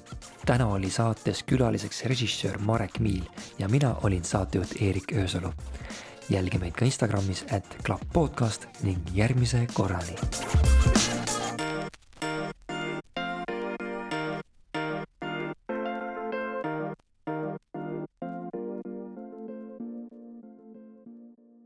[0.47, 3.25] täna oli saates külaliseks režissöör Marek Miil
[3.59, 5.53] ja mina olin saatejuht Eerik Öösalu.
[6.29, 10.17] jälgi meid ka Instagramis, et klapp podcast ning järgmise korrani